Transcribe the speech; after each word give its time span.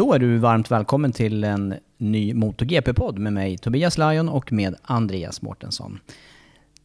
Då 0.00 0.12
är 0.12 0.18
du 0.18 0.38
varmt 0.38 0.70
välkommen 0.70 1.12
till 1.12 1.44
en 1.44 1.74
ny 1.98 2.34
MotoGP-podd 2.34 3.18
med 3.18 3.32
mig 3.32 3.58
Tobias 3.58 3.98
Lajon 3.98 4.28
och 4.28 4.52
med 4.52 4.74
Andreas 4.82 5.42
Mårtensson. 5.42 6.00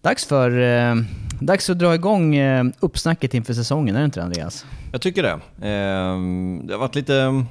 Dags 0.01 0.25
för... 0.25 0.59
Eh, 0.59 0.95
dags 1.41 1.69
att 1.69 1.79
dra 1.79 1.95
igång 1.95 2.35
eh, 2.35 2.65
uppsnacket 2.79 3.33
inför 3.33 3.53
säsongen, 3.53 3.95
är 3.95 3.99
det 3.99 4.05
inte 4.05 4.19
det, 4.19 4.23
Andreas? 4.23 4.65
Jag 4.91 5.01
tycker 5.01 5.23
det. 5.23 5.31
Eh, 5.31 6.19
det 6.63 6.73
har 6.73 6.77
varit 6.77 6.95
lite 6.95 7.15
mm, 7.21 7.45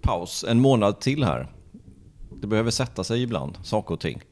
paus, 0.00 0.44
en 0.48 0.60
månad 0.60 1.00
till 1.00 1.24
här. 1.24 1.46
Det 2.40 2.46
behöver 2.46 2.70
sätta 2.70 3.04
sig 3.04 3.22
ibland, 3.22 3.58
saker 3.62 3.94
och 3.94 4.00
ting. 4.00 4.22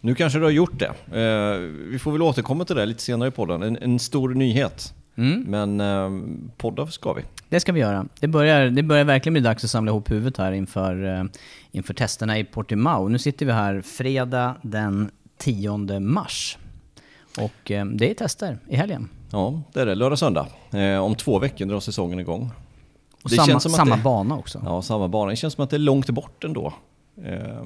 Nu 0.00 0.14
kanske 0.14 0.38
du 0.38 0.44
har 0.44 0.50
gjort 0.50 0.78
det. 0.78 1.20
Eh, 1.20 1.58
vi 1.90 1.98
får 1.98 2.12
väl 2.12 2.22
återkomma 2.22 2.64
till 2.64 2.76
det 2.76 2.86
lite 2.86 3.02
senare 3.02 3.28
i 3.28 3.32
podden. 3.32 3.62
En, 3.62 3.76
en 3.76 3.98
stor 3.98 4.34
nyhet. 4.34 4.94
Mm. 5.16 5.40
Men 5.40 5.80
eh, 5.80 6.36
poddar 6.56 6.86
ska 6.86 7.12
vi. 7.12 7.22
Det 7.48 7.60
ska 7.60 7.72
vi 7.72 7.80
göra. 7.80 8.06
Det 8.20 8.28
börjar, 8.28 8.66
det 8.70 8.82
börjar 8.82 9.04
verkligen 9.04 9.32
bli 9.34 9.42
dags 9.42 9.64
att 9.64 9.70
samla 9.70 9.90
ihop 9.90 10.10
huvudet 10.10 10.36
här 10.38 10.52
inför, 10.52 11.04
eh, 11.18 11.24
inför 11.70 11.94
testerna 11.94 12.38
i 12.38 12.44
Portimao. 12.44 13.08
Nu 13.08 13.18
sitter 13.18 13.46
vi 13.46 13.52
här 13.52 13.80
fredag 13.80 14.54
den 14.62 15.10
10 15.38 16.00
mars. 16.00 16.58
Och 17.38 17.70
eh, 17.70 17.86
det 17.86 18.10
är 18.10 18.14
tester 18.14 18.58
i 18.68 18.76
helgen. 18.76 19.08
Ja, 19.30 19.62
det 19.72 19.80
är 19.80 19.86
det. 19.86 19.94
Lördag, 19.94 20.18
söndag. 20.18 20.46
Eh, 20.70 20.98
om 20.98 21.14
två 21.14 21.38
veckor 21.38 21.66
drar 21.66 21.80
säsongen 21.80 22.18
igång. 22.20 22.50
Och 23.22 23.30
Det 23.30 23.36
samma, 23.36 23.46
känns 23.46 23.62
som 23.62 23.72
att 23.72 23.76
samma 23.76 23.96
det- 23.96 24.02
bana 24.02 24.36
också. 24.36 24.62
Ja, 24.64 24.82
samma 24.82 25.08
bana. 25.08 25.30
Det 25.30 25.36
känns 25.36 25.54
som 25.54 25.64
att 25.64 25.70
det 25.70 25.76
är 25.76 25.78
långt 25.78 26.10
bort 26.10 26.44
ändå. 26.44 26.72
Eh, 27.24 27.64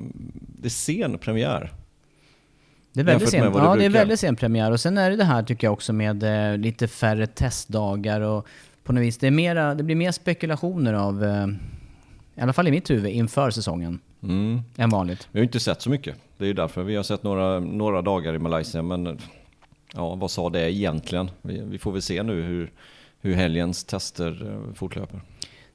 det 0.60 0.66
är 0.66 0.70
sen 0.70 1.18
premiär. 1.18 1.72
Det 2.92 3.00
är 3.00 3.04
väldigt 3.04 3.30
det 3.30 3.36
Ja, 3.38 3.76
det 3.76 3.84
är 3.84 3.90
väldigt 3.90 4.20
sen 4.20 4.36
premiär. 4.36 4.70
Och 4.70 4.80
sen 4.80 4.98
är 4.98 5.10
det 5.10 5.16
det 5.16 5.24
här 5.24 5.42
tycker 5.42 5.66
jag 5.66 5.72
också 5.72 5.92
med 5.92 6.22
eh, 6.52 6.58
lite 6.58 6.88
färre 6.88 7.26
testdagar 7.26 8.20
och 8.20 8.46
på 8.84 8.92
något 8.92 9.02
vis, 9.02 9.18
det, 9.18 9.26
är 9.26 9.30
mera, 9.30 9.74
det 9.74 9.82
blir 9.82 9.96
mer 9.96 10.12
spekulationer 10.12 10.94
av, 10.94 11.24
eh, 11.24 11.46
i 12.34 12.40
alla 12.40 12.52
fall 12.52 12.68
i 12.68 12.70
mitt 12.70 12.90
huvud, 12.90 13.12
inför 13.12 13.50
säsongen 13.50 14.00
Mm. 14.22 14.60
än 14.76 14.90
vanligt. 14.90 15.28
Vi 15.32 15.38
har 15.38 15.44
inte 15.44 15.60
sett 15.60 15.82
så 15.82 15.90
mycket. 15.90 16.16
Det 16.38 16.44
är 16.44 16.48
ju 16.48 16.54
därför. 16.54 16.82
Vi 16.82 16.96
har 16.96 17.02
sett 17.02 17.22
några, 17.22 17.60
några 17.60 18.02
dagar 18.02 18.34
i 18.34 18.38
Malaysia, 18.38 18.82
men 18.82 19.18
ja, 19.94 20.14
vad 20.14 20.30
sa 20.30 20.50
det 20.50 20.72
egentligen? 20.72 21.30
Vi, 21.42 21.62
vi 21.64 21.78
får 21.78 21.92
väl 21.92 22.02
se 22.02 22.22
nu 22.22 22.42
hur, 22.42 22.70
hur 23.20 23.34
helgens 23.34 23.84
tester 23.84 24.46
eh, 24.52 24.74
fortlöper. 24.74 25.20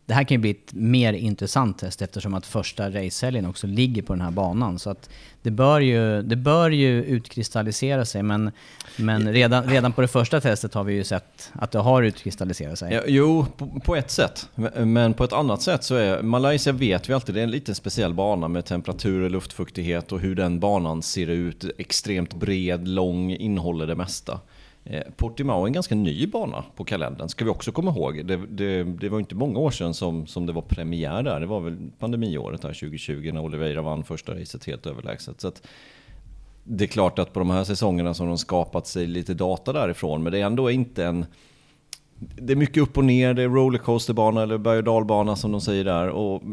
Det 0.06 0.14
här 0.14 0.24
kan 0.24 0.36
ju 0.36 0.42
bli 0.42 0.52
ett 0.52 0.74
mer 0.74 1.14
intressant 1.14 1.78
test 1.78 2.02
eftersom 2.02 2.34
att 2.34 2.46
första 2.46 2.90
racehelgen 2.90 3.46
också 3.46 3.68
ligger 3.68 4.02
på 4.02 4.14
den 4.14 4.22
här 4.22 4.32
banan. 4.32 4.80
Så 4.80 4.90
att 4.90 5.10
det 5.42 5.52
bör 5.52 5.80
ju, 5.80 6.22
det 6.22 6.36
bör 6.36 6.70
ju 6.70 7.04
utkristallisera 7.04 8.06
sig 8.06 8.24
men, 8.24 8.52
men 8.98 9.34
redan, 9.34 9.64
redan 9.64 9.94
på 9.94 10.02
det 10.02 10.08
första 10.08 10.42
testet 10.42 10.74
har 10.74 10.84
vi 10.84 10.94
ju 10.94 11.04
sett 11.04 11.52
att 11.54 11.72
det 11.72 11.80
har 11.80 12.04
utkristalliserat 12.04 12.80
sig. 12.80 12.94
Ja, 12.94 13.02
jo, 13.08 13.46
på, 13.58 13.80
på 13.86 13.96
ett 13.96 14.12
sätt. 14.12 14.50
Men 14.76 15.14
på 15.14 15.24
ett 15.24 15.34
annat 15.34 15.62
sätt 15.62 15.84
så 15.84 15.96
är 15.96 16.22
Malaysia 16.22 16.74
vet 16.74 17.10
vi 17.10 17.14
alltid, 17.14 17.36
det 17.36 17.42
är 17.42 17.44
en 17.44 17.52
liten 17.52 17.76
speciell 17.76 18.14
bana 18.14 18.48
med 18.48 18.66
temperatur 18.66 19.22
och 19.22 19.32
luftfuktighet 19.32 20.12
och 20.12 20.20
hur 20.20 20.36
den 20.36 20.60
banan 20.60 21.02
ser 21.02 21.28
ut. 21.28 21.66
Extremt 21.78 22.34
bred, 22.34 22.88
lång, 22.88 23.32
innehåller 23.32 23.88
det 23.88 23.96
mesta. 23.96 24.40
Eh, 24.88 25.04
Portimao 25.18 25.64
är 25.64 25.68
en 25.68 25.74
ganska 25.74 25.96
ny 25.96 26.28
bana 26.28 26.64
på 26.76 26.84
kalendern, 26.84 27.30
ska 27.30 27.46
vi 27.46 27.52
också 27.52 27.72
komma 27.72 27.92
ihåg. 27.92 28.26
Det, 28.26 28.38
det, 28.50 28.84
det 28.84 29.10
var 29.10 29.20
inte 29.20 29.36
många 29.36 29.60
år 29.60 29.72
sedan 29.72 29.94
som, 29.94 30.28
som 30.28 30.46
det 30.46 30.54
var 30.54 30.62
premiär 30.62 31.24
där. 31.24 31.40
Det 31.40 31.46
var 31.46 31.60
väl 31.60 31.78
pandemiåret 32.00 32.64
här 32.64 32.74
2020 32.74 33.32
när 33.34 33.42
Oliveira 33.42 33.82
vann 33.82 34.04
första 34.04 34.40
racet 34.40 34.66
helt 34.66 34.86
överlägset. 34.86 35.42
Så 35.42 35.48
att 35.48 35.68
det 36.64 36.84
är 36.84 36.88
klart 36.88 37.20
att 37.20 37.34
på 37.34 37.40
de 37.40 37.50
här 37.50 37.64
säsongerna 37.64 38.14
så 38.14 38.24
har 38.24 38.28
de 38.28 38.38
skapat 38.38 38.88
sig 38.88 39.08
lite 39.08 39.34
data 39.34 39.74
därifrån, 39.74 40.24
men 40.24 40.32
det 40.32 40.40
är 40.40 40.46
ändå 40.46 40.72
inte 40.72 41.06
en... 41.06 41.26
Det 42.20 42.54
är 42.54 42.58
mycket 42.58 42.84
upp 42.84 42.98
och 42.98 43.06
ner, 43.06 43.34
det 43.34 43.44
är 43.44 43.50
rollercoasterbana 43.50 44.44
eller 44.44 44.58
berg 44.58 44.78
och 44.78 44.84
dalbana 44.84 45.36
som 45.36 45.52
de 45.52 45.62
säger 45.62 45.84
där. 45.84 46.10
Och 46.10 46.44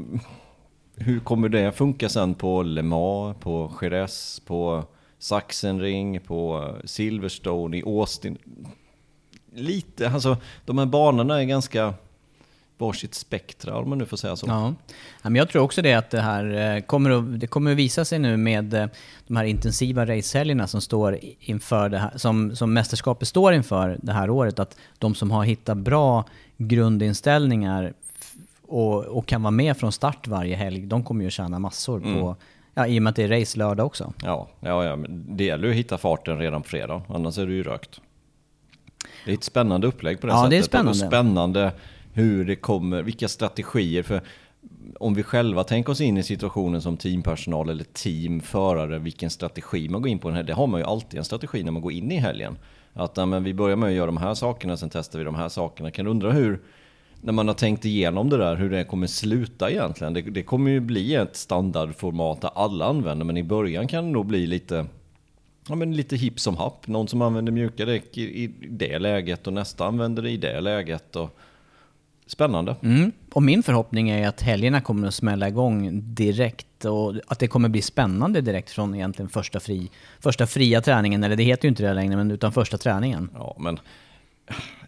hur 0.97 1.21
kommer 1.21 1.49
det 1.49 1.73
funka 1.73 2.09
sen 2.09 2.35
på 2.35 2.63
Le 2.63 2.83
Mans, 2.83 3.37
på 3.41 3.73
Jerez, 3.83 4.43
på 4.47 4.85
Sachsenring, 5.23 6.21
på 6.21 6.69
Silverstone, 6.85 7.77
i 7.77 7.83
Austin? 7.87 8.39
Lite, 9.55 10.11
alltså 10.11 10.37
de 10.65 10.79
här 10.79 10.87
banorna 10.87 11.41
är 11.41 11.45
ganska 11.45 11.95
varsitt 12.79 13.15
spektra 13.15 13.77
om 13.77 13.89
man 13.89 13.99
nu 13.99 14.07
får 14.07 14.17
säga 14.17 14.37
så. 14.37 14.47
Ja. 14.47 14.75
Men 15.23 15.37
jag 15.37 15.49
tror 15.49 15.63
också 15.63 15.83
det 15.83 15.95
att 15.95 16.11
det 16.11 16.21
här 16.21 16.75
eh, 16.77 16.81
kommer 16.83 17.11
att, 17.11 17.41
det 17.41 17.47
kommer 17.47 17.73
att 17.73 17.77
visa 17.77 18.05
sig 18.05 18.19
nu 18.19 18.37
med 18.37 18.75
eh, 18.75 18.87
de 19.27 19.37
här 19.37 19.45
intensiva 19.45 20.07
racehelgerna 20.07 20.67
som 20.67 20.81
står 20.81 21.19
inför 21.41 21.89
det 21.89 21.99
här, 21.99 22.19
som, 22.19 22.57
som 22.57 22.73
mästerskapet 22.73 23.29
står 23.29 23.53
inför 23.53 23.99
det 24.03 24.13
här 24.13 24.31
året, 24.31 24.59
att 24.59 24.77
de 24.99 25.15
som 25.15 25.31
har 25.31 25.45
hittat 25.45 25.79
bra 25.79 26.25
grundinställningar 26.57 27.93
och, 28.63 29.05
och 29.05 29.27
kan 29.27 29.43
vara 29.43 29.51
med 29.51 29.77
från 29.77 29.93
start 29.93 30.27
varje 30.27 30.57
helg, 30.57 30.87
de 30.87 31.05
kommer 31.05 31.21
ju 31.23 31.27
att 31.27 31.33
tjäna 31.33 31.59
massor 31.59 32.01
på, 32.01 32.37
ja, 32.75 32.87
i 32.87 32.99
och 32.99 33.03
med 33.03 33.11
att 33.11 33.17
det 33.17 33.23
är 33.23 33.41
race 33.41 33.59
lördag 33.59 33.87
också. 33.87 34.13
Ja, 34.23 34.49
ja, 34.61 34.85
ja 34.85 34.97
men 34.97 35.37
det 35.37 35.45
gäller 35.45 35.65
ju 35.65 35.71
att 35.71 35.77
hitta 35.77 35.99
farten 35.99 36.39
redan 36.39 36.63
på 36.63 36.69
fredag, 36.69 37.03
annars 37.09 37.39
är 37.39 37.47
du 37.47 37.55
ju 37.55 37.63
rökt. 37.63 38.01
Det 39.25 39.31
är 39.31 39.35
ett 39.35 39.45
spännande 39.45 39.87
upplägg 39.87 40.21
på 40.21 40.27
det 40.27 40.33
Ja, 40.33 40.37
sättet. 40.39 40.51
det 40.51 40.57
är 40.59 40.63
spännande. 40.63 40.91
Och 40.91 40.97
spännande 40.97 41.73
hur 42.13 42.45
det 42.45 42.57
kommer, 42.57 43.03
vilka 43.03 43.29
strategier. 43.29 44.03
För 44.03 44.21
om 45.01 45.15
vi 45.15 45.23
själva 45.23 45.65
tänker 45.65 45.93
oss 45.93 46.01
in 46.01 46.19
i 46.19 46.23
situationen 46.23 46.83
som 46.83 46.97
teampersonal 46.97 47.69
eller 47.69 47.85
teamförare, 47.85 48.99
vilken 48.99 49.31
strategi 49.31 49.89
man 49.89 50.03
går 50.03 50.09
in 50.11 50.19
på 50.19 50.29
den 50.29 50.37
här. 50.37 50.43
Det 50.43 50.53
har 50.53 50.67
man 50.67 50.81
ju 50.81 50.87
alltid 50.87 51.19
en 51.19 51.25
strategi 51.25 51.63
när 51.63 51.73
man 51.73 51.83
går 51.83 51.93
in 51.93 52.13
i 52.13 52.17
helgen. 52.17 52.57
Att 52.95 53.17
ja, 53.17 53.27
men 53.27 53.45
vi 53.45 53.55
börjar 53.55 53.77
med 53.77 53.89
att 53.89 53.95
göra 53.95 54.07
de 54.07 54.17
här 54.17 54.35
sakerna, 54.35 54.77
sen 54.77 54.91
testar 54.91 55.19
vi 55.19 55.25
de 55.25 55.35
här 55.35 55.49
sakerna. 55.49 55.91
Kan 55.91 56.05
du 56.05 56.11
undra 56.11 56.33
hur, 56.33 56.61
när 57.23 57.33
man 57.33 57.49
har 57.49 57.55
tänkt 57.55 57.85
igenom 57.85 58.31
det 58.31 58.37
där, 58.37 58.57
hur 58.57 58.71
det 58.71 58.85
kommer 58.85 59.07
sluta 59.07 59.71
egentligen? 59.71 60.15
Det, 60.15 60.23
det 60.23 60.43
kommer 60.43 60.71
ju 60.71 60.81
bli 60.81 61.15
ett 61.15 61.37
standardformat 61.37 62.41
där 62.41 62.51
alla 62.55 62.87
använder, 62.87 63.25
men 63.25 63.37
i 63.37 63.43
början 63.43 63.89
kan 63.89 64.05
det 64.05 64.11
nog 64.11 64.27
bli 64.27 64.47
lite 64.47 64.87
Ja 65.69 65.75
men 65.75 65.97
lite 65.97 66.17
hipp 66.17 66.41
som 66.41 66.57
happ. 66.57 66.87
Någon 66.87 67.09
som 67.09 67.23
använder 67.23 67.53
mjuka 67.53 67.85
däck 67.85 68.19
i, 68.19 68.23
i 68.23 68.47
det 68.71 68.99
läget 68.99 69.47
och 69.47 69.53
nästa 69.53 69.87
använder 69.87 70.23
det 70.23 70.31
i 70.31 70.37
det 70.37 70.61
läget. 70.61 71.17
Och... 71.17 71.39
Spännande. 72.27 72.77
Mm. 72.83 73.13
Och 73.33 73.43
min 73.43 73.63
förhoppning 73.63 74.11
är 74.11 74.29
att 74.29 74.41
helgerna 74.41 74.81
kommer 74.81 75.09
att 75.09 75.15
smälla 75.15 75.49
igång 75.49 76.01
direkt 76.15 76.85
och 76.85 77.15
att 77.27 77.39
det 77.39 77.47
kommer 77.47 77.69
bli 77.69 77.83
spännande 77.83 78.41
direkt 78.41 78.71
från 78.71 78.95
egentligen 78.95 79.29
första, 79.29 79.61
fri, 79.61 79.91
första 80.21 80.47
fria 80.47 80.81
träningen, 80.81 81.25
eller 81.25 81.37
det 81.37 81.43
heter 81.43 81.65
ju 81.65 81.69
inte 81.69 81.83
det 81.83 81.95
längre, 81.95 82.17
men 82.17 82.31
utan 82.31 82.53
första 82.53 82.79
träningen. 82.79 83.31
Ja, 83.35 83.57
men 83.59 83.79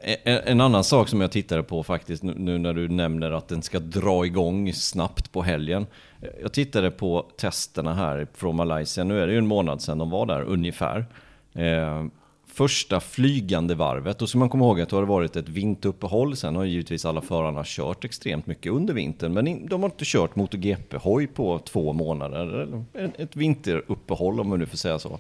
en, 0.00 0.40
en 0.44 0.60
annan 0.60 0.84
sak 0.84 1.08
som 1.08 1.20
jag 1.20 1.32
tittade 1.32 1.62
på 1.62 1.82
faktiskt 1.82 2.22
nu, 2.22 2.58
när 2.58 2.74
du 2.74 2.88
nämner 2.88 3.30
att 3.30 3.48
den 3.48 3.62
ska 3.62 3.78
dra 3.78 4.26
igång 4.26 4.72
snabbt 4.72 5.32
på 5.32 5.42
helgen. 5.42 5.86
Eh, 6.22 6.28
jag 6.42 6.52
tittade 6.52 6.90
på 6.90 7.26
testerna 7.36 7.94
här 7.94 8.26
från 8.34 8.56
Malaysia, 8.56 9.04
nu 9.04 9.20
är 9.20 9.26
det 9.26 9.32
ju 9.32 9.38
en 9.38 9.46
månad 9.46 9.82
sedan 9.82 9.98
de 9.98 10.10
var 10.10 10.26
där 10.26 10.42
ungefär. 10.42 11.06
Eh, 11.52 12.04
första 12.46 13.00
flygande 13.00 13.74
varvet, 13.74 14.22
och 14.22 14.28
så 14.28 14.38
man 14.38 14.48
kommer 14.48 14.64
ihåg 14.64 14.80
att 14.80 14.88
det 14.88 14.96
har 14.96 15.02
varit 15.02 15.36
ett 15.36 15.48
vinteruppehåll, 15.48 16.36
sen 16.36 16.56
har 16.56 16.64
givetvis 16.64 17.04
alla 17.04 17.20
förarna 17.20 17.62
kört 17.64 18.04
extremt 18.04 18.46
mycket 18.46 18.72
under 18.72 18.94
vintern, 18.94 19.32
men 19.32 19.66
de 19.66 19.82
har 19.82 19.90
inte 19.90 20.04
kört 20.04 20.36
MotoGP-hoj 20.36 21.26
på 21.26 21.58
två 21.58 21.92
månader, 21.92 22.84
ett 23.18 23.36
vinteruppehåll 23.36 24.40
om 24.40 24.48
man 24.48 24.58
nu 24.58 24.66
får 24.66 24.76
säga 24.76 24.98
så. 24.98 25.18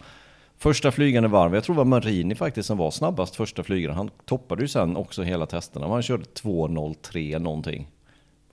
Första 0.56 0.90
flygande 0.92 1.28
varv, 1.28 1.54
jag 1.54 1.64
tror 1.64 1.74
det 1.74 1.78
var 1.78 1.84
Marini 1.84 2.34
faktiskt 2.34 2.66
som 2.66 2.78
var 2.78 2.90
snabbast 2.90 3.36
första 3.36 3.62
flygaren. 3.62 3.96
Han 3.96 4.10
toppade 4.24 4.62
ju 4.62 4.68
sen 4.68 4.96
också 4.96 5.22
hela 5.22 5.46
testerna. 5.46 5.88
Han 5.88 6.02
körde 6.02 6.24
2.03 6.24 7.38
någonting. 7.38 7.90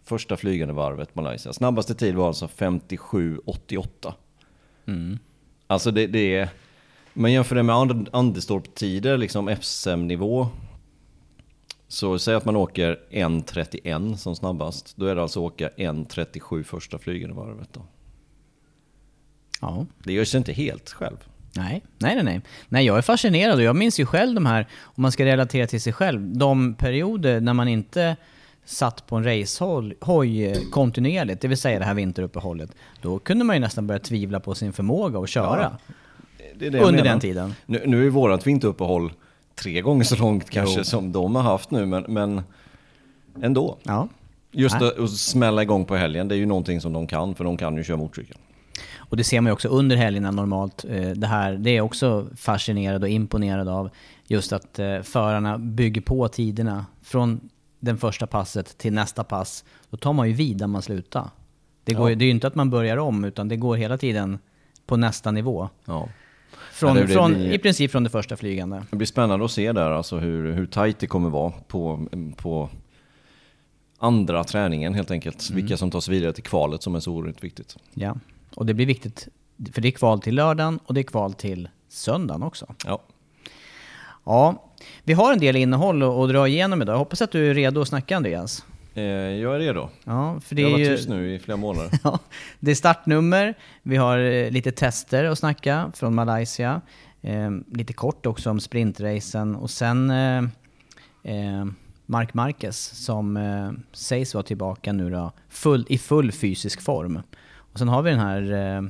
Första 0.03 0.37
flygande 0.37 0.73
varvet 0.73 1.15
Malaysia. 1.15 1.53
Snabbaste 1.53 1.95
tid 1.95 2.15
var 2.15 2.27
alltså 2.27 2.45
57.88. 2.45 4.13
Mm. 4.85 5.19
Alltså 5.67 5.91
det, 5.91 6.07
det 6.07 6.35
är... 6.35 6.49
Man 7.13 7.31
jämför 7.31 7.55
det 7.55 7.63
med 7.63 7.75
Anderstorp-tider, 8.11 9.17
liksom 9.17 9.55
SM-nivå. 9.61 10.47
Så 11.87 12.19
säg 12.19 12.35
att 12.35 12.45
man 12.45 12.55
åker 12.55 12.99
1.31 13.11 14.15
som 14.15 14.35
snabbast. 14.35 14.97
Då 14.97 15.05
är 15.05 15.15
det 15.15 15.21
alltså 15.21 15.39
åka 15.39 15.69
1.37 15.69 16.63
första 16.63 16.97
flygande 16.97 17.35
varvet 17.35 17.73
då. 17.73 17.81
Ja. 19.61 19.85
Det 20.03 20.13
gör 20.13 20.25
sig 20.25 20.37
inte 20.37 20.53
helt 20.53 20.89
själv. 20.89 21.17
Nej, 21.55 21.81
nej, 21.97 22.23
nej, 22.23 22.41
nej. 22.69 22.85
Jag 22.85 22.97
är 22.97 23.01
fascinerad 23.01 23.55
och 23.55 23.63
jag 23.63 23.75
minns 23.75 23.99
ju 23.99 24.05
själv 24.05 24.35
de 24.35 24.45
här, 24.45 24.67
om 24.83 25.01
man 25.01 25.11
ska 25.11 25.25
relatera 25.25 25.67
till 25.67 25.81
sig 25.81 25.93
själv, 25.93 26.37
de 26.37 26.73
perioder 26.73 27.41
när 27.41 27.53
man 27.53 27.67
inte 27.67 28.15
satt 28.65 29.07
på 29.07 29.15
en 29.15 29.23
racehoj 29.23 30.55
kontinuerligt, 30.71 31.41
det 31.41 31.47
vill 31.47 31.57
säga 31.57 31.79
det 31.79 31.85
här 31.85 31.93
vinteruppehållet, 31.93 32.71
då 33.01 33.19
kunde 33.19 33.45
man 33.45 33.55
ju 33.55 33.59
nästan 33.59 33.87
börja 33.87 33.99
tvivla 33.99 34.39
på 34.39 34.55
sin 34.55 34.73
förmåga 34.73 35.19
att 35.19 35.29
köra. 35.29 35.77
Ja, 35.87 35.93
det 36.55 36.69
det 36.69 36.79
under 36.79 37.03
den 37.03 37.19
tiden. 37.19 37.55
Nu, 37.65 37.83
nu 37.85 38.05
är 38.05 38.09
vårt 38.09 38.47
vinteruppehåll 38.47 39.13
tre 39.55 39.81
gånger 39.81 40.03
så 40.03 40.15
långt 40.15 40.49
kanske 40.49 40.77
jo. 40.77 40.83
som 40.83 41.11
de 41.11 41.35
har 41.35 41.43
haft 41.43 41.71
nu, 41.71 41.85
men, 41.85 42.05
men 42.07 42.41
ändå. 43.41 43.77
Ja. 43.83 44.07
Just 44.51 44.75
att, 44.75 44.99
att 44.99 45.11
smälla 45.11 45.63
igång 45.63 45.85
på 45.85 45.95
helgen, 45.95 46.27
det 46.27 46.35
är 46.35 46.37
ju 46.37 46.45
någonting 46.45 46.81
som 46.81 46.93
de 46.93 47.07
kan, 47.07 47.35
för 47.35 47.43
de 47.43 47.57
kan 47.57 47.77
ju 47.77 47.83
köra 47.83 47.97
motorcykel. 47.97 48.37
Och 48.97 49.17
det 49.17 49.23
ser 49.23 49.41
man 49.41 49.49
ju 49.49 49.53
också 49.53 49.67
under 49.67 49.95
helgerna 49.95 50.31
normalt. 50.31 50.85
Eh, 50.89 51.09
det 51.09 51.27
här, 51.27 51.53
det 51.53 51.69
är 51.69 51.75
jag 51.75 51.85
också 51.85 52.27
fascinerad 52.35 53.03
och 53.03 53.09
imponerad 53.09 53.67
av. 53.67 53.89
Just 54.27 54.53
att 54.53 54.79
eh, 54.79 55.01
förarna 55.01 55.57
bygger 55.57 56.01
på 56.01 56.27
tiderna 56.27 56.85
från 57.01 57.49
den 57.79 57.97
första 57.97 58.27
passet 58.27 58.77
till 58.77 58.93
nästa 58.93 59.23
pass. 59.23 59.65
Då 59.89 59.97
tar 59.97 60.13
man 60.13 60.27
ju 60.27 60.33
vid 60.33 60.57
där 60.57 60.67
man 60.67 60.81
slutar. 60.81 61.29
Det, 61.83 61.93
går, 61.93 62.09
ja. 62.09 62.15
det 62.15 62.23
är 62.23 62.25
ju 62.25 62.31
inte 62.31 62.47
att 62.47 62.55
man 62.55 62.69
börjar 62.69 62.97
om, 62.97 63.23
utan 63.23 63.47
det 63.47 63.55
går 63.55 63.75
hela 63.75 63.97
tiden 63.97 64.39
på 64.85 64.97
nästa 64.97 65.31
nivå. 65.31 65.69
Ja. 65.85 66.09
Från, 66.71 66.95
det 66.95 67.07
från, 67.07 67.33
blir, 67.33 67.51
I 67.51 67.59
princip 67.59 67.91
från 67.91 68.03
det 68.03 68.09
första 68.09 68.37
flygande. 68.37 68.83
Det 68.89 68.95
blir 68.95 69.07
spännande 69.07 69.45
att 69.45 69.51
se 69.51 69.71
där 69.71 69.91
alltså 69.91 70.17
hur, 70.17 70.51
hur 70.51 70.65
tajt 70.65 70.99
det 70.99 71.07
kommer 71.07 71.29
vara 71.29 71.51
på, 71.67 72.07
på 72.35 72.69
andra 73.97 74.43
träningen 74.43 74.93
helt 74.93 75.11
enkelt. 75.11 75.49
Mm. 75.49 75.61
Vilka 75.61 75.77
som 75.77 75.91
tar 75.91 75.99
sig 75.99 76.13
vidare 76.13 76.33
till 76.33 76.43
kvalet 76.43 76.83
som 76.83 76.95
är 76.95 76.99
så 76.99 77.11
oerhört 77.11 77.43
viktigt. 77.43 77.77
Ja. 77.93 78.15
Och 78.55 78.65
det 78.65 78.73
blir 78.73 78.85
viktigt, 78.85 79.27
för 79.73 79.81
det 79.81 79.87
är 79.87 79.91
kval 79.91 80.21
till 80.21 80.35
lördagen 80.35 80.79
och 80.85 80.93
det 80.93 81.01
är 81.01 81.03
kval 81.03 81.33
till 81.33 81.69
söndagen 81.89 82.43
också. 82.43 82.75
Ja. 82.85 83.01
Ja, 84.23 84.71
vi 85.03 85.13
har 85.13 85.33
en 85.33 85.39
del 85.39 85.55
innehåll 85.55 86.03
att 86.03 86.29
dra 86.29 86.47
igenom 86.47 86.81
idag. 86.81 86.93
Jag 86.93 86.99
hoppas 86.99 87.21
att 87.21 87.31
du 87.31 87.49
är 87.49 87.53
redo 87.53 87.81
att 87.81 87.87
snacka 87.87 88.17
Andreas. 88.17 88.65
Eh, 88.93 89.03
jag 89.03 89.55
är 89.55 89.59
redo. 89.59 89.89
Ja, 90.03 90.39
för 90.39 90.55
det 90.55 90.61
jag 90.61 90.69
har 90.69 90.77
varit 90.77 90.87
tyst 90.87 91.09
nu 91.09 91.35
i 91.35 91.39
flera 91.39 91.57
månader. 91.57 91.91
ja, 92.03 92.19
det 92.59 92.71
är 92.71 92.75
startnummer, 92.75 93.53
vi 93.83 93.97
har 93.97 94.17
eh, 94.19 94.51
lite 94.51 94.71
tester 94.71 95.23
att 95.25 95.39
snacka 95.39 95.91
från 95.95 96.15
Malaysia. 96.15 96.81
Eh, 97.21 97.51
lite 97.71 97.93
kort 97.93 98.25
också 98.25 98.49
om 98.49 98.59
sprintracen 98.59 99.55
och 99.55 99.69
sen 99.69 100.09
eh, 100.09 100.43
eh, 101.23 101.65
Mark 102.05 102.33
Marquez 102.33 103.05
som 103.05 103.37
eh, 103.37 103.71
sägs 103.91 104.33
vara 104.33 104.43
tillbaka 104.43 104.93
nu 104.93 105.09
då, 105.09 105.31
full, 105.49 105.85
i 105.89 105.97
full 105.97 106.31
fysisk 106.31 106.81
form. 106.81 107.21
Och 107.73 107.79
sen 107.79 107.87
har 107.87 108.01
vi 108.01 108.11
den 108.11 108.19
här 108.19 108.41
eh, 108.51 108.81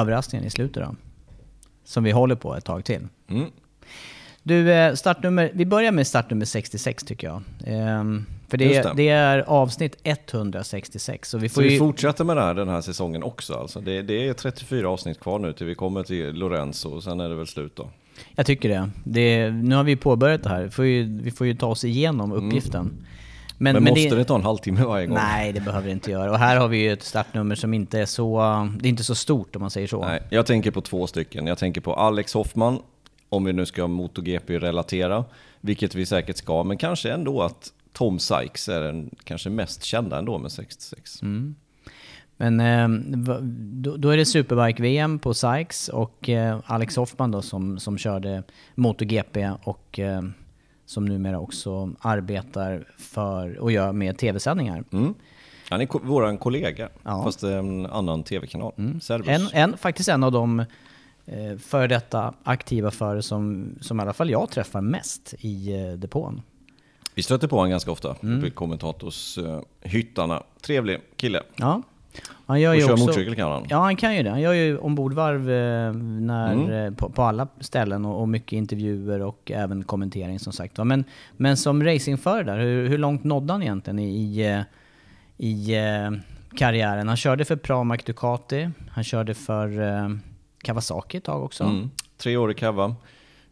överraskningen 0.00 0.46
i 0.46 0.50
slutet 0.50 0.82
då. 0.82 0.94
Som 1.84 2.04
vi 2.04 2.10
håller 2.10 2.34
på 2.34 2.56
ett 2.56 2.64
tag 2.64 2.84
till. 2.84 3.08
Mm. 3.28 3.50
Du, 4.42 4.72
eh, 4.72 4.94
startnummer, 4.94 5.50
vi 5.54 5.66
börjar 5.66 5.92
med 5.92 6.06
startnummer 6.06 6.44
66 6.44 7.04
tycker 7.04 7.26
jag. 7.26 7.42
Ehm, 7.66 8.26
för 8.48 8.58
det, 8.58 8.82
det. 8.82 8.92
det, 8.96 9.08
är 9.08 9.38
avsnitt 9.38 9.96
166. 10.02 11.28
Så 11.28 11.38
vi, 11.38 11.48
får 11.48 11.54
så 11.54 11.68
vi 11.68 11.72
ju... 11.72 11.78
fortsätter 11.78 12.24
med 12.24 12.36
det 12.36 12.42
här 12.42 12.54
den 12.54 12.68
här 12.68 12.80
säsongen 12.80 13.22
också 13.22 13.54
alltså. 13.54 13.80
Det, 13.80 14.02
det, 14.02 14.28
är 14.28 14.32
34 14.32 14.88
avsnitt 14.88 15.20
kvar 15.20 15.38
nu 15.38 15.52
till 15.52 15.66
vi 15.66 15.74
kommer 15.74 16.02
till 16.02 16.34
Lorenzo 16.34 16.88
och 16.88 17.02
sen 17.02 17.20
är 17.20 17.28
det 17.28 17.34
väl 17.34 17.46
slut 17.46 17.76
då. 17.76 17.90
Jag 18.34 18.46
tycker 18.46 18.68
det. 18.68 18.90
det 19.04 19.50
nu 19.50 19.74
har 19.74 19.84
vi 19.84 19.96
påbörjat 19.96 20.42
det 20.42 20.48
här. 20.48 20.62
Vi 20.62 20.70
får 20.70 20.84
ju, 20.84 21.20
vi 21.22 21.30
får 21.30 21.46
ju 21.46 21.54
ta 21.54 21.66
oss 21.66 21.84
igenom 21.84 22.32
uppgiften. 22.32 22.80
Mm. 22.80 23.04
Men, 23.62 23.74
men, 23.74 23.84
men 23.84 23.90
måste 23.92 24.08
det, 24.08 24.16
det 24.16 24.24
ta 24.24 24.34
en 24.34 24.42
halvtimme 24.42 24.84
varje 24.84 25.06
gång? 25.06 25.16
Nej, 25.16 25.52
det 25.52 25.60
behöver 25.60 25.86
det 25.86 25.92
inte 25.92 26.10
göra. 26.10 26.30
Och 26.30 26.38
här 26.38 26.56
har 26.56 26.68
vi 26.68 26.78
ju 26.78 26.92
ett 26.92 27.02
startnummer 27.02 27.54
som 27.54 27.74
inte 27.74 28.00
är 28.00 28.06
så, 28.06 28.40
det 28.80 28.88
är 28.88 28.90
inte 28.90 29.04
så 29.04 29.14
stort 29.14 29.56
om 29.56 29.60
man 29.60 29.70
säger 29.70 29.86
så. 29.86 30.04
Nej, 30.04 30.22
jag 30.30 30.46
tänker 30.46 30.70
på 30.70 30.80
två 30.80 31.06
stycken. 31.06 31.46
Jag 31.46 31.58
tänker 31.58 31.80
på 31.80 31.94
Alex 31.94 32.34
Hoffman, 32.34 32.78
om 33.28 33.44
vi 33.44 33.52
nu 33.52 33.66
ska 33.66 33.86
MotoGP-relatera, 33.86 35.24
vilket 35.60 35.94
vi 35.94 36.06
säkert 36.06 36.36
ska, 36.36 36.64
men 36.64 36.76
kanske 36.76 37.12
ändå 37.12 37.42
att 37.42 37.72
Tom 37.92 38.18
Sykes 38.18 38.68
är 38.68 38.80
den 38.80 39.10
kanske 39.24 39.50
mest 39.50 39.84
kända 39.84 40.18
ändå 40.18 40.38
med 40.38 40.52
66. 40.52 41.22
Mm. 41.22 41.54
Men 42.36 42.60
eh, 42.60 42.88
då, 43.98 44.10
är 44.10 44.16
det 44.16 44.24
Superbike-VM 44.24 45.18
på 45.18 45.34
Sykes 45.34 45.88
och 45.88 46.28
eh, 46.28 46.58
Alex 46.64 46.96
Hoffman 46.96 47.30
då 47.30 47.42
som, 47.42 47.78
som 47.78 47.98
körde 47.98 48.42
MotoGP 48.74 49.50
och 49.62 49.98
eh, 49.98 50.22
som 50.90 51.04
numera 51.04 51.38
också 51.38 51.92
arbetar 52.00 52.84
för 52.98 53.58
och 53.58 53.72
gör 53.72 53.92
med 53.92 54.18
tv-sändningar. 54.18 54.84
Mm. 54.92 55.14
Han 55.68 55.80
är 55.80 55.86
ko 55.86 56.00
vår 56.02 56.36
kollega, 56.36 56.88
ja. 57.02 57.24
fast 57.24 57.42
en 57.42 57.86
annan 57.86 58.22
tv-kanal. 58.22 58.72
Mm. 58.78 59.00
En, 59.26 59.48
en, 59.52 59.76
faktiskt 59.76 60.08
en 60.08 60.24
av 60.24 60.32
de 60.32 60.60
eh, 61.26 61.56
före 61.58 61.86
detta 61.86 62.34
aktiva 62.44 62.90
förare 62.90 63.22
som, 63.22 63.74
som 63.80 64.00
i 64.00 64.02
alla 64.02 64.12
fall 64.12 64.30
jag 64.30 64.50
träffar 64.50 64.80
mest 64.80 65.34
i 65.38 65.72
eh, 65.72 65.92
depån. 65.92 66.42
Vi 67.14 67.22
stöter 67.22 67.48
på 67.48 67.56
honom 67.56 67.70
ganska 67.70 67.90
ofta 67.90 68.16
mm. 68.22 68.38
uppe 68.38 68.46
i 68.46 68.50
kommentatorshyttarna. 68.50 70.42
Trevlig 70.60 71.00
kille. 71.16 71.42
Ja. 71.56 71.82
Han 72.46 72.60
gör 72.60 72.70
och 72.70 72.76
ju 72.76 72.82
kör 72.82 72.92
också, 72.92 73.04
motorcykel 73.04 73.34
kan 73.34 73.52
han. 73.52 73.66
Ja, 73.68 73.78
han 73.78 73.96
kan 73.96 74.16
ju 74.16 74.22
det. 74.22 74.30
Han 74.30 74.40
gör 74.40 74.52
ju 74.52 74.78
ombordvarv 74.78 75.50
eh, 75.50 75.92
när, 75.94 76.52
mm. 76.52 76.70
Eh, 76.70 76.94
på, 76.94 77.10
på, 77.10 77.22
alla 77.22 77.48
ställen 77.60 78.04
och, 78.04 78.20
och, 78.20 78.28
mycket 78.28 78.52
intervjuer 78.52 79.20
och 79.20 79.50
även 79.54 79.84
kommentering 79.84 80.38
som 80.38 80.52
sagt. 80.52 80.78
Men, 80.78 81.04
men 81.36 81.56
som 81.56 81.84
racingförare 81.84 82.42
där, 82.42 82.58
hur, 82.58 82.88
hur 82.88 82.98
långt 82.98 83.24
nådde 83.24 83.52
han 83.52 83.62
egentligen 83.62 83.98
i, 83.98 84.06
i, 84.06 84.46
eh, 84.46 84.62
i 85.46 85.76
karriären? 86.56 87.08
Han 87.08 87.16
körde 87.16 87.44
för 87.44 87.56
Pramac 87.56 88.00
Ducati, 88.04 88.70
han 88.90 89.04
körde 89.04 89.34
för 89.34 89.70
Kawasaki 90.62 91.16
ett 91.16 91.24
tag 91.24 91.44
också. 91.44 91.64
Mm. 91.64 91.90
Tre 92.16 92.36
år 92.36 92.50
i 92.50 92.54
Kawa. 92.54 92.96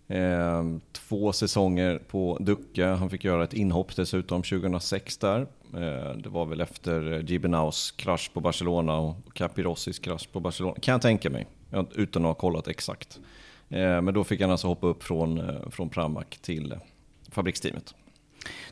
Eh, 0.08 0.64
två 0.92 1.32
säsonger 1.32 1.98
på 2.08 2.37
Ducke. 2.40 2.84
Han 2.87 3.10
fick 3.10 3.25
göra 3.25 3.44
ett 3.44 3.54
inhopp 3.54 3.96
dessutom 3.96 4.42
2006 4.42 5.18
där. 5.18 5.46
Eh, 5.75 6.16
det 6.16 6.28
var 6.28 6.46
väl 6.46 6.60
efter 6.60 7.22
Gibenaus 7.26 7.90
krasch 7.90 8.30
på 8.34 8.40
Barcelona 8.40 8.96
och 8.96 9.16
Capirossis 9.34 9.98
krasch 9.98 10.28
på 10.32 10.40
Barcelona, 10.40 10.76
kan 10.80 10.92
jag 10.92 11.02
tänka 11.02 11.30
mig. 11.30 11.46
Utan 11.94 12.22
att 12.22 12.28
ha 12.28 12.34
kollat 12.34 12.68
exakt. 12.68 13.20
Eh, 13.68 14.00
men 14.00 14.14
då 14.14 14.25
fick 14.25 14.40
han 14.40 14.50
alltså 14.50 14.66
hoppa 14.66 14.87
upp 14.87 15.02
från, 15.02 15.38
eh, 15.38 15.70
från 15.70 15.88
Pramac 15.88 16.26
till 16.40 16.75
fabriksteamet. 17.30 17.94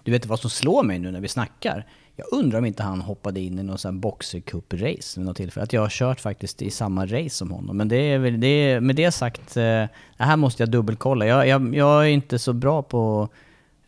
Du 0.02 0.12
vet 0.12 0.26
vad 0.26 0.40
som 0.40 0.50
slår 0.50 0.82
mig 0.82 0.98
nu 0.98 1.10
när 1.10 1.20
vi 1.20 1.28
snackar? 1.28 1.86
Jag 2.16 2.26
undrar 2.32 2.58
om 2.58 2.64
inte 2.64 2.82
han 2.82 3.00
hoppade 3.00 3.40
in 3.40 3.58
i 3.58 3.62
någon 3.62 3.78
sån 3.78 4.00
boxercup-race 4.00 5.18
vid 5.18 5.26
något 5.26 5.36
tillfälle. 5.36 5.64
Att 5.64 5.72
jag 5.72 5.80
har 5.80 5.88
kört 5.88 6.20
faktiskt 6.20 6.62
i 6.62 6.70
samma 6.70 7.06
race 7.06 7.30
som 7.30 7.50
honom. 7.50 7.76
Men 7.76 7.88
det 7.88 7.96
är 7.96 8.18
väl, 8.18 8.40
det 8.40 8.46
är, 8.46 8.80
med 8.80 8.96
det 8.96 9.12
sagt, 9.12 9.54
det 9.54 9.88
här 10.18 10.36
måste 10.36 10.62
jag 10.62 10.70
dubbelkolla. 10.70 11.26
Jag, 11.26 11.48
jag, 11.48 11.74
jag 11.74 12.04
är 12.04 12.08
inte 12.08 12.38
så 12.38 12.52
bra 12.52 12.82
på 12.82 13.28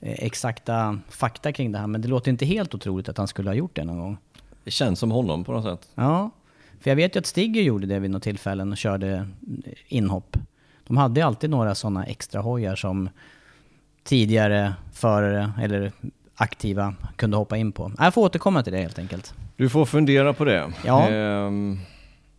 exakta 0.00 0.98
fakta 1.08 1.52
kring 1.52 1.72
det 1.72 1.78
här, 1.78 1.86
men 1.86 2.00
det 2.02 2.08
låter 2.08 2.30
inte 2.30 2.46
helt 2.46 2.74
otroligt 2.74 3.08
att 3.08 3.18
han 3.18 3.28
skulle 3.28 3.50
ha 3.50 3.54
gjort 3.54 3.74
det 3.76 3.84
någon 3.84 3.98
gång. 3.98 4.16
Det 4.64 4.70
känns 4.70 4.98
som 4.98 5.10
honom 5.10 5.44
på 5.44 5.52
något 5.52 5.64
sätt. 5.64 5.88
Ja, 5.94 6.30
för 6.80 6.90
jag 6.90 6.96
vet 6.96 7.16
ju 7.16 7.18
att 7.18 7.26
Stigger 7.26 7.62
gjorde 7.62 7.86
det 7.86 7.98
vid 7.98 8.10
något 8.10 8.22
tillfällen 8.22 8.72
och 8.72 8.78
körde 8.78 9.12
eh, 9.64 9.72
inhopp. 9.88 10.36
De 10.86 10.96
hade 10.96 11.26
alltid 11.26 11.50
några 11.50 11.74
sådana 11.74 12.04
extra 12.06 12.40
hojar 12.40 12.76
som 12.76 13.08
tidigare 14.04 14.74
förare, 14.92 15.52
eller 15.62 15.92
aktiva, 16.34 16.94
kunde 17.16 17.36
hoppa 17.36 17.56
in 17.56 17.72
på. 17.72 17.92
Jag 17.98 18.14
får 18.14 18.22
återkomma 18.22 18.62
till 18.62 18.72
det 18.72 18.78
helt 18.78 18.98
enkelt. 18.98 19.34
Du 19.56 19.68
får 19.68 19.84
fundera 19.86 20.32
på 20.32 20.44
det. 20.44 20.72
Ja. 20.84 21.08
Ehm, 21.08 21.78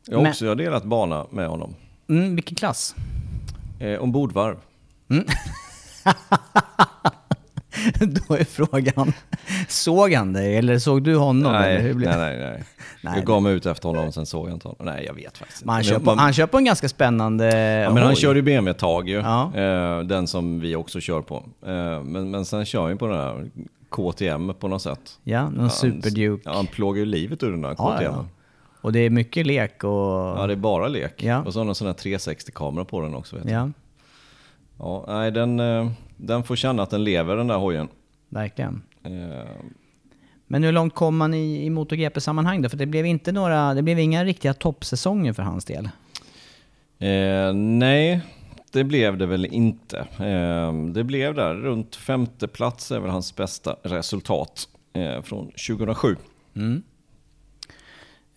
jag 0.07 0.15
har 0.17 0.21
Men- 0.23 0.29
också 0.31 0.55
delat 0.55 0.83
bana 0.83 1.25
med 1.31 1.47
honom. 1.47 1.75
Mm, 2.09 2.35
vilken 2.35 2.55
klass? 2.55 2.95
Eh, 3.79 3.99
ombordvarv. 3.99 4.57
Då 8.27 8.35
är 8.35 8.43
frågan, 8.43 9.13
såg 9.67 10.13
han 10.13 10.33
dig 10.33 10.55
eller 10.57 10.79
såg 10.79 11.03
du 11.03 11.15
honom? 11.15 11.55
eller 11.55 11.59
Nej, 11.73 11.81
hur 11.81 11.95
nej, 11.95 12.17
nej, 12.17 12.37
nej. 12.37 12.63
Nej, 13.03 13.13
Jag 13.15 13.25
gav 13.25 13.41
mig 13.41 13.53
ut 13.53 13.65
efter 13.65 13.89
honom, 13.89 14.11
sen 14.11 14.25
såg 14.25 14.47
jag 14.47 14.53
inte 14.53 14.67
honom. 14.67 14.85
Nej, 14.85 15.05
jag 15.05 15.13
vet 15.13 15.37
faktiskt 15.37 15.65
Men 15.65 15.69
han, 15.73 15.81
inte. 15.81 15.89
kör 15.93 15.99
på, 15.99 16.11
han 16.11 16.33
kör 16.33 16.47
på 16.47 16.57
en 16.57 16.65
ganska 16.65 16.89
spännande 16.89 17.45
Ja, 17.83 17.89
men 17.89 17.97
han 17.97 18.07
hoj. 18.07 18.15
kör 18.15 18.35
ju 18.35 18.41
BMW 18.41 18.71
ett 18.71 18.77
tag 18.77 19.09
ju. 19.09 19.15
Ja. 19.15 19.51
Eh, 19.55 19.99
den 19.99 20.27
som 20.27 20.59
vi 20.59 20.75
också 20.75 20.99
kör 20.99 21.21
på. 21.21 21.35
Eh, 21.65 22.03
men, 22.03 22.31
men 22.31 22.45
sen 22.45 22.65
kör 22.65 22.81
han 22.81 22.91
ju 22.91 22.97
på 22.97 23.07
den 23.07 23.15
här 23.15 23.49
KTM 23.89 24.53
på 24.59 24.67
något 24.67 24.81
sätt. 24.81 25.19
Ja, 25.23 25.49
någon 25.49 25.59
Han- 25.59 25.69
Superduke. 25.69 26.41
Ja, 26.45 26.55
han 26.55 26.67
plågar 26.67 26.99
ju 26.99 27.05
livet 27.05 27.43
ur 27.43 27.51
den 27.51 27.61
där 27.61 27.75
Ja, 27.77 27.95
KTM. 27.95 28.03
ja. 28.13 28.25
Och 28.81 28.91
det 28.93 28.99
är 28.99 29.09
mycket 29.09 29.45
lek 29.45 29.83
och... 29.83 29.89
Ja, 30.39 30.43
det 30.47 30.53
är 30.53 30.57
bara 30.57 30.87
lek. 30.87 31.23
Ja. 31.23 31.41
Och 31.43 31.53
så 31.53 31.59
har 31.59 31.63
han 31.65 31.69
en 31.69 31.75
sån 31.75 31.87
här 31.87 31.93
360-kamera 31.93 32.85
på 32.85 33.01
den 33.01 33.15
också. 33.15 33.35
Vet 33.35 33.45
jag. 33.49 33.53
Ja, 33.61 33.69
Ja, 34.79 35.05
nej, 35.07 35.31
den, 35.31 35.59
eh, 35.59 35.89
den 36.19 36.43
får 36.43 36.55
känna 36.55 36.83
att 36.83 36.89
den 36.89 37.03
lever 37.03 37.35
den 37.35 37.47
där 37.47 37.57
hojen. 37.57 37.87
verkligen. 38.29 38.81
Eh, 39.03 39.11
Men 40.47 40.63
hur 40.63 40.71
långt 40.71 40.95
kom 40.95 41.17
man 41.17 41.33
i, 41.33 41.65
i 41.65 41.69
MotoGP-sammanhang 41.69 42.61
då? 42.61 42.69
För 42.69 42.77
det 42.77 42.85
blev 42.85 43.05
inte 43.05 43.31
några, 43.31 43.73
det 43.73 43.81
blev 43.81 43.99
inga 43.99 44.23
riktiga 44.25 44.53
toppsäsonger 44.53 45.33
för 45.33 45.43
hans 45.43 45.65
del. 45.65 45.89
Eh, 46.99 47.53
nej, 47.53 48.21
det 48.71 48.83
blev 48.83 49.17
det 49.17 49.25
väl 49.25 49.45
inte. 49.45 49.99
Eh, 50.19 50.73
det 50.93 51.03
blev 51.03 51.33
där 51.35 51.53
runt 51.55 51.95
femte 51.95 52.47
plats 52.47 52.91
är 52.91 52.99
väl 52.99 53.11
hans 53.11 53.35
bästa 53.35 53.75
resultat 53.83 54.67
eh, 54.93 55.21
från 55.21 55.45
2007. 55.67 56.15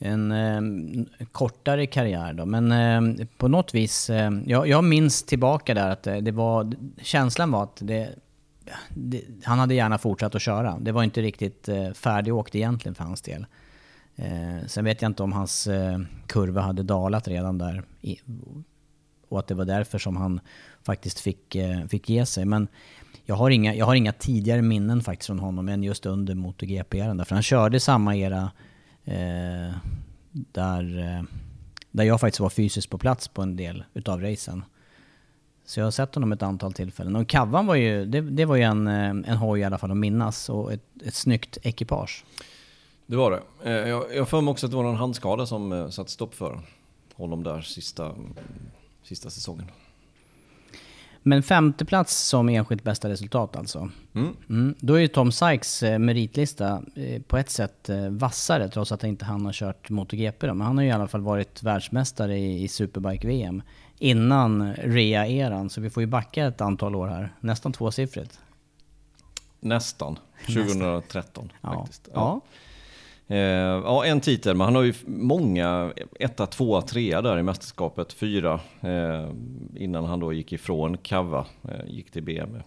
En 0.05 0.33
eh, 0.33 1.27
kortare 1.33 1.87
karriär 1.87 2.33
då, 2.33 2.47
men 2.47 2.73
eh, 2.73 3.27
på 3.37 3.49
något 3.49 3.75
vis, 3.75 4.11
eh, 4.11 4.31
jag, 4.47 4.69
jag 4.69 4.85
minns 4.85 5.23
tillbaka 5.23 5.75
där 5.75 5.91
att 5.91 6.03
det, 6.03 6.21
det 6.21 6.33
var, 6.33 6.75
känslan 7.03 7.51
var 7.51 7.63
att 7.63 7.77
det, 7.81 8.15
det, 8.89 9.23
han 9.45 9.59
hade 9.59 9.75
gärna 9.75 9.99
fortsatt 9.99 10.35
att 10.35 10.43
köra. 10.43 10.79
Det 10.81 10.93
var 10.93 11.03
inte 11.03 11.23
riktigt 11.23 11.69
eh, 11.69 11.93
färdigåkt 11.93 12.55
egentligen 12.55 12.95
för 12.95 13.05
hans 13.05 13.23
del. 13.23 13.47
Eh, 14.17 14.67
sen 14.67 14.85
vet 14.85 15.03
jag 15.03 15.09
inte 15.09 15.23
om 15.23 15.33
hans 15.33 15.67
eh, 15.67 15.99
kurva 16.27 16.61
hade 16.61 16.83
dalat 16.83 17.29
redan 17.29 17.59
där 17.59 17.83
i, 18.01 18.19
och 19.29 19.39
att 19.39 19.47
det 19.47 19.55
var 19.55 19.65
därför 19.65 19.99
som 19.99 20.17
han 20.17 20.41
faktiskt 20.83 21.21
fick, 21.21 21.55
eh, 21.55 21.87
fick 21.87 22.09
ge 22.09 22.27
sig. 22.27 22.45
Men 22.45 22.69
jag 23.25 23.35
har, 23.35 23.51
inga, 23.51 23.75
jag 23.75 23.87
har 23.87 23.95
inga 23.95 24.13
tidigare 24.13 24.63
minnen 24.63 25.01
faktiskt 25.01 25.27
från 25.27 25.39
honom 25.39 25.69
än 25.69 25.83
just 25.83 26.07
under 26.07 26.35
MotoGP-eran. 26.35 27.17
Därför 27.17 27.35
han 27.35 27.43
körde 27.43 27.81
samma 27.81 28.17
era 28.17 28.51
eh, 29.05 29.75
där, 30.33 30.99
eh, 30.99 31.23
där 31.91 32.05
jag 32.05 32.21
faktiskt 32.21 32.41
var 32.41 32.51
fysiskt 32.51 32.91
på 32.91 32.99
plats 32.99 33.29
på 33.29 33.43
en 33.43 33.57
del 33.57 33.85
utav 33.95 34.21
racen. 34.21 34.65
Så 35.65 35.81
jag 35.81 35.87
har 35.87 35.91
sett 35.91 36.15
honom 36.15 36.33
ett 36.33 36.43
antal 36.43 36.73
tillfällen. 36.73 37.17
Och 37.17 37.29
Kavan 37.29 37.67
var 37.67 37.75
ju, 37.75 38.05
det, 38.05 38.21
det 38.21 38.45
var 38.45 38.57
ju 38.57 38.63
en, 38.63 38.87
eh, 38.87 39.09
en 39.09 39.37
hoj 39.37 39.61
i 39.61 39.65
alla 39.65 39.79
fall 39.79 39.91
att 39.91 39.97
minnas 39.97 40.49
och 40.49 40.73
ett, 40.73 40.85
ett 41.05 41.15
snyggt 41.15 41.59
ekipage. 41.63 42.25
Det 43.07 43.17
var 43.17 43.31
det. 43.31 43.71
Eh, 43.71 43.89
jag 43.89 44.15
jag 44.15 44.21
har 44.21 44.27
för 44.27 44.41
mig 44.41 44.51
också 44.51 44.67
att 44.67 44.71
det 44.71 44.77
var 44.77 44.85
någon 44.85 44.97
handskada 44.97 45.47
som 45.47 45.73
eh, 45.73 45.89
satte 45.89 46.11
stopp 46.11 46.35
för 46.35 46.61
honom 47.15 47.43
där 47.43 47.61
sista, 47.61 48.13
sista 49.03 49.31
säsongen. 49.31 49.67
Men 51.23 51.43
femte 51.43 51.85
plats 51.85 52.17
som 52.29 52.49
enskilt 52.49 52.83
bästa 52.83 53.09
resultat 53.09 53.57
alltså. 53.57 53.91
Mm. 54.15 54.37
Mm. 54.49 54.75
Då 54.81 54.95
är 54.95 55.01
ju 55.01 55.09
Tom 55.09 55.33
Sykes 55.33 55.83
eh, 55.83 55.99
meritlista 55.99 56.83
eh, 56.95 57.23
på 57.23 57.37
ett 57.37 57.51
sätt 57.51 57.89
eh, 57.89 58.09
vassare 58.09 58.69
trots 58.69 58.93
att 58.93 59.05
inte 59.05 59.25
han 59.25 59.47
har 59.47 59.53
kört 59.53 59.91
MotoGP 59.91 60.47
då. 60.47 60.55
Men 60.55 60.67
han 60.67 60.77
har 60.77 60.85
ju 60.85 60.89
i 60.91 60.93
alla 60.93 61.09
fall 61.09 61.21
varit 61.21 61.63
världsmästare 61.63 62.39
i, 62.39 62.63
i 62.63 62.69
Superbike-VM 62.69 63.63
innan 63.99 64.75
rea-eran. 64.75 65.71
Så 65.71 65.81
vi 65.81 65.91
får 65.91 66.03
ju 66.03 66.07
backa 66.07 66.47
ett 66.47 66.61
antal 66.61 66.95
år 66.95 67.09
här. 67.09 67.33
Nästan 67.41 67.73
tvåsiffrigt. 67.73 68.41
Nästan. 69.61 70.19
2013 70.47 71.53
Ja. 71.61 71.73
faktiskt. 71.73 72.09
ja. 72.15 72.41
Eh, 72.45 72.51
ja, 73.37 74.05
en 74.05 74.21
titel, 74.21 74.57
men 74.57 74.65
han 74.65 74.75
har 74.75 74.83
ju 74.83 74.95
många, 75.07 75.93
etta, 76.21 76.47
tvåa, 76.47 76.83
trea 76.83 77.23
där 77.23 77.39
i 77.39 77.43
mästerskapet, 77.43 78.13
fyra, 78.13 78.61
eh, 78.81 79.31
innan 79.77 80.05
han 80.05 80.21
då 80.21 80.33
gick 80.33 80.53
ifrån 80.53 80.97
Cava, 80.97 81.47
eh, 81.69 81.87
gick 81.87 82.11
till 82.11 82.23
BMW. 82.23 82.63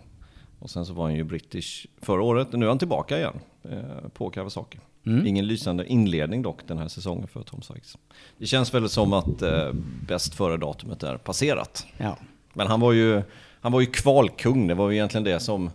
Och 0.59 0.69
sen 0.69 0.85
så 0.85 0.93
var 0.93 1.03
han 1.03 1.15
ju 1.15 1.23
British 1.23 1.87
förra 2.01 2.23
året, 2.23 2.47
nu 2.51 2.65
är 2.65 2.69
han 2.69 2.79
tillbaka 2.79 3.17
igen 3.17 3.39
eh, 3.63 4.09
på 4.13 4.29
Kawasaki. 4.29 4.79
Ingen 5.25 5.47
lysande 5.47 5.85
inledning 5.85 6.41
dock 6.41 6.67
den 6.67 6.77
här 6.77 6.87
säsongen 6.87 7.27
för 7.27 7.43
Tom 7.43 7.61
Sykes. 7.61 7.97
Det 8.37 8.45
känns 8.45 8.73
väl 8.73 8.89
som 8.89 9.13
att 9.13 9.41
eh, 9.41 9.71
bäst 10.07 10.35
före 10.35 10.57
datumet 10.57 11.03
är 11.03 11.17
passerat. 11.17 11.85
ja. 11.97 12.17
Men 12.53 12.67
han 12.67 12.79
var 12.79 12.91
ju, 12.93 13.21
han 13.61 13.71
var 13.71 13.81
ju 13.81 13.85
kvalkung, 13.85 14.67
det 14.67 14.73
var 14.73 14.89
ju 14.89 14.95
egentligen 14.95 15.23
det 15.23 15.39
som, 15.39 15.69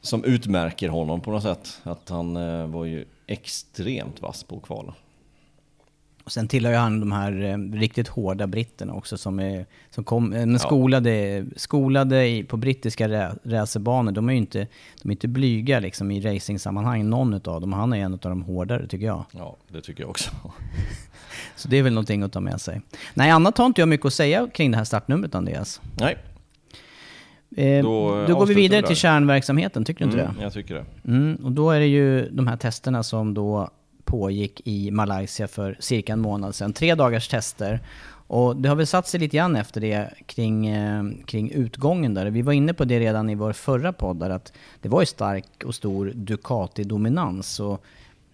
som 0.00 0.24
utmärker 0.24 0.88
honom 0.88 1.20
på 1.20 1.30
något 1.30 1.42
sätt. 1.42 1.80
Att 1.82 2.08
han 2.08 2.36
eh, 2.36 2.66
var 2.66 2.84
ju 2.84 3.04
extremt 3.30 4.22
vass 4.22 4.44
på 4.44 4.56
att 4.56 4.62
kvala. 4.62 4.94
Och 6.24 6.32
sen 6.32 6.48
tillhör 6.48 6.72
ju 6.72 6.78
han 6.78 7.00
de 7.00 7.12
här 7.12 7.42
eh, 7.42 7.78
riktigt 7.78 8.08
hårda 8.08 8.46
britterna 8.46 8.94
också 8.94 9.18
som 9.18 9.40
är 9.40 9.66
som 9.90 10.04
kom, 10.04 10.32
eh, 10.32 10.46
men 10.46 10.58
skolade, 10.58 11.44
skolade 11.56 12.26
i, 12.26 12.44
på 12.44 12.56
brittiska 12.56 13.08
rä, 13.08 13.34
racerbanor. 13.42 14.12
De 14.12 14.28
är 14.28 14.32
ju 14.32 14.38
inte, 14.38 14.66
de 15.02 15.08
är 15.08 15.12
inte 15.12 15.28
blyga 15.28 15.80
liksom 15.80 16.10
i 16.10 16.20
racingsammanhang, 16.20 17.08
någon 17.08 17.34
utav 17.34 17.60
dem. 17.60 17.72
Han 17.72 17.92
är 17.92 17.96
en 17.96 18.12
av 18.12 18.18
de 18.18 18.42
hårdare 18.42 18.86
tycker 18.86 19.06
jag. 19.06 19.24
Ja, 19.32 19.56
det 19.68 19.80
tycker 19.80 20.02
jag 20.02 20.10
också. 20.10 20.30
Så 21.56 21.68
det 21.68 21.78
är 21.78 21.82
väl 21.82 21.92
någonting 21.92 22.22
att 22.22 22.32
ta 22.32 22.40
med 22.40 22.60
sig. 22.60 22.80
Nej, 23.14 23.30
annat 23.30 23.58
har 23.58 23.66
inte 23.66 23.80
jag 23.80 23.88
mycket 23.88 24.06
att 24.06 24.14
säga 24.14 24.48
kring 24.54 24.70
det 24.70 24.76
här 24.76 24.84
startnumret 24.84 25.34
Andreas. 25.34 25.80
Nej, 26.00 26.18
Eh, 27.56 27.82
Då, 27.82 28.10
då, 28.10 28.32
eh, 28.32 28.38
går 28.38 28.46
vi 28.46 28.54
vidare 28.54 28.80
vi 28.80 28.86
till 28.86 28.96
kärnverksamheten, 28.96 29.84
tycker 29.84 30.04
du 30.04 30.10
inte 30.10 30.22
mm, 30.22 30.36
det? 30.36 30.42
jag 30.42 30.52
tycker 30.52 30.74
det. 30.74 30.84
Mm, 31.08 31.36
och 31.44 31.52
då 31.52 31.70
är 31.70 31.80
det 31.80 31.86
ju 31.86 32.28
de 32.30 32.46
här 32.46 32.56
testerna 32.56 33.02
som 33.02 33.34
då 33.34 33.70
pågick 34.04 34.62
i 34.64 34.90
Malaysia 34.90 35.48
för 35.48 35.76
cirka 35.78 36.12
en 36.12 36.20
månad 36.20 36.54
sedan. 36.54 36.72
Tre 36.72 36.94
dagars 36.94 37.28
tester. 37.28 37.80
Och 38.26 38.56
det 38.56 38.68
har 38.68 38.76
väl 38.76 38.86
satt 38.86 39.08
sig 39.08 39.20
lite 39.20 39.36
grann 39.36 39.56
efter 39.56 39.80
det 39.80 40.10
kring, 40.26 40.66
eh, 40.66 41.04
kring 41.26 41.50
utgången 41.50 42.14
där. 42.14 42.26
Vi 42.26 42.42
var 42.42 42.52
inne 42.52 42.74
på 42.74 42.84
det 42.84 43.00
redan 43.00 43.30
i 43.30 43.34
vår 43.34 43.52
förra 43.52 43.92
podd 43.92 44.16
där 44.16 44.30
att 44.30 44.52
det 44.80 44.88
var 44.88 45.00
ju 45.00 45.06
stark 45.06 45.64
och 45.64 45.74
stor 45.74 46.12
Ducati-dominans. 46.14 47.60
Och 47.60 47.84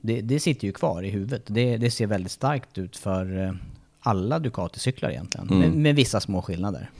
det, 0.00 0.20
det 0.20 0.40
sitter 0.40 0.66
ju 0.66 0.72
kvar 0.72 1.02
i 1.02 1.10
huvudet. 1.10 1.42
Det, 1.46 1.76
det 1.76 1.90
ser 1.90 2.06
väldigt 2.06 2.32
starkt 2.32 2.78
ut 2.78 2.96
för 2.96 3.42
eh, 3.42 3.52
alla 4.00 4.38
Ducati-cyklar 4.38 5.10
egentligen. 5.10 5.46
Med, 5.46 5.72
med 5.72 5.94
vissa 5.94 6.20
små 6.20 6.42
skillnader. 6.42 6.90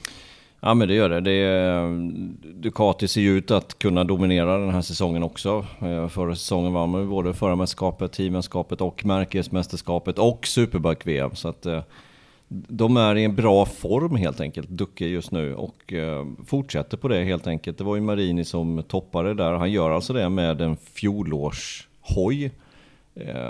Ja 0.59 0.73
men 0.73 0.87
det 0.87 0.93
gör 0.93 1.09
det. 1.09 1.21
det 1.21 2.51
Ducati 2.53 3.07
ser 3.07 3.21
ju 3.21 3.37
ut 3.37 3.51
att 3.51 3.79
kunna 3.79 4.03
dominera 4.03 4.57
den 4.57 4.69
här 4.69 4.81
säsongen 4.81 5.23
också. 5.23 5.65
Eh, 5.81 6.07
förra 6.07 6.35
säsongen 6.35 6.73
vann 6.73 6.89
man 6.89 7.09
både 7.09 7.33
förra 7.33 7.55
mästerskapet, 7.55 8.11
teammästerskapet 8.11 8.81
och 8.81 9.05
märkesmästerskapet 9.05 10.19
och 10.19 10.47
Superbike-VM. 10.47 11.35
Så 11.35 11.47
att 11.47 11.65
eh, 11.65 11.81
de 12.47 12.97
är 12.97 13.15
i 13.15 13.23
en 13.23 13.35
bra 13.35 13.65
form 13.65 14.15
helt 14.15 14.41
enkelt, 14.41 14.69
Ducke 14.69 15.05
just 15.05 15.31
nu 15.31 15.55
och 15.55 15.93
eh, 15.93 16.25
fortsätter 16.45 16.97
på 16.97 17.07
det 17.07 17.23
helt 17.23 17.47
enkelt. 17.47 17.77
Det 17.77 17.83
var 17.83 17.95
ju 17.95 18.01
Marini 18.01 18.45
som 18.45 18.83
toppade 18.83 19.33
där. 19.33 19.53
Han 19.53 19.71
gör 19.71 19.91
alltså 19.91 20.13
det 20.13 20.29
med 20.29 20.61
en 20.61 20.77
fjolårshoj. 20.77 22.51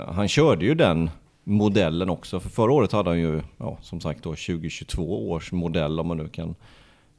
Han 0.08 0.28
körde 0.28 0.64
ju 0.64 0.74
den 0.74 1.10
modellen 1.44 2.10
också, 2.10 2.40
för 2.40 2.48
förra 2.48 2.72
året 2.72 2.92
hade 2.92 3.10
han 3.10 3.18
ju, 3.18 3.40
ja, 3.56 3.78
som 3.82 4.00
sagt 4.00 4.22
då 4.22 4.30
2022 4.30 5.30
års 5.30 5.52
modell 5.52 6.00
om 6.00 6.06
man 6.06 6.16
nu 6.16 6.28
kan 6.28 6.54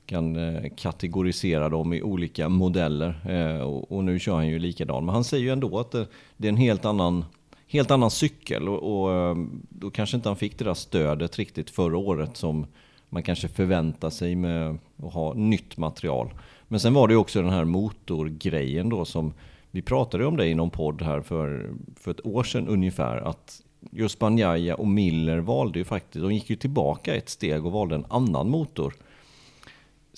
kan 0.10 0.36
eh, 0.36 0.72
kategorisera 0.76 1.70
dem 1.70 1.94
i 1.94 2.02
olika 2.02 2.50
modeller. 2.50 3.22
Eh, 3.30 3.62
och, 3.62 3.92
och 3.92 4.04
nu 4.04 4.20
kör 4.20 4.36
han 4.36 4.48
ju 4.48 4.60
likadan. 4.60 5.06
Men 5.06 5.16
han 5.16 5.24
säger 5.24 5.44
ju 5.44 5.50
ändå 5.50 5.80
att 5.80 5.92
det, 5.92 6.08
det 6.38 6.48
är 6.48 6.50
en 6.50 6.58
helt 6.58 6.86
annan, 6.86 7.26
helt 7.68 7.92
annan 7.92 8.12
cykel. 8.12 8.70
Och, 8.70 9.10
och 9.10 9.38
då 9.70 9.92
kanske 9.92 10.18
inte 10.18 10.30
han 10.30 10.36
fick 10.36 10.60
det 10.60 10.66
där 10.66 10.74
stödet 10.74 11.40
riktigt 11.40 11.70
förra 11.70 11.98
året 11.98 12.38
som 12.38 12.66
man 13.10 13.24
kanske 13.24 13.48
förväntar 13.48 14.10
sig 14.10 14.36
med 14.36 14.78
att 15.04 15.14
ha 15.14 15.34
nytt 15.34 15.78
material. 15.78 16.34
Men 16.68 16.80
sen 16.80 16.94
var 16.94 17.08
det 17.08 17.14
ju 17.14 17.18
också 17.18 17.42
den 17.42 17.52
här 17.52 17.66
motorgrejen 17.66 18.90
då 18.90 19.06
som 19.06 19.34
vi 19.72 19.82
pratade 19.82 20.26
om 20.26 20.38
det 20.38 20.48
i 20.48 20.56
någon 20.56 20.70
podd 20.70 21.02
här 21.02 21.22
för, 21.22 21.70
för 21.96 22.12
ett 22.12 22.26
år 22.26 22.44
sedan 22.44 22.68
ungefär. 22.68 23.18
Att 23.18 23.62
just 23.92 24.20
Banjaya 24.20 24.76
och 24.76 24.88
Miller 24.88 25.38
valde 25.38 25.80
ju 25.80 25.86
faktiskt, 25.86 26.24
de 26.24 26.34
gick 26.34 26.50
ju 26.50 26.56
tillbaka 26.56 27.16
ett 27.16 27.30
steg 27.30 27.66
och 27.66 27.72
valde 27.72 27.96
en 27.96 28.06
annan 28.10 28.50
motor 28.50 28.94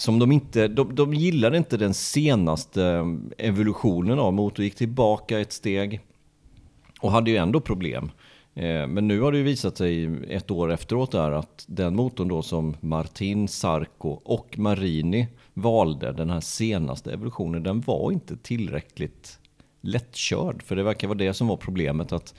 som 0.01 0.19
de 0.19 0.31
inte, 0.31 0.67
de, 0.67 0.95
de 0.95 1.13
gillade 1.13 1.57
inte 1.57 1.77
den 1.77 1.93
senaste 1.93 2.83
eh, 2.83 3.05
evolutionen 3.37 4.19
av 4.19 4.33
motor, 4.33 4.65
gick 4.65 4.75
tillbaka 4.75 5.39
ett 5.39 5.53
steg 5.53 5.99
och 7.01 7.11
hade 7.11 7.31
ju 7.31 7.37
ändå 7.37 7.59
problem. 7.61 8.11
Eh, 8.53 8.87
men 8.87 9.07
nu 9.07 9.21
har 9.21 9.31
det 9.31 9.37
ju 9.37 9.43
visat 9.43 9.77
sig 9.77 10.09
ett 10.29 10.51
år 10.51 10.71
efteråt 10.71 11.11
där 11.11 11.31
att 11.31 11.65
den 11.67 11.95
motorn 11.95 12.27
då 12.27 12.41
som 12.41 12.75
Martin, 12.79 13.47
Sarko 13.47 14.09
och 14.09 14.59
Marini 14.59 15.27
valde, 15.53 16.11
den 16.11 16.29
här 16.29 16.39
senaste 16.39 17.13
evolutionen, 17.13 17.63
den 17.63 17.81
var 17.81 18.11
inte 18.11 18.37
tillräckligt 18.37 19.39
lättkörd. 19.81 20.63
För 20.63 20.75
det 20.75 20.83
verkar 20.83 21.07
vara 21.07 21.17
det 21.17 21.33
som 21.33 21.47
var 21.47 21.57
problemet. 21.57 22.11
att 22.11 22.35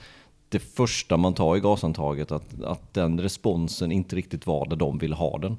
det 0.49 0.59
första 0.59 1.17
man 1.17 1.33
tar 1.33 1.57
i 1.57 1.59
gasantaget, 1.59 2.31
att, 2.31 2.63
att 2.63 2.93
den 2.93 3.21
responsen 3.21 3.91
inte 3.91 4.15
riktigt 4.15 4.47
var 4.47 4.69
där 4.69 4.75
de 4.75 4.97
vill 4.97 5.13
ha 5.13 5.37
den. 5.37 5.57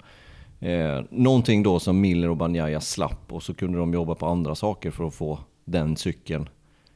Eh, 0.60 1.00
någonting 1.10 1.62
då 1.62 1.80
som 1.80 2.00
Miller 2.00 2.30
och 2.30 2.36
Banjaya 2.36 2.80
slapp 2.80 3.32
och 3.32 3.42
så 3.42 3.54
kunde 3.54 3.78
de 3.78 3.94
jobba 3.94 4.14
på 4.14 4.26
andra 4.26 4.54
saker 4.54 4.90
för 4.90 5.06
att 5.06 5.14
få 5.14 5.38
den 5.64 5.96
cykeln 5.96 6.48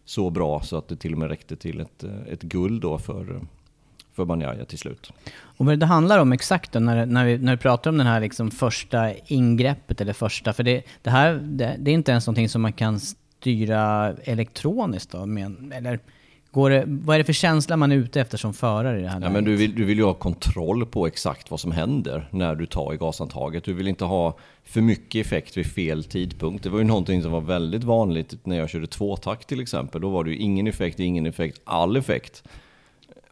så 0.04 0.30
bra 0.30 0.60
så 0.62 0.76
att 0.76 0.88
det 0.88 0.96
till 0.96 1.12
och 1.12 1.18
med 1.18 1.28
räckte 1.28 1.56
till 1.56 1.80
ett, 1.80 2.04
eh, 2.04 2.32
ett 2.32 2.42
guld 2.42 2.82
då 2.82 2.98
för, 2.98 3.34
eh, 3.34 3.40
för 4.12 4.24
Banjaya 4.24 4.64
till 4.64 4.78
slut. 4.78 5.12
Och 5.30 5.66
vad 5.66 5.78
det 5.78 5.86
handlar 5.86 6.18
om 6.18 6.32
exakt 6.32 6.72
då, 6.72 6.80
när, 6.80 7.06
när, 7.06 7.24
vi, 7.24 7.38
när 7.38 7.52
vi 7.52 7.58
pratar 7.58 7.90
om 7.90 7.98
det 7.98 8.04
här 8.04 8.20
liksom 8.20 8.50
första 8.50 9.14
ingreppet 9.14 10.00
eller 10.00 10.12
första, 10.12 10.52
för 10.52 10.62
det, 10.62 10.82
det 11.02 11.10
här 11.10 11.34
det, 11.34 11.76
det 11.78 11.90
är 11.90 11.94
inte 11.94 12.10
ens 12.10 12.26
någonting 12.26 12.48
som 12.48 12.62
man 12.62 12.72
kan 12.72 13.00
styra 13.00 14.14
elektroniskt 14.24 15.10
då, 15.10 15.26
med, 15.26 15.72
eller 15.74 16.00
Går 16.58 16.70
det, 16.70 16.84
vad 16.86 17.14
är 17.14 17.18
det 17.18 17.24
för 17.24 17.32
känsla 17.32 17.76
man 17.76 17.92
är 17.92 17.96
ute 17.96 18.20
efter 18.20 18.38
som 18.38 18.54
förare 18.54 18.98
i 18.98 19.02
det 19.02 19.08
här 19.08 19.20
ja, 19.20 19.30
men 19.30 19.44
du, 19.44 19.56
vill, 19.56 19.74
du 19.74 19.84
vill 19.84 19.98
ju 19.98 20.04
ha 20.04 20.14
kontroll 20.14 20.86
på 20.86 21.06
exakt 21.06 21.50
vad 21.50 21.60
som 21.60 21.72
händer 21.72 22.28
när 22.30 22.54
du 22.54 22.66
tar 22.66 22.94
i 22.94 22.96
gasantaget. 22.96 23.64
Du 23.64 23.72
vill 23.72 23.88
inte 23.88 24.04
ha 24.04 24.38
för 24.64 24.80
mycket 24.80 25.26
effekt 25.26 25.56
vid 25.56 25.66
fel 25.66 26.04
tidpunkt. 26.04 26.64
Det 26.64 26.70
var 26.70 26.78
ju 26.78 26.84
någonting 26.84 27.22
som 27.22 27.32
var 27.32 27.40
väldigt 27.40 27.84
vanligt 27.84 28.46
när 28.46 28.58
jag 28.58 28.70
körde 28.70 28.86
tvåtakt 28.86 29.48
till 29.48 29.60
exempel. 29.60 30.00
Då 30.00 30.08
var 30.08 30.24
det 30.24 30.30
ju 30.30 30.36
ingen 30.36 30.66
effekt, 30.66 31.00
ingen 31.00 31.26
effekt, 31.26 31.60
all 31.64 31.96
effekt. 31.96 32.42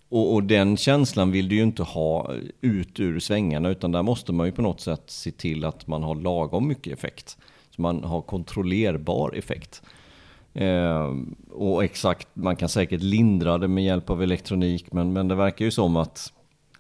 Och, 0.09 0.35
och, 0.35 0.43
den 0.43 0.77
känslan 0.77 1.31
vill 1.31 1.49
du 1.49 1.57
ju 1.57 1.63
inte 1.63 1.83
ha 1.83 2.33
ut 2.61 3.01
ur 3.01 3.21
svängarna 3.21 3.69
utan 3.69 3.93
där 3.93 4.03
måste 4.03 4.33
man 4.33 4.47
ju 4.47 4.53
på 4.53 4.63
något 4.63 4.81
sätt 4.81 5.03
se 5.07 5.31
till 5.31 5.65
att 5.65 5.87
man 5.87 6.03
har 6.03 6.15
lagom 6.15 6.69
mycket 6.69 6.93
effekt. 6.93 7.37
Så 7.71 7.83
man 7.83 8.05
har 8.05 8.23
kontrollerbar 8.23 9.35
effekt. 9.35 9.83
Eh, 10.57 11.15
och 11.51 11.85
exakt, 11.85 12.29
man 12.35 12.57
kan 12.57 12.69
säkert 12.69 13.03
lindra 13.03 13.59
det 13.59 13.69
med 13.69 13.85
hjälp 13.85 14.11
av 14.11 14.23
elektronik, 14.23 14.93
men, 14.93 15.13
men 15.13 15.29
det 15.29 15.35
verkar 15.35 15.65
ju 15.65 15.71
som 15.71 15.97
att 15.97 16.33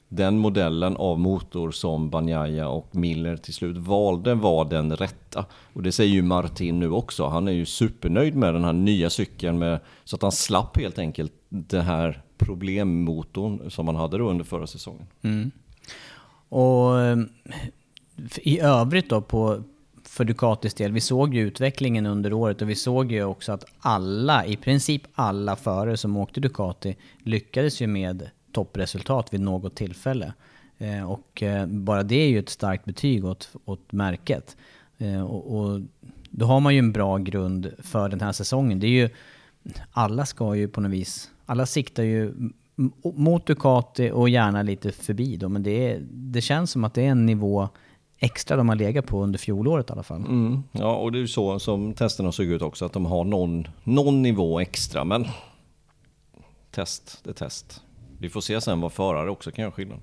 den 0.08 0.38
modellen 0.38 0.96
av 0.96 1.18
motor 1.18 1.70
som 1.70 2.10
Banjaya 2.10 2.68
och 2.68 2.96
Miller 2.96 3.36
till 3.36 3.54
slut 3.54 3.76
valde 3.76 4.34
var 4.34 4.64
den 4.64 4.96
rätta. 4.96 5.44
Och 5.72 5.82
det 5.82 5.92
säger 5.92 6.14
ju 6.14 6.22
Martin 6.22 6.80
nu 6.80 6.90
också. 6.90 7.26
Han 7.26 7.48
är 7.48 7.52
ju 7.52 7.66
supernöjd 7.66 8.36
med 8.36 8.54
den 8.54 8.64
här 8.64 8.72
nya 8.72 9.10
cykeln 9.10 9.58
med, 9.58 9.80
så 10.04 10.16
att 10.16 10.22
han 10.22 10.32
slapp 10.32 10.76
helt 10.76 10.98
enkelt 10.98 11.32
den 11.48 11.84
här 11.84 12.22
problemmotorn 12.38 13.70
som 13.70 13.86
han 13.86 13.96
hade 13.96 14.18
då 14.18 14.30
under 14.30 14.44
förra 14.44 14.66
säsongen. 14.66 15.06
Mm. 15.22 15.50
Och 16.48 17.00
eh, 17.00 17.18
i 18.36 18.60
övrigt 18.60 19.10
då 19.10 19.20
på, 19.20 19.62
för 20.16 20.24
Ducatis 20.24 20.74
del. 20.74 20.92
Vi 20.92 21.00
såg 21.00 21.34
ju 21.34 21.46
utvecklingen 21.46 22.06
under 22.06 22.32
året 22.32 22.62
och 22.62 22.70
vi 22.70 22.74
såg 22.74 23.12
ju 23.12 23.24
också 23.24 23.52
att 23.52 23.64
alla, 23.78 24.46
i 24.46 24.56
princip 24.56 25.02
alla 25.14 25.56
förare 25.56 25.96
som 25.96 26.16
åkte 26.16 26.40
Ducati 26.40 26.96
lyckades 27.18 27.80
ju 27.80 27.86
med 27.86 28.30
toppresultat 28.52 29.34
vid 29.34 29.40
något 29.40 29.74
tillfälle. 29.74 30.32
Eh, 30.78 31.10
och 31.10 31.42
eh, 31.42 31.66
bara 31.66 32.02
det 32.02 32.14
är 32.16 32.28
ju 32.28 32.38
ett 32.38 32.48
starkt 32.48 32.84
betyg 32.84 33.24
åt, 33.24 33.50
åt 33.64 33.92
märket. 33.92 34.56
Eh, 34.98 35.22
och, 35.22 35.58
och, 35.58 35.80
då 36.30 36.46
har 36.46 36.60
man 36.60 36.74
ju 36.74 36.78
en 36.78 36.92
bra 36.92 37.18
grund 37.18 37.72
för 37.78 38.08
den 38.08 38.20
här 38.20 38.32
säsongen. 38.32 38.80
Det 38.80 38.86
är 38.86 38.90
ju, 38.90 39.08
alla 39.90 40.26
ska 40.26 40.54
ju 40.54 40.68
på 40.68 40.80
något 40.80 40.92
vis, 40.92 41.30
alla 41.46 41.66
siktar 41.66 42.02
ju 42.02 42.34
mot 43.02 43.46
Ducati 43.46 44.10
och 44.10 44.28
gärna 44.28 44.62
lite 44.62 44.92
förbi 44.92 45.36
då, 45.36 45.48
men 45.48 45.62
det, 45.62 45.92
är, 45.92 46.00
det 46.10 46.40
känns 46.40 46.70
som 46.70 46.84
att 46.84 46.94
det 46.94 47.02
är 47.02 47.10
en 47.10 47.26
nivå 47.26 47.68
extra 48.18 48.56
de 48.56 48.68
har 48.68 48.76
legat 48.76 49.06
på 49.06 49.22
under 49.22 49.38
fjolåret 49.38 49.90
i 49.90 49.92
alla 49.92 50.02
fall. 50.02 50.20
Mm, 50.20 50.62
ja, 50.72 50.96
och 50.96 51.12
det 51.12 51.18
är 51.18 51.20
ju 51.20 51.28
så 51.28 51.58
som 51.58 51.94
testerna 51.94 52.32
såg 52.32 52.46
ut 52.46 52.62
också, 52.62 52.84
att 52.84 52.92
de 52.92 53.06
har 53.06 53.24
någon, 53.24 53.68
någon 53.84 54.22
nivå 54.22 54.60
extra. 54.60 55.04
Men 55.04 55.26
test, 56.70 57.20
det 57.24 57.30
är 57.30 57.34
test. 57.34 57.82
Vi 58.18 58.28
får 58.28 58.40
se 58.40 58.60
sen 58.60 58.80
vad 58.80 58.92
förare 58.92 59.30
också 59.30 59.50
kan 59.50 59.62
göra 59.62 59.72
skillnad. 59.72 59.98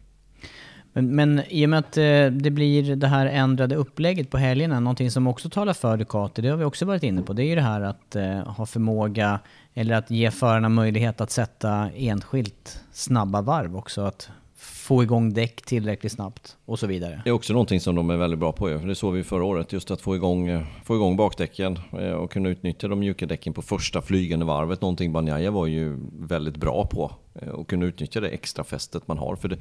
Men, 0.93 1.15
men 1.15 1.41
i 1.49 1.65
och 1.65 1.69
med 1.69 1.79
att 1.79 1.97
eh, 1.97 2.25
det 2.25 2.51
blir 2.51 2.95
det 2.95 3.07
här 3.07 3.25
ändrade 3.25 3.75
upplägget 3.75 4.29
på 4.29 4.37
helgerna, 4.37 4.79
någonting 4.79 5.11
som 5.11 5.27
också 5.27 5.49
talar 5.49 5.73
för 5.73 5.97
Ducati, 5.97 6.41
det 6.41 6.49
har 6.49 6.57
vi 6.57 6.63
också 6.63 6.85
varit 6.85 7.03
inne 7.03 7.21
på, 7.21 7.33
det 7.33 7.43
är 7.43 7.47
ju 7.47 7.55
det 7.55 7.61
här 7.61 7.81
att 7.81 8.15
eh, 8.15 8.37
ha 8.39 8.65
förmåga, 8.65 9.39
eller 9.73 9.95
att 9.95 10.11
ge 10.11 10.31
förarna 10.31 10.69
möjlighet 10.69 11.21
att 11.21 11.31
sätta 11.31 11.89
enskilt 11.95 12.81
snabba 12.91 13.41
varv 13.41 13.77
också. 13.77 14.01
Att 14.01 14.29
få 14.63 15.03
igång 15.03 15.33
däck 15.33 15.61
tillräckligt 15.61 16.11
snabbt 16.11 16.57
och 16.65 16.79
så 16.79 16.87
vidare. 16.87 17.21
Det 17.23 17.29
är 17.29 17.33
också 17.33 17.53
någonting 17.53 17.79
som 17.79 17.95
de 17.95 18.09
är 18.09 18.17
väldigt 18.17 18.39
bra 18.39 18.51
på. 18.51 18.67
Det 18.67 18.95
såg 18.95 19.13
vi 19.13 19.23
förra 19.23 19.43
året, 19.43 19.73
just 19.73 19.91
att 19.91 20.01
få 20.01 20.15
igång, 20.15 20.47
eh, 20.47 20.63
få 20.85 20.95
igång 20.95 21.15
bakdäcken 21.15 21.79
eh, 21.99 22.11
och 22.11 22.31
kunna 22.31 22.49
utnyttja 22.49 22.87
de 22.87 22.99
mjuka 22.99 23.25
däcken 23.25 23.53
på 23.53 23.61
första 23.61 24.01
flygande 24.01 24.45
varvet. 24.45 24.81
Någonting 24.81 25.13
Banjaya 25.13 25.51
var 25.51 25.67
ju 25.67 25.97
väldigt 26.19 26.57
bra 26.57 26.85
på. 26.85 27.11
Eh, 27.35 27.49
och 27.49 27.69
kunna 27.69 27.85
utnyttja 27.85 28.21
det 28.21 28.29
extra 28.29 28.63
fästet 28.63 29.07
man 29.07 29.17
har. 29.17 29.35
För 29.35 29.47
det, 29.47 29.57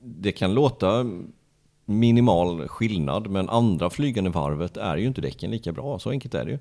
det 0.00 0.32
kan 0.32 0.54
låta 0.54 1.06
minimal 1.84 2.68
skillnad, 2.68 3.30
men 3.30 3.48
andra 3.48 3.90
flygande 3.90 4.30
varvet 4.30 4.76
är 4.76 4.96
ju 4.96 5.06
inte 5.06 5.20
däcken 5.20 5.50
lika 5.50 5.72
bra. 5.72 5.98
Så 5.98 6.10
enkelt 6.10 6.34
är 6.34 6.44
det 6.44 6.50
ju. 6.50 6.58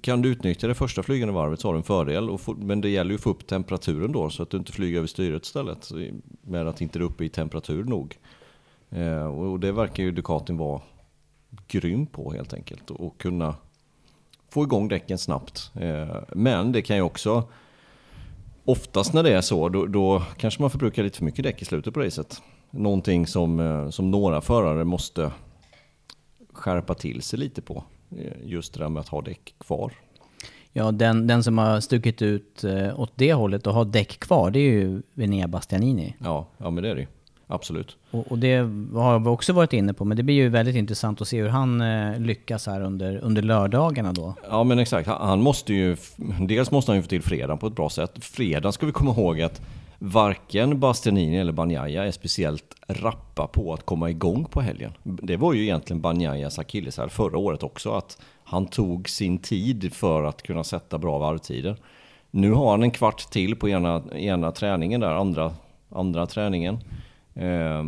Kan 0.00 0.22
du 0.22 0.28
utnyttja 0.28 0.68
det 0.68 0.74
första 0.74 1.02
flygande 1.02 1.34
varvet 1.34 1.60
så 1.60 1.68
har 1.68 1.72
du 1.72 1.78
en 1.78 1.84
fördel. 1.84 2.38
Få, 2.38 2.54
men 2.54 2.80
det 2.80 2.88
gäller 2.88 3.10
ju 3.10 3.14
att 3.14 3.20
få 3.20 3.30
upp 3.30 3.46
temperaturen 3.46 4.12
då 4.12 4.30
så 4.30 4.42
att 4.42 4.50
du 4.50 4.56
inte 4.56 4.72
flyger 4.72 4.98
över 4.98 5.08
styret 5.08 5.44
istället. 5.44 5.90
Med 6.42 6.68
att 6.68 6.80
inte 6.80 6.98
är 6.98 7.02
uppe 7.02 7.24
i 7.24 7.28
temperatur 7.28 7.84
nog. 7.84 8.18
Eh, 8.90 9.26
och 9.26 9.60
det 9.60 9.72
verkar 9.72 10.02
ju 10.02 10.10
Ducatin 10.10 10.56
vara 10.56 10.80
grym 11.68 12.06
på 12.06 12.32
helt 12.32 12.54
enkelt. 12.54 12.90
Och 12.90 13.20
kunna 13.20 13.54
få 14.48 14.62
igång 14.62 14.88
däcken 14.88 15.18
snabbt. 15.18 15.70
Eh, 15.74 16.16
men 16.28 16.72
det 16.72 16.82
kan 16.82 16.96
ju 16.96 17.02
också, 17.02 17.48
oftast 18.64 19.12
när 19.12 19.22
det 19.22 19.34
är 19.34 19.40
så, 19.40 19.68
då, 19.68 19.86
då 19.86 20.22
kanske 20.36 20.62
man 20.62 20.70
förbrukar 20.70 21.02
lite 21.02 21.18
för 21.18 21.24
mycket 21.24 21.44
däck 21.44 21.62
i 21.62 21.64
slutet 21.64 21.94
på 21.94 22.00
racet. 22.00 22.42
Någonting 22.70 23.26
som, 23.26 23.60
eh, 23.60 23.90
som 23.90 24.10
några 24.10 24.40
förare 24.40 24.84
måste 24.84 25.32
skärpa 26.52 26.94
till 26.94 27.22
sig 27.22 27.38
lite 27.38 27.62
på. 27.62 27.84
Eh, 28.18 28.32
just 28.44 28.74
det 28.74 28.80
där 28.80 28.88
med 28.88 29.00
att 29.00 29.08
ha 29.08 29.20
däck 29.20 29.54
kvar. 29.58 29.92
Ja, 30.72 30.92
den, 30.92 31.26
den 31.26 31.42
som 31.42 31.58
har 31.58 31.80
stuckit 31.80 32.22
ut 32.22 32.64
eh, 32.64 33.00
åt 33.00 33.12
det 33.14 33.32
hållet 33.32 33.66
och 33.66 33.74
har 33.74 33.84
däck 33.84 34.20
kvar, 34.20 34.50
det 34.50 34.58
är 34.58 34.72
ju 34.72 35.02
Vinea 35.14 35.48
Bastianini. 35.48 36.16
Ja, 36.18 36.46
ja 36.58 36.70
men 36.70 36.82
det 36.82 36.90
är 36.90 36.94
det 36.94 37.00
ju. 37.00 37.06
Absolut. 37.46 37.96
Och, 38.10 38.32
och, 38.32 38.38
det 38.38 38.56
har 38.94 39.18
vi 39.18 39.28
också 39.28 39.52
varit 39.52 39.72
inne 39.72 39.92
på, 39.92 40.04
men 40.04 40.16
det 40.16 40.22
blir 40.22 40.34
ju 40.34 40.48
väldigt 40.48 40.76
intressant 40.76 41.20
att 41.20 41.28
se 41.28 41.42
hur 41.42 41.48
han 41.48 41.80
eh, 41.80 42.20
lyckas 42.20 42.66
här 42.66 42.80
under, 42.80 43.16
under 43.16 43.42
lördagarna 43.42 44.12
då. 44.12 44.34
Ja 44.50 44.64
men 44.64 44.78
exakt, 44.78 45.08
han 45.08 45.42
måste 45.42 45.74
ju, 45.74 45.96
dels 46.40 46.70
måste 46.70 46.90
han 46.90 46.96
ju 46.96 47.02
få 47.02 47.08
till 47.08 47.22
fredagen 47.22 47.58
på 47.58 47.66
ett 47.66 47.76
bra 47.76 47.90
sätt. 47.90 48.24
Fredagen 48.24 48.72
ska 48.72 48.86
vi 48.86 48.92
komma 48.92 49.10
ihåg 49.10 49.40
att 49.40 49.60
varken 50.02 50.80
Bastianini 50.80 51.38
eller 51.38 51.52
Banjaya 51.52 52.04
är 52.04 52.10
speciellt 52.10 52.74
rappa 52.88 53.46
på 53.46 53.72
att 53.72 53.86
komma 53.86 54.10
igång 54.10 54.44
på 54.44 54.60
helgen. 54.60 54.92
Det 55.02 55.36
var 55.36 55.52
ju 55.52 55.62
egentligen 55.62 56.00
Banjayas 56.00 56.58
akilleshäl 56.58 57.10
förra 57.10 57.38
året 57.38 57.62
också, 57.62 57.92
att 57.92 58.22
han 58.44 58.66
tog 58.66 59.08
sin 59.08 59.38
tid 59.38 59.92
för 59.92 60.22
att 60.22 60.42
kunna 60.42 60.64
sätta 60.64 60.98
bra 60.98 61.18
varvtider. 61.18 61.76
Nu 62.30 62.52
har 62.52 62.70
han 62.70 62.82
en 62.82 62.90
kvart 62.90 63.30
till 63.30 63.56
på 63.56 63.68
ena, 63.68 64.02
ena 64.12 64.52
träningen 64.52 65.00
där, 65.00 65.14
andra, 65.14 65.54
andra 65.88 66.26
träningen. 66.26 66.78
Eh, 67.34 67.84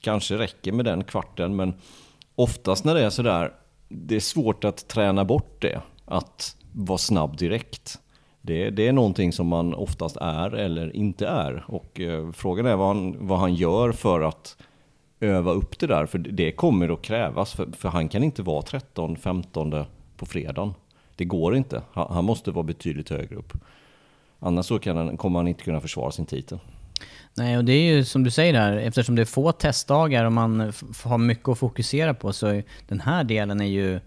kanske 0.00 0.38
räcker 0.38 0.72
med 0.72 0.84
den 0.84 1.04
kvarten, 1.04 1.56
men 1.56 1.74
oftast 2.34 2.84
när 2.84 2.94
det 2.94 3.04
är 3.04 3.10
sådär, 3.10 3.52
det 3.88 4.16
är 4.16 4.20
svårt 4.20 4.64
att 4.64 4.88
träna 4.88 5.24
bort 5.24 5.62
det. 5.62 5.80
Att 6.04 6.56
vara 6.72 6.98
snabb 6.98 7.36
direkt. 7.36 7.98
Det, 8.48 8.70
det, 8.70 8.88
är 8.88 8.92
någonting 8.92 9.32
som 9.32 9.46
man 9.46 9.74
oftast 9.74 10.16
är 10.16 10.54
eller 10.54 10.96
inte 10.96 11.26
är. 11.26 11.64
Och 11.66 12.00
eh, 12.00 12.32
frågan 12.32 12.66
är 12.66 12.76
vad 12.76 12.88
han, 12.88 13.26
vad 13.26 13.38
han 13.38 13.54
gör 13.54 13.92
för 13.92 14.20
att 14.20 14.56
öva 15.20 15.52
upp 15.52 15.78
det 15.78 15.86
där. 15.86 16.06
För 16.06 16.18
det 16.18 16.52
kommer 16.52 16.88
att 16.88 17.02
krävas. 17.02 17.52
För, 17.52 17.68
för 17.72 17.88
han 17.88 18.08
kan 18.08 18.24
inte 18.24 18.42
vara 18.42 18.62
13-15 18.62 19.84
på 20.16 20.26
fredagen. 20.26 20.74
Det 21.16 21.24
går 21.24 21.56
inte. 21.56 21.82
Han, 21.92 22.06
han, 22.10 22.24
måste 22.24 22.50
vara 22.50 22.62
betydligt 22.62 23.10
högre 23.10 23.36
upp. 23.36 23.52
Annars 24.38 24.66
så 24.66 24.78
kan 24.78 24.96
han, 24.96 25.16
kommer 25.16 25.38
han 25.38 25.48
inte 25.48 25.64
kunna 25.64 25.80
försvara 25.80 26.10
sin 26.10 26.26
titel. 26.26 26.58
Nej, 27.34 27.58
och 27.58 27.64
det 27.64 27.72
är 27.72 27.94
ju 27.94 28.04
som 28.04 28.24
du 28.24 28.30
säger 28.30 28.52
där, 28.52 28.76
eftersom 28.76 29.14
det 29.14 29.22
är 29.22 29.26
få 29.26 29.52
testdagar 29.52 30.24
och 30.24 30.32
man 30.32 30.72
har 31.04 31.18
mycket 31.18 31.48
att 31.48 31.58
fokusera 31.58 32.14
på 32.14 32.32
så 32.32 32.46
är 32.46 32.64
den 32.88 33.00
här 33.00 33.24
delen 33.24 33.60
är 33.60 33.64
ju 33.64 34.00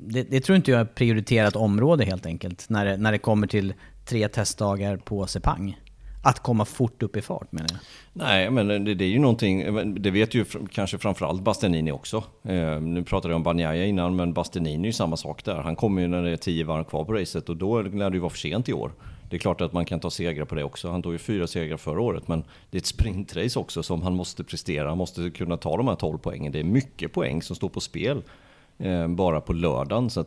det, 0.00 0.22
det, 0.22 0.40
tror 0.40 0.56
inte 0.56 0.70
jag 0.70 0.80
är 0.80 0.84
ett 0.84 0.94
prioriterat 0.94 1.56
område 1.56 2.04
helt 2.04 2.26
enkelt, 2.26 2.68
när 2.68 2.84
det, 2.84 2.96
när 2.96 3.12
det 3.12 3.18
kommer 3.18 3.46
till 3.46 3.74
tre 4.06 4.28
testdagar 4.28 4.96
på 4.96 5.26
Sepang. 5.26 5.76
Att 6.24 6.38
komma 6.38 6.64
fort 6.64 7.02
upp 7.02 7.16
i 7.16 7.22
fart 7.22 7.52
menar 7.52 7.68
jag. 7.72 7.78
Nej, 8.12 8.50
men 8.50 8.84
det, 8.84 8.94
det 8.94 9.04
är 9.04 9.08
ju 9.08 9.18
någonting, 9.18 9.64
det 10.02 10.10
vet 10.10 10.34
ju 10.34 10.44
kanske 10.72 10.98
framförallt 10.98 11.42
Bastianini 11.42 11.92
också. 11.92 12.24
Eh, 12.42 12.80
nu 12.80 13.04
pratade 13.04 13.32
jag 13.32 13.36
om 13.36 13.42
Banjaya 13.42 13.86
innan, 13.86 14.16
men 14.16 14.32
Bastianini 14.32 14.82
är 14.82 14.86
ju 14.86 14.92
samma 14.92 15.16
sak 15.16 15.44
där. 15.44 15.56
Han 15.56 15.76
kommer 15.76 16.02
ju 16.02 16.08
när 16.08 16.22
det 16.22 16.30
är 16.30 16.36
tio 16.36 16.64
varv 16.64 16.84
kvar 16.84 17.04
på 17.04 17.12
racet 17.12 17.48
och 17.48 17.56
då 17.56 17.82
lär 17.82 18.10
det 18.10 18.14
ju 18.14 18.20
vara 18.20 18.30
för 18.30 18.38
sent 18.38 18.68
i 18.68 18.72
år. 18.72 18.92
Det 19.30 19.36
är 19.36 19.40
klart 19.40 19.60
att 19.60 19.72
man 19.72 19.84
kan 19.84 20.00
ta 20.00 20.10
segrar 20.10 20.44
på 20.44 20.54
det 20.54 20.64
också. 20.64 20.90
Han 20.90 21.02
tog 21.02 21.12
ju 21.12 21.18
fyra 21.18 21.46
segrar 21.46 21.76
förra 21.76 22.00
året, 22.00 22.28
men 22.28 22.44
det 22.70 22.76
är 22.76 22.80
ett 22.80 22.86
sprintrace 22.86 23.58
också 23.58 23.82
som 23.82 24.02
han 24.02 24.16
måste 24.16 24.44
prestera. 24.44 24.88
Han 24.88 24.98
måste 24.98 25.30
kunna 25.30 25.56
ta 25.56 25.76
de 25.76 25.88
här 25.88 25.94
12 25.94 26.18
poängen. 26.18 26.52
Det 26.52 26.60
är 26.60 26.64
mycket 26.64 27.12
poäng 27.12 27.42
som 27.42 27.56
står 27.56 27.68
på 27.68 27.80
spel 27.80 28.22
bara 29.08 29.40
på 29.40 29.52
lördagen. 29.52 30.10
Så 30.10 30.24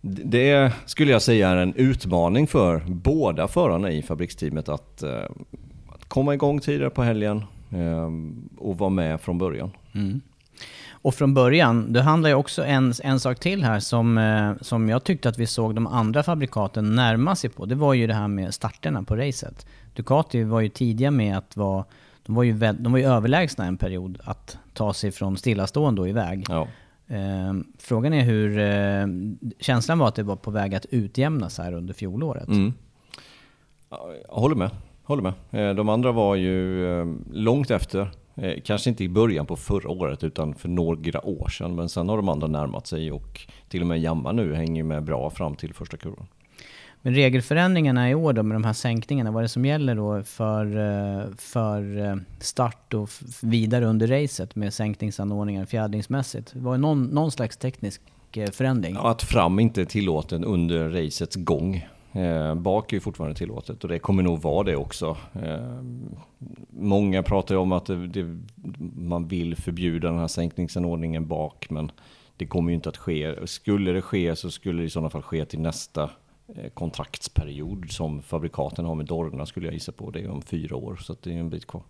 Det 0.00 0.72
skulle 0.86 1.12
jag 1.12 1.22
säga 1.22 1.48
är 1.48 1.56
en 1.56 1.74
utmaning 1.74 2.46
för 2.46 2.82
båda 2.86 3.48
förarna 3.48 3.90
i 3.90 4.02
fabriksteamet 4.02 4.68
att, 4.68 5.02
eh, 5.02 5.24
att 5.94 6.08
komma 6.08 6.34
igång 6.34 6.60
tidigare 6.60 6.90
på 6.90 7.02
helgen 7.02 7.44
eh, 7.70 8.10
och 8.58 8.78
vara 8.78 8.90
med 8.90 9.20
från 9.20 9.38
början. 9.38 9.70
Mm. 9.94 10.20
Och 11.02 11.14
från 11.14 11.34
början, 11.34 11.92
det 11.92 12.02
handlar 12.02 12.30
ju 12.30 12.34
också 12.34 12.64
en, 12.64 12.92
en 13.02 13.20
sak 13.20 13.40
till 13.40 13.64
här 13.64 13.80
som, 13.80 14.18
eh, 14.18 14.52
som 14.60 14.88
jag 14.88 15.04
tyckte 15.04 15.28
att 15.28 15.38
vi 15.38 15.46
såg 15.46 15.74
de 15.74 15.86
andra 15.86 16.22
fabrikaten 16.22 16.94
närma 16.94 17.36
sig 17.36 17.50
på. 17.50 17.66
Det 17.66 17.74
var 17.74 17.94
ju 17.94 18.06
det 18.06 18.14
här 18.14 18.28
med 18.28 18.54
starterna 18.54 19.02
på 19.02 19.16
racet. 19.16 19.66
Ducati 19.94 20.42
var 20.42 20.60
ju 20.60 20.68
tidiga 20.68 21.10
med 21.10 21.38
att 21.38 21.56
vara, 21.56 21.84
de 22.26 22.34
var 22.34 22.42
ju, 22.42 22.52
de 22.72 22.92
var 22.92 22.98
ju 22.98 23.04
överlägsna 23.04 23.64
en 23.64 23.76
period 23.76 24.18
att 24.24 24.58
ta 24.74 24.94
sig 24.94 25.12
från 25.12 25.36
stillastående 25.36 26.00
och 26.00 26.08
iväg. 26.08 26.44
Ja. 26.48 26.68
Eh, 27.10 27.54
frågan 27.78 28.12
är 28.12 28.22
hur 28.22 28.58
eh, 28.58 29.06
känslan 29.60 29.98
var 29.98 30.08
att 30.08 30.14
det 30.14 30.22
var 30.22 30.36
på 30.36 30.50
väg 30.50 30.74
att 30.74 30.86
utjämnas 30.86 31.58
här 31.58 31.72
under 31.72 31.94
fjolåret. 31.94 32.48
Mm. 32.48 32.72
Jag 34.28 34.34
håller 34.34 34.56
med. 34.56 34.70
Håller 35.02 35.22
med. 35.22 35.32
Eh, 35.50 35.74
de 35.74 35.88
andra 35.88 36.12
var 36.12 36.34
ju 36.34 36.86
eh, 37.00 37.06
långt 37.32 37.70
efter. 37.70 38.10
Eh, 38.34 38.60
kanske 38.64 38.90
inte 38.90 39.04
i 39.04 39.08
början 39.08 39.46
på 39.46 39.56
förra 39.56 39.90
året 39.90 40.24
utan 40.24 40.54
för 40.54 40.68
några 40.68 41.26
år 41.26 41.48
sedan. 41.48 41.74
Men 41.74 41.88
sen 41.88 42.08
har 42.08 42.16
de 42.16 42.28
andra 42.28 42.46
närmat 42.46 42.86
sig 42.86 43.12
och 43.12 43.40
till 43.68 43.80
och 43.80 43.86
med 43.86 44.00
Jamma 44.00 44.32
nu 44.32 44.54
hänger 44.54 44.84
med 44.84 45.04
bra 45.04 45.30
fram 45.30 45.54
till 45.54 45.74
första 45.74 45.96
kurvan. 45.96 46.26
Men 47.02 47.14
regelförändringarna 47.14 48.10
i 48.10 48.14
år 48.14 48.32
då 48.32 48.42
med 48.42 48.54
de 48.54 48.64
här 48.64 48.72
sänkningarna, 48.72 49.30
vad 49.30 49.40
är 49.40 49.42
det 49.42 49.48
som 49.48 49.64
gäller 49.64 49.94
då 49.94 50.22
för, 50.22 50.64
eh, 50.64 51.34
för 51.36 52.06
eh, 52.06 52.16
start 52.38 52.94
och 52.94 53.10
vidare 53.42 53.86
under 53.86 54.06
racet 54.06 54.56
med 54.56 54.74
sänkningsanordningar 54.74 55.66
fjädringsmässigt? 55.66 56.54
Var 56.54 56.72
det 56.72 56.78
någon, 56.78 57.04
någon 57.04 57.30
slags 57.30 57.56
teknisk 57.56 58.00
eh, 58.32 58.50
förändring? 58.50 58.94
Ja, 58.94 59.10
att 59.10 59.22
fram 59.22 59.58
inte 59.58 59.80
är 59.80 59.84
tillåten 59.84 60.44
under 60.44 60.90
racets 60.90 61.36
gång. 61.36 61.86
Eh, 62.12 62.54
bak 62.54 62.92
är 62.92 62.96
ju 62.96 63.00
fortfarande 63.00 63.38
tillåtet 63.38 63.84
och 63.84 63.88
det 63.88 63.98
kommer 63.98 64.22
nog 64.22 64.42
vara 64.42 64.64
det 64.64 64.76
också. 64.76 65.16
Eh, 65.42 65.82
många 66.70 67.22
pratar 67.22 67.54
ju 67.54 67.60
om 67.60 67.72
att 67.72 67.86
det, 67.86 68.06
det, 68.06 68.38
man 68.94 69.28
vill 69.28 69.56
förbjuda 69.56 70.08
den 70.08 70.18
här 70.18 70.28
sänkningsanordningen 70.28 71.26
bak, 71.26 71.66
men 71.70 71.92
det 72.36 72.46
kommer 72.46 72.70
ju 72.70 72.74
inte 72.74 72.88
att 72.88 72.96
ske. 72.96 73.46
Skulle 73.46 73.92
det 73.92 74.02
ske 74.02 74.36
så 74.36 74.50
skulle 74.50 74.82
det 74.82 74.86
i 74.86 74.90
sådana 74.90 75.10
fall 75.10 75.22
ske 75.22 75.44
till 75.44 75.60
nästa 75.60 76.10
kontraktsperiod 76.74 77.90
som 77.90 78.22
fabrikaten 78.22 78.84
har 78.84 78.94
med 78.94 79.06
Dorna 79.06 79.46
skulle 79.46 79.66
jag 79.66 79.74
gissa 79.74 79.92
på. 79.92 80.10
Det 80.10 80.20
är 80.20 80.30
om 80.30 80.42
fyra 80.42 80.76
år, 80.76 80.96
så 80.96 81.16
det 81.22 81.30
är 81.30 81.38
en 81.38 81.50
bit 81.50 81.66
kvar. 81.66 81.82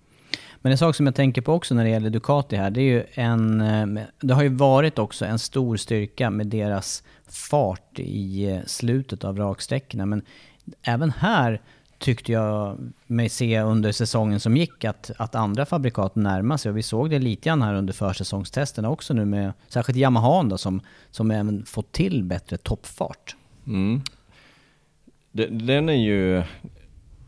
Men 0.61 0.73
en 0.73 0.79
sak 0.79 0.97
som 0.97 1.07
jag 1.07 1.15
tänker 1.15 1.43
på 1.43 1.53
också 1.53 1.75
när 1.75 1.85
det 1.85 1.91
gäller 1.91 2.11
Ducati 2.11 2.57
här, 2.57 2.71
det 2.71 2.81
är 2.81 2.93
ju 2.93 3.05
en... 3.13 3.61
Eh, 3.61 4.05
det 4.21 4.35
har 4.35 4.43
ju 4.43 4.49
varit 4.49 4.99
också 4.99 5.25
en 5.25 5.39
stor 5.39 5.77
styrka 5.77 6.31
med 6.31 6.47
deras 6.47 7.03
fart 7.51 7.99
i 7.99 8.51
eh, 8.51 8.61
slutet 8.67 9.25
av 9.25 9.37
raksträckorna. 9.37 10.07
Men 10.07 10.23
även 10.83 11.11
här 11.11 11.61
tyckte 11.99 12.33
jag 12.33 12.79
mig 13.07 13.29
se 13.29 13.61
under 13.61 13.93
säsongen 13.93 14.41
som 14.41 14.57
gick 14.57 14.85
att, 14.85 15.11
att 15.17 15.35
andra 15.35 15.67
fabrikat 15.67 16.15
närmar 16.15 16.57
sig. 16.57 16.71
Och 16.71 16.77
vi 16.77 16.83
såg 16.83 17.11
det 17.11 17.19
lite 17.19 17.49
grann 17.49 17.63
här 17.63 17.75
under 17.75 17.93
försäsongstesterna 17.93 18.91
också 18.91 19.15
nu 19.15 19.25
med 19.25 19.53
särskilt 19.69 19.99
Yamaha 19.99 20.43
då, 20.43 20.59
som, 20.59 20.81
som 21.11 21.31
även 21.31 21.65
fått 21.65 21.93
till 21.93 22.25
bättre 22.25 22.57
toppfart. 22.57 23.37
Mm. 23.67 24.03
Den 25.33 25.89
är 25.89 25.93
ju 25.93 26.43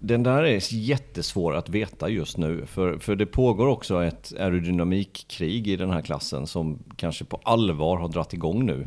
den 0.04 0.22
där 0.22 0.42
är 0.42 0.74
jättesvår 0.74 1.56
att 1.56 1.68
veta 1.68 2.08
just 2.08 2.36
nu. 2.36 2.66
För, 2.66 2.98
för 2.98 3.16
det 3.16 3.26
pågår 3.26 3.66
också 3.66 4.04
ett 4.04 4.32
aerodynamikkrig 4.38 5.68
i 5.68 5.76
den 5.76 5.90
här 5.90 6.02
klassen 6.02 6.46
som 6.46 6.78
kanske 6.96 7.24
på 7.24 7.40
allvar 7.42 7.96
har 7.96 8.08
dratt 8.08 8.34
igång 8.34 8.66
nu. 8.66 8.84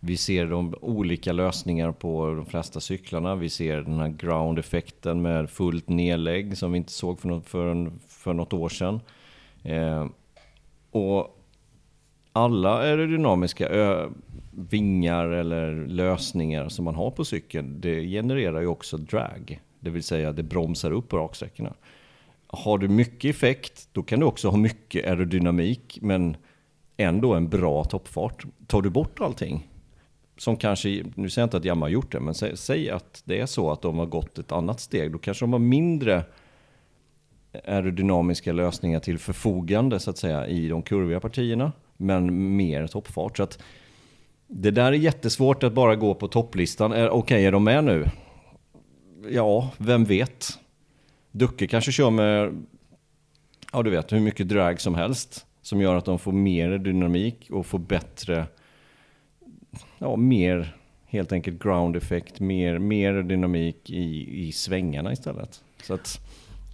Vi 0.00 0.16
ser 0.16 0.46
de 0.46 0.74
olika 0.80 1.32
lösningar 1.32 1.92
på 1.92 2.34
de 2.34 2.46
flesta 2.46 2.80
cyklarna. 2.80 3.34
Vi 3.34 3.48
ser 3.48 3.82
den 3.82 3.98
här 3.98 4.08
ground-effekten 4.08 5.22
med 5.22 5.50
fullt 5.50 5.88
nedlägg 5.88 6.58
som 6.58 6.72
vi 6.72 6.78
inte 6.78 6.92
såg 6.92 7.20
för 7.20 7.28
något, 7.28 7.48
för, 7.48 7.90
för 8.08 8.32
något 8.32 8.52
år 8.52 8.68
sedan. 8.68 9.00
Eh, 9.62 10.06
och 10.90 11.39
alla 12.32 12.78
aerodynamiska 12.78 13.68
vingar 14.50 15.24
eller 15.24 15.86
lösningar 15.86 16.68
som 16.68 16.84
man 16.84 16.94
har 16.94 17.10
på 17.10 17.24
cykeln, 17.24 17.80
det 17.80 18.02
genererar 18.02 18.60
ju 18.60 18.66
också 18.66 18.96
drag. 18.96 19.60
Det 19.80 19.90
vill 19.90 20.02
säga 20.02 20.32
det 20.32 20.42
bromsar 20.42 20.90
upp 20.90 21.08
på 21.08 21.18
raksträckorna. 21.18 21.74
Har 22.46 22.78
du 22.78 22.88
mycket 22.88 23.30
effekt, 23.30 23.88
då 23.92 24.02
kan 24.02 24.20
du 24.20 24.26
också 24.26 24.48
ha 24.48 24.56
mycket 24.56 25.06
aerodynamik, 25.06 25.98
men 26.02 26.36
ändå 26.96 27.34
en 27.34 27.48
bra 27.48 27.84
toppfart. 27.84 28.44
Tar 28.66 28.82
du 28.82 28.90
bort 28.90 29.20
allting, 29.20 29.68
som 30.36 30.56
kanske, 30.56 30.88
nu 31.14 31.30
säger 31.30 31.42
jag 31.42 31.46
inte 31.46 31.56
att 31.56 31.64
Yamaha 31.64 31.84
har 31.84 31.92
gjort 31.92 32.12
det, 32.12 32.20
men 32.20 32.34
säg, 32.34 32.56
säg, 32.56 32.90
att 32.90 33.22
det 33.24 33.40
är 33.40 33.46
så 33.46 33.70
att 33.70 33.82
de 33.82 33.98
har 33.98 34.06
gått 34.06 34.38
ett 34.38 34.52
annat 34.52 34.80
steg, 34.80 35.12
då 35.12 35.18
kanske 35.18 35.42
de 35.42 35.52
har 35.52 35.60
mindre 35.60 36.24
aerodynamiska 37.66 38.52
lösningar 38.52 39.00
till 39.00 39.18
förfogande 39.18 40.00
så 40.00 40.10
att 40.10 40.18
säga 40.18 40.46
i 40.46 40.68
de 40.68 40.82
kurviga 40.82 41.20
partierna, 41.20 41.72
men 42.00 42.56
mer 42.56 42.86
toppfart. 42.86 43.36
Så 43.36 43.42
att 43.42 43.62
det 44.46 44.70
där 44.70 44.92
är 44.92 44.96
jättesvårt 44.96 45.62
att 45.62 45.72
bara 45.72 45.96
gå 45.96 46.14
på 46.14 46.28
topplistan. 46.28 46.92
Okej, 46.92 47.08
okay, 47.10 47.44
är 47.44 47.52
de 47.52 47.64
med 47.64 47.84
nu? 47.84 48.06
ja, 49.28 49.70
vem 49.78 50.04
vet? 50.04 50.58
Ducke 51.30 51.66
kanske 51.66 51.92
kör 51.92 52.10
med, 52.10 52.64
ja 53.72 53.82
du 53.82 53.90
vet, 53.90 54.12
hur 54.12 54.20
mycket 54.20 54.48
drag 54.48 54.80
som 54.80 54.94
helst. 54.94 55.46
Som 55.62 55.80
gör 55.80 55.96
att 55.96 56.04
de 56.04 56.18
får 56.18 56.32
mer 56.32 56.78
dynamik 56.78 57.48
och 57.50 57.66
får 57.66 57.78
bättre, 57.78 58.46
ja 59.98 60.16
mer 60.16 60.76
helt 61.06 61.32
enkelt 61.32 61.62
ground 61.62 61.96
effekt, 61.96 62.40
mer, 62.40 62.78
mer 62.78 63.22
dynamik 63.22 63.90
i, 63.90 64.40
i 64.46 64.52
svängarna 64.52 65.12
istället. 65.12 65.62
Så 65.82 65.94
att, 65.94 66.20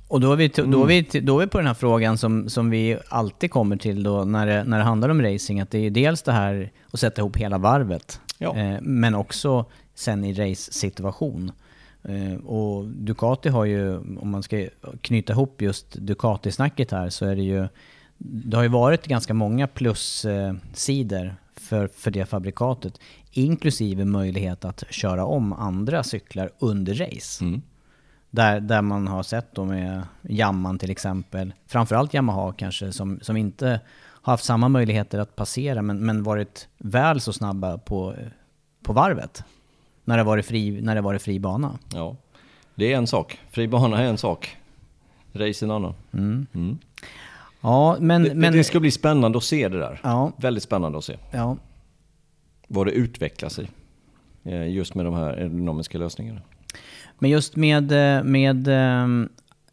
och 0.09 0.21
då 0.21 0.33
är, 0.33 0.37
vi, 0.37 0.49
då, 0.49 0.83
är 0.83 0.87
vi, 0.87 1.21
då 1.21 1.39
är 1.41 1.45
vi 1.45 1.51
på 1.51 1.59
den 1.59 1.67
här 1.67 1.75
frågan 1.75 2.19
som, 2.19 2.49
som 2.49 2.71
vi 2.71 2.99
alltid 3.09 3.51
kommer 3.51 3.77
till 3.77 4.03
då 4.03 4.25
när 4.25 4.47
det, 4.47 4.65
när 4.65 4.79
det 4.79 4.85
handlar 4.85 5.09
om 5.09 5.23
racing, 5.23 5.61
att 5.61 5.71
det 5.71 5.79
är 5.79 5.91
dels 5.91 6.23
det 6.23 6.33
här 6.33 6.73
att 6.91 7.01
sätta 7.01 7.21
ihop 7.21 7.37
hela 7.37 7.59
varvet, 7.59 8.21
ja. 8.39 8.57
eh, 8.57 8.81
men 8.81 9.15
också 9.15 9.65
sen 9.95 10.25
i 10.25 10.33
race-situation. 10.33 11.53
Eh, 12.03 12.45
och 12.47 12.85
Ducati 12.85 13.49
har 13.49 13.65
ju, 13.65 13.97
om 13.97 14.31
man 14.31 14.43
ska 14.43 14.67
knyta 15.01 15.33
ihop 15.33 15.63
just 15.63 15.97
Ducati-snacket 15.97 16.91
här, 16.91 17.11
så 17.11 17.27
är 17.27 17.37
det 17.37 17.43
ju... 17.43 17.69
Det 18.19 18.57
har 18.57 18.63
ju 18.63 18.69
varit 18.69 19.07
ganska 19.07 19.35
många 19.35 19.67
plussidor 19.67 21.37
för, 21.57 21.89
för 21.89 22.11
det 22.11 22.27
fabrikatet, 22.27 23.01
inklusive 23.31 24.05
möjlighet 24.05 24.65
att 24.65 24.85
köra 24.91 25.25
om 25.25 25.53
andra 25.53 26.03
cyklar 26.03 26.51
under 26.59 26.95
race. 26.95 27.45
Mm. 27.45 27.63
Där, 28.37 28.61
där 28.61 28.83
man 28.83 29.09
har 29.09 29.23
sett 29.23 29.55
då 29.55 29.65
med 29.65 30.03
Jamman 30.23 30.79
till 30.79 30.91
exempel, 30.91 31.53
framförallt 31.67 32.15
Yamaha 32.15 32.53
kanske, 32.53 32.93
som, 32.93 33.21
som 33.23 33.37
inte 33.37 33.81
har 33.99 34.33
haft 34.33 34.45
samma 34.45 34.69
möjligheter 34.69 35.19
att 35.19 35.37
passera, 35.37 35.83
men, 35.83 36.07
men 36.07 36.23
varit 36.23 36.69
väl 36.79 37.21
så 37.21 37.33
snabba 37.33 37.79
på, 37.79 38.15
på 38.83 38.93
varvet 38.93 39.45
när 40.05 40.17
det 40.17 40.23
varit 40.23 40.47
fri, 40.47 40.81
när 40.81 40.95
det 40.95 41.01
varit 41.01 41.23
fri 41.23 41.39
bana. 41.39 41.79
Ja, 41.95 42.17
det 42.75 42.93
är 42.93 42.97
en 42.97 43.07
sak. 43.07 43.41
Fri 43.51 43.69
bana 43.69 44.03
är 44.03 44.09
en 44.09 44.19
sak. 44.19 44.57
Race 45.33 45.65
en 45.65 45.71
annan. 45.71 45.95
Mm. 46.13 46.47
Mm. 46.55 46.79
Ja, 47.61 47.97
men, 48.01 48.23
det, 48.23 48.35
men... 48.35 48.53
det 48.53 48.65
ska 48.65 48.81
bli 48.81 48.91
spännande 48.91 49.39
att 49.39 49.45
se 49.45 49.69
det 49.69 49.79
där. 49.79 50.01
Ja. 50.03 50.33
Väldigt 50.37 50.63
spännande 50.63 50.99
att 50.99 51.05
se. 51.05 51.17
Ja. 51.31 51.57
Vad 52.69 52.87
det 52.87 52.93
utvecklar 52.93 53.49
sig. 53.49 53.71
Eh, 54.45 54.69
just 54.69 54.95
med 54.95 55.05
de 55.05 55.15
här 55.15 55.29
aerodynamiska 55.29 55.99
lösningarna. 55.99 56.41
Men 57.19 57.31
just 57.31 57.57
med, 57.57 57.93
eh, 57.93 58.25
med 58.25 58.69
ehm, 58.69 59.29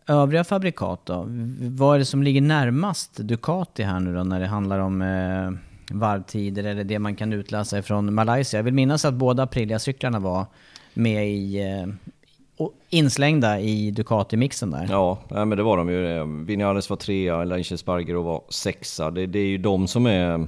övriga 0.08 0.44
fabrikat 0.44 1.06
då? 1.06 1.26
Vad 1.60 1.96
är 1.96 2.00
det 2.00 2.06
som 2.06 2.24
ligger 2.24 2.42
närmast 2.42 3.18
Ducati 3.18 3.84
här 3.84 4.00
nu 4.00 4.16
då 4.16 4.24
när 4.24 4.39
det 4.39 4.48
handlar 4.48 4.80
om 4.80 5.02
eh, 5.02 5.52
varvtider 5.92 6.63
eller 6.63 6.84
det 6.84 7.00
man 7.00 7.16
kan 7.16 7.34
utläsa 7.34 7.82
från 7.82 8.13
Malaysia. 8.13 8.58
Jag 8.58 8.63
vill 8.63 8.74
minnas 8.74 9.06
att 9.06 9.13
båda 9.13 9.44
Aprilia-cyklarna 9.44 10.20
var 10.20 10.46
med 10.94 11.30
i 11.30 11.62
eh, 11.62 11.88
inslängda 12.89 13.60
i 13.60 13.92
Ducati-mixen 13.92 14.72
där. 14.72 14.88
Ja, 14.89 15.20
men 15.30 15.50
det 15.50 15.63
var 15.63 15.78
de 15.78 15.89
ju. 15.89 16.18
Eh, 16.18 16.26
Vinales 16.26 16.89
var 16.89 16.98
trea, 16.98 17.42
Elaine 17.42 17.78
Spargero 17.78 18.22
var 18.22 18.44
sexa. 18.50 19.12
Det, 19.12 19.26
det, 19.26 19.39
är 19.39 19.48
ju 19.48 19.58
de 19.58 19.88
som 19.88 20.06
är... 20.06 20.48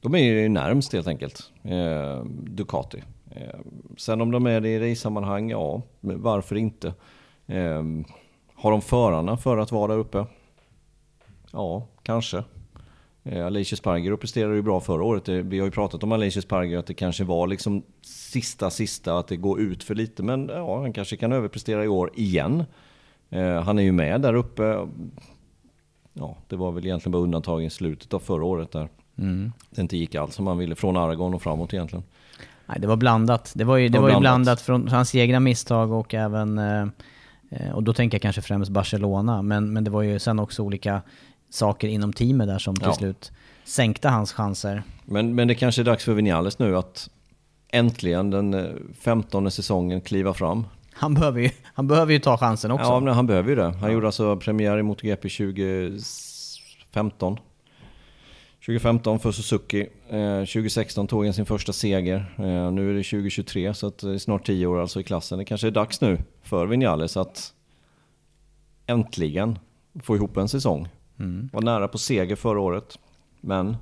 De 0.00 0.14
är 0.14 0.18
ju 0.18 0.48
närmst 0.48 0.92
helt 0.92 1.06
enkelt. 1.06 1.50
Eh, 1.62 2.24
Ducati. 2.30 3.02
Eh, 3.30 3.60
sen 3.96 4.20
om 4.20 4.30
de 4.30 4.46
är 4.46 4.60
det 4.60 4.68
i 4.68 4.90
race-sammanhang, 4.90 5.50
ja, 5.50 5.82
varför 6.00 6.56
inte? 6.56 6.94
Eh, 7.46 7.82
har 8.54 8.70
de 8.70 8.82
förarna 8.82 9.36
för 9.36 9.58
att 9.58 9.72
vara 9.72 9.92
där 9.92 9.98
uppe? 9.98 10.26
Ja, 11.52 11.86
kanske. 12.02 12.44
Eh, 13.22 13.46
Alicia 13.46 13.76
Sparger 13.76 14.16
presterade 14.16 14.54
ju 14.54 14.62
bra 14.62 14.80
förra 14.80 15.04
året. 15.04 15.28
Vi 15.28 15.58
har 15.58 15.66
ju 15.66 15.70
pratat 15.70 16.02
om 16.02 16.12
Alicia 16.12 16.42
Sparger 16.42 16.78
att 16.78 16.86
det 16.86 16.94
kanske 16.94 17.24
var 17.24 17.46
liksom 17.46 17.82
sista, 18.02 18.70
sista, 18.70 19.18
att 19.18 19.28
det 19.28 19.36
går 19.36 19.60
ut 19.60 19.82
för 19.82 19.94
lite. 19.94 20.22
Men 20.22 20.48
ja, 20.48 20.80
han 20.80 20.92
kanske 20.92 21.16
kan 21.16 21.32
överprestera 21.32 21.84
i 21.84 21.88
år 21.88 22.10
igen. 22.14 22.64
Eh, 23.30 23.62
han 23.62 23.78
är 23.78 23.82
ju 23.82 23.92
med 23.92 24.20
där 24.20 24.34
uppe. 24.34 24.88
Ja, 26.12 26.36
det 26.48 26.56
var 26.56 26.72
väl 26.72 26.86
egentligen 26.86 27.12
bara 27.12 27.22
undantag 27.22 27.64
i 27.64 27.70
slutet 27.70 28.14
av 28.14 28.18
förra 28.18 28.44
året 28.44 28.72
där. 28.72 28.88
Mm. 29.18 29.52
Det 29.70 29.82
inte 29.82 29.96
gick 29.96 30.14
alls 30.14 30.34
som 30.34 30.44
man 30.44 30.58
ville, 30.58 30.74
från 30.74 30.96
Aragon 30.96 31.34
och 31.34 31.42
framåt 31.42 31.74
egentligen. 31.74 32.04
Nej, 32.70 32.80
det 32.80 32.86
var 32.86 32.96
blandat. 32.96 33.52
Det 33.54 33.64
var 33.64 33.76
ju, 33.76 33.88
det 33.88 33.98
var 33.98 34.02
var 34.02 34.08
ju 34.08 34.12
blandat. 34.20 34.44
blandat 34.44 34.60
från 34.60 34.88
hans 34.88 35.14
egna 35.14 35.40
misstag 35.40 35.92
och 35.92 36.14
även... 36.14 36.58
eh, 36.58 36.82
eh, 37.50 37.70
Och 37.74 37.82
då 37.82 37.92
tänker 37.92 38.14
jag 38.16 38.22
kanske 38.22 38.42
främst 38.42 38.70
Barcelona, 38.70 39.42
men, 39.42 39.72
men 39.72 39.84
det 39.84 39.90
var 39.90 40.02
ju 40.02 40.18
sen 40.18 40.38
också 40.38 40.62
olika 40.62 41.02
saker 41.50 41.88
inom 41.88 42.12
teamet 42.12 42.46
där 42.48 42.58
som 42.58 42.76
till 42.76 42.86
Ja. 42.86 42.94
slut 42.94 43.32
sänkte 43.64 44.08
hans 44.08 44.32
chanser. 44.32 44.82
Men, 45.04 45.34
men 45.34 45.48
det 45.48 45.54
kanske 45.54 45.82
är 45.82 45.84
dags 45.84 46.04
för 46.04 46.12
Vinales 46.14 46.58
nu 46.58 46.76
att 46.76 47.08
äntligen 47.72 48.30
den 48.30 48.54
eh, 48.54 48.64
15 49.00 49.50
säsongen 49.50 50.00
kliva 50.00 50.34
fram. 50.34 50.64
Han 50.92 51.14
behöver 51.14 51.40
ju, 51.40 51.50
han 51.74 51.86
behöver 51.88 52.12
ju 52.12 52.18
ta 52.18 52.38
chansen 52.38 52.70
också. 52.70 52.86
Ja, 52.86 53.00
men 53.00 53.14
han 53.14 53.26
behöver 53.26 53.48
ju 53.50 53.56
det. 53.56 53.74
Han 53.80 53.92
gjorde 53.92 54.06
alltså 54.06 54.36
premiär 54.36 54.78
i 54.78 54.82
MotoGP 54.82 55.28
2015. 55.28 57.38
2015 58.66 59.18
för 59.18 59.32
Suzuki. 59.32 59.88
Eh, 60.08 60.38
2016 60.38 61.06
tog 61.06 61.24
han 61.24 61.34
sin 61.34 61.46
första 61.46 61.72
seger. 61.72 62.34
Eh, 62.38 62.72
nu 62.72 62.90
är 62.90 62.94
det 62.94 63.02
2023 63.02 63.74
så 63.74 63.90
det 64.00 64.10
är 64.10 64.18
snart 64.18 64.46
10 64.46 64.66
år 64.66 64.80
alltså 64.80 65.00
i 65.00 65.02
klassen. 65.02 65.38
Det 65.38 65.44
kanske 65.44 65.66
är 65.66 65.70
dags 65.70 66.00
nu 66.00 66.18
för 66.42 66.66
Vinales 66.66 67.16
att 67.16 67.54
äntligen 68.86 69.58
få 70.02 70.16
ihop 70.16 70.36
en 70.36 70.48
säsong. 70.48 70.88
Var 71.52 71.62
nära 71.62 71.88
på 71.88 71.98
seger 71.98 72.36
förra 72.36 72.60
året. 72.60 72.98
Men 73.40 73.76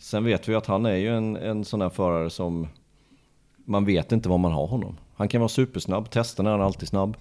sen 0.00 0.24
vet 0.24 0.48
vi 0.48 0.54
att 0.54 0.66
han 0.66 0.86
är 0.86 0.96
ju 0.96 1.16
en, 1.16 1.36
en 1.36 1.64
sån 1.64 1.80
här 1.80 1.88
förare 1.88 2.30
som 2.30 2.68
man 3.64 3.84
vet 3.84 4.12
inte 4.12 4.28
vad 4.28 4.40
man 4.40 4.52
har 4.52 4.66
honom. 4.66 4.96
Han 5.14 5.28
kan 5.28 5.40
vara 5.40 5.48
supersnabb, 5.48 6.10
testerna 6.10 6.50
är 6.50 6.52
han 6.52 6.66
alltid 6.66 6.88
snabb. 6.88 7.16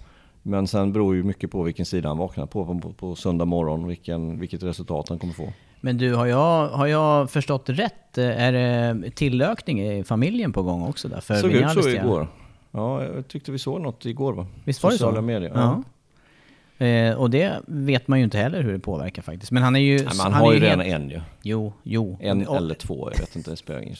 Men 0.48 0.68
sen 0.68 0.94
beror 0.94 1.16
ju 1.16 1.24
mycket 1.24 1.52
på 1.52 1.64
vilken 1.64 1.86
sida 1.86 2.08
han 2.10 2.18
vaknar 2.18 2.46
på 2.46 2.80
på, 2.80 2.94
på 2.94 3.16
söndag 3.16 3.46
morgon, 3.46 3.88
vilken, 3.88 4.40
vilket 4.40 4.64
resultat 4.64 5.10
han 5.10 5.20
kommer 5.20 5.34
få. 5.34 5.54
Men 5.82 5.98
du, 5.98 6.14
har 6.14 6.26
jag, 6.26 6.68
har 6.68 6.88
jag 6.88 7.32
förstått 7.32 7.70
rätt? 7.70 8.18
Är 8.18 8.52
det 8.52 9.12
tillökning 9.16 9.82
i 9.88 10.04
familjen 10.04 10.54
på 10.54 10.64
gång 10.64 10.84
också 10.88 11.08
där? 11.08 11.20
För 11.22 11.36
Såg 11.36 11.52
ut 11.52 11.72
så 11.72 11.90
igår. 11.90 12.28
Ja, 12.72 13.04
jag 13.04 13.28
tyckte 13.28 13.52
vi 13.52 13.60
såg 13.60 13.82
något 13.82 14.06
igår 14.06 14.34
va? 14.34 14.48
Visst 14.64 14.84
var 14.84 14.92
det 14.92 14.98
Sociala 14.98 15.16
så? 15.18 15.22
medier. 15.22 15.52
Ja. 15.56 15.84
Ja. 16.78 16.86
Eh, 16.86 17.16
och 17.16 17.30
det 17.30 17.54
vet 17.68 18.08
man 18.08 18.20
ju 18.20 18.24
inte 18.26 18.38
heller 18.38 18.62
hur 18.62 18.74
det 18.74 18.80
påverkar 18.80 19.22
faktiskt. 19.22 19.52
Men 19.52 19.64
han 19.64 19.76
är 19.76 19.80
ju... 19.80 19.96
Nej, 19.96 20.06
men 20.06 20.20
han, 20.20 20.34
han 20.34 20.42
har 20.42 20.54
ju 20.54 20.60
redan 20.60 20.80
helt- 20.80 20.94
en 21.02 21.10
ju. 21.10 21.22
Jo, 21.42 21.74
jo. 21.84 22.18
En 22.22 22.48
Och- 22.48 22.58
eller 22.58 22.76
två, 22.76 23.10
jag 23.14 23.20
vet 23.20 23.36
inte, 23.36 23.50
det 23.52 23.58
spelar 23.58 23.82
ingen 23.82 23.96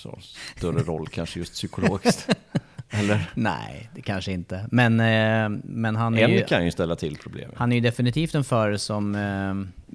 större 0.58 0.84
roll 0.84 1.08
kanske 1.08 1.40
just 1.40 1.54
psykologiskt. 1.54 2.30
eller? 2.90 3.32
Nej, 3.36 3.90
det 3.96 4.02
kanske 4.02 4.32
inte. 4.32 4.66
Men, 4.72 5.00
eh, 5.00 5.60
men 5.64 5.96
han 5.96 6.18
är 6.18 6.24
En 6.24 6.32
ju... 6.32 6.42
kan 6.44 6.66
ju 6.66 6.72
ställa 6.72 6.96
till 6.96 7.18
problem. 7.18 7.52
Han 7.56 7.72
är 7.72 7.76
ju 7.76 7.82
definitivt 7.82 8.36
en 8.36 8.44
förare 8.44 8.78
som... 8.78 9.16
Eh, 9.16 9.86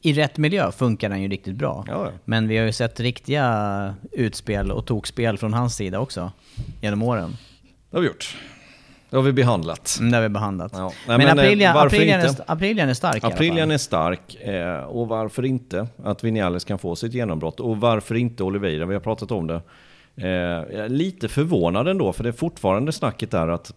I 0.00 0.12
rätt 0.12 0.36
miljö 0.38 0.72
funkar 0.72 1.10
han 1.10 1.22
ju 1.22 1.28
riktigt 1.28 1.54
bra. 1.54 1.84
Ja, 1.88 2.04
ja. 2.04 2.10
Men 2.24 2.48
vi 2.48 2.56
har 2.58 2.64
ju 2.66 2.72
sett 2.72 3.00
riktiga 3.00 3.94
utspel 4.12 4.70
och 4.72 4.86
tokspel 4.86 5.38
från 5.38 5.52
hans 5.54 5.76
sida 5.76 5.98
också. 6.00 6.32
Genom 6.80 7.02
åren. 7.02 7.36
Det 7.90 7.96
har 7.96 8.00
vi 8.02 8.06
gjort. 8.08 8.36
Det 9.10 9.16
har 9.16 9.22
vi 9.22 9.32
behandlat. 9.32 9.96
Mm, 10.00 10.10
Det 10.10 10.16
har 10.16 10.22
vi 10.22 10.28
behandlat. 10.28 10.72
Ja. 10.74 10.92
Nej, 11.08 11.18
men 11.18 11.26
men, 11.26 11.26
eh, 11.26 11.32
Aprilia, 11.44 11.74
Aprilian, 11.74 12.20
är, 12.20 12.24
inte? 12.24 12.30
st- 12.30 12.42
Aprilian 12.46 12.88
är 12.88 12.94
stark 12.94 13.24
Aprilian 13.24 13.70
är 13.70 13.78
stark 13.78 14.34
eh, 14.34 14.78
och 14.80 15.08
varför 15.08 15.44
inte 15.44 15.88
att 16.04 16.24
Vinales 16.24 16.64
kan 16.64 16.78
få 16.78 16.96
sitt 16.96 17.14
genombrott 17.14 17.60
och 17.60 17.76
varför 17.80 18.14
inte 18.14 18.44
Oliveira, 18.44 18.86
vi 18.86 18.94
har 18.94 19.00
pratat 19.00 19.30
om 19.30 19.46
det. 19.46 19.60
Eh, 20.20 20.28
jag 20.28 20.74
är 20.74 20.88
lite 20.88 21.28
förvånad 21.28 21.88
ändå 21.88 22.12
för 22.12 22.22
det 22.24 22.30
är 22.30 22.32
fortfarande 22.32 22.92
snacket 22.92 23.30
där 23.30 23.48
att, 23.48 23.74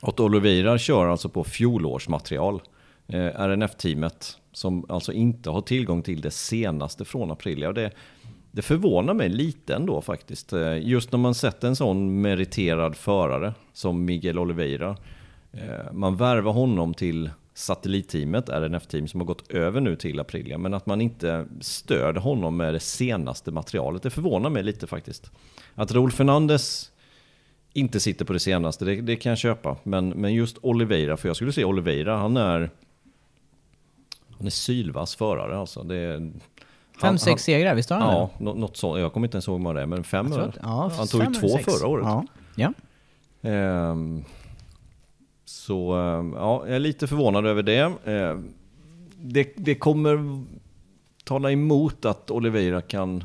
att 0.00 0.20
Oliveira 0.20 0.78
kör 0.78 1.06
alltså 1.06 1.28
på 1.28 1.44
fjolårsmaterial. 1.44 2.62
Eh, 3.08 3.26
RNF-teamet 3.40 4.36
som 4.52 4.86
alltså 4.88 5.12
inte 5.12 5.50
har 5.50 5.60
tillgång 5.60 6.02
till 6.02 6.20
det 6.20 6.30
senaste 6.30 7.04
från 7.04 7.30
Aprilia. 7.30 7.68
Och 7.68 7.74
det, 7.74 7.90
det 8.50 8.62
förvånar 8.62 9.14
mig 9.14 9.28
lite 9.28 9.74
ändå 9.74 10.00
faktiskt. 10.00 10.52
Eh, 10.52 10.78
just 10.88 11.12
när 11.12 11.18
man 11.18 11.34
sett 11.34 11.64
en 11.64 11.76
sån 11.76 12.20
meriterad 12.20 12.96
förare 12.96 13.54
som 13.72 14.04
Miguel 14.04 14.38
Oliveira. 14.38 14.96
Eh, 15.52 15.92
Man 15.92 16.16
värvar 16.16 16.52
honom 16.52 16.94
till 16.94 17.30
satellitteamet, 17.54 18.48
RNF-team, 18.48 19.08
som 19.08 19.20
har 19.20 19.26
gått 19.26 19.50
över 19.50 19.80
nu 19.80 19.96
till 19.96 20.20
Aprilia. 20.20 20.58
Men 20.58 20.74
att 20.74 20.86
man 20.86 21.00
inte 21.00 21.46
stöder 21.60 22.20
honom 22.20 22.56
med 22.56 22.74
det 22.74 22.80
senaste 22.80 23.50
materialet, 23.50 24.02
det 24.02 24.10
förvånar 24.10 24.50
mig 24.50 24.62
lite 24.62 24.86
faktiskt. 24.86 25.30
Att 25.74 25.92
Raúl 25.92 26.10
Fernandez 26.12 26.92
inte 27.72 28.00
sitter 28.00 28.24
på 28.24 28.32
det 28.32 28.38
senaste, 28.40 28.84
det, 28.84 29.00
det 29.00 29.16
kan 29.16 29.30
jag 29.30 29.38
köpa. 29.38 29.76
Men, 29.82 30.08
men 30.08 30.34
just 30.34 30.58
Oliveira, 30.62 31.16
för 31.16 31.28
jag 31.28 31.36
skulle 31.36 31.52
säga 31.52 31.66
Oliveira, 31.66 32.16
han 32.16 32.36
är... 32.36 32.70
Han 34.38 34.46
är 34.46 34.50
sylvass 34.50 35.14
förare 35.14 35.58
alltså. 35.58 35.82
Det 35.82 35.96
är, 35.96 36.32
Fem, 37.00 37.18
sex 37.18 37.28
han- 37.30 37.38
segrar, 37.38 37.74
visst 37.74 37.90
har 37.90 37.96
han 37.98 38.14
Ja, 38.14 38.30
det? 38.38 38.44
nå- 38.44 38.54
något 38.54 38.76
sånt. 38.76 39.00
Jag 39.00 39.12
kommer 39.12 39.26
inte 39.26 39.34
ens 39.36 39.48
ihåg 39.48 39.60
vad 39.62 39.74
det 39.74 39.82
är, 39.82 39.86
men 39.86 40.04
fem 40.04 40.32
eller? 40.32 40.40
att- 40.48 40.58
ja, 40.62 40.90
Han 40.96 41.06
tog 41.06 41.22
ju 41.24 41.34
två 41.34 41.48
sex. 41.48 41.64
förra 41.64 41.88
året. 41.88 42.04
Ja. 42.06 42.24
ja. 42.54 42.72
Ehm, 43.50 44.24
så 45.52 45.92
ehm, 45.92 46.32
ja, 46.36 46.62
jag 46.66 46.74
är 46.76 46.80
lite 46.80 47.06
förvånad 47.06 47.46
över 47.46 47.62
det. 47.62 47.92
Ehm, 48.04 48.54
det. 49.20 49.52
Det 49.56 49.74
kommer 49.74 50.44
tala 51.24 51.52
emot 51.52 52.04
att 52.04 52.30
Oliveira 52.30 52.82
kan 52.82 53.24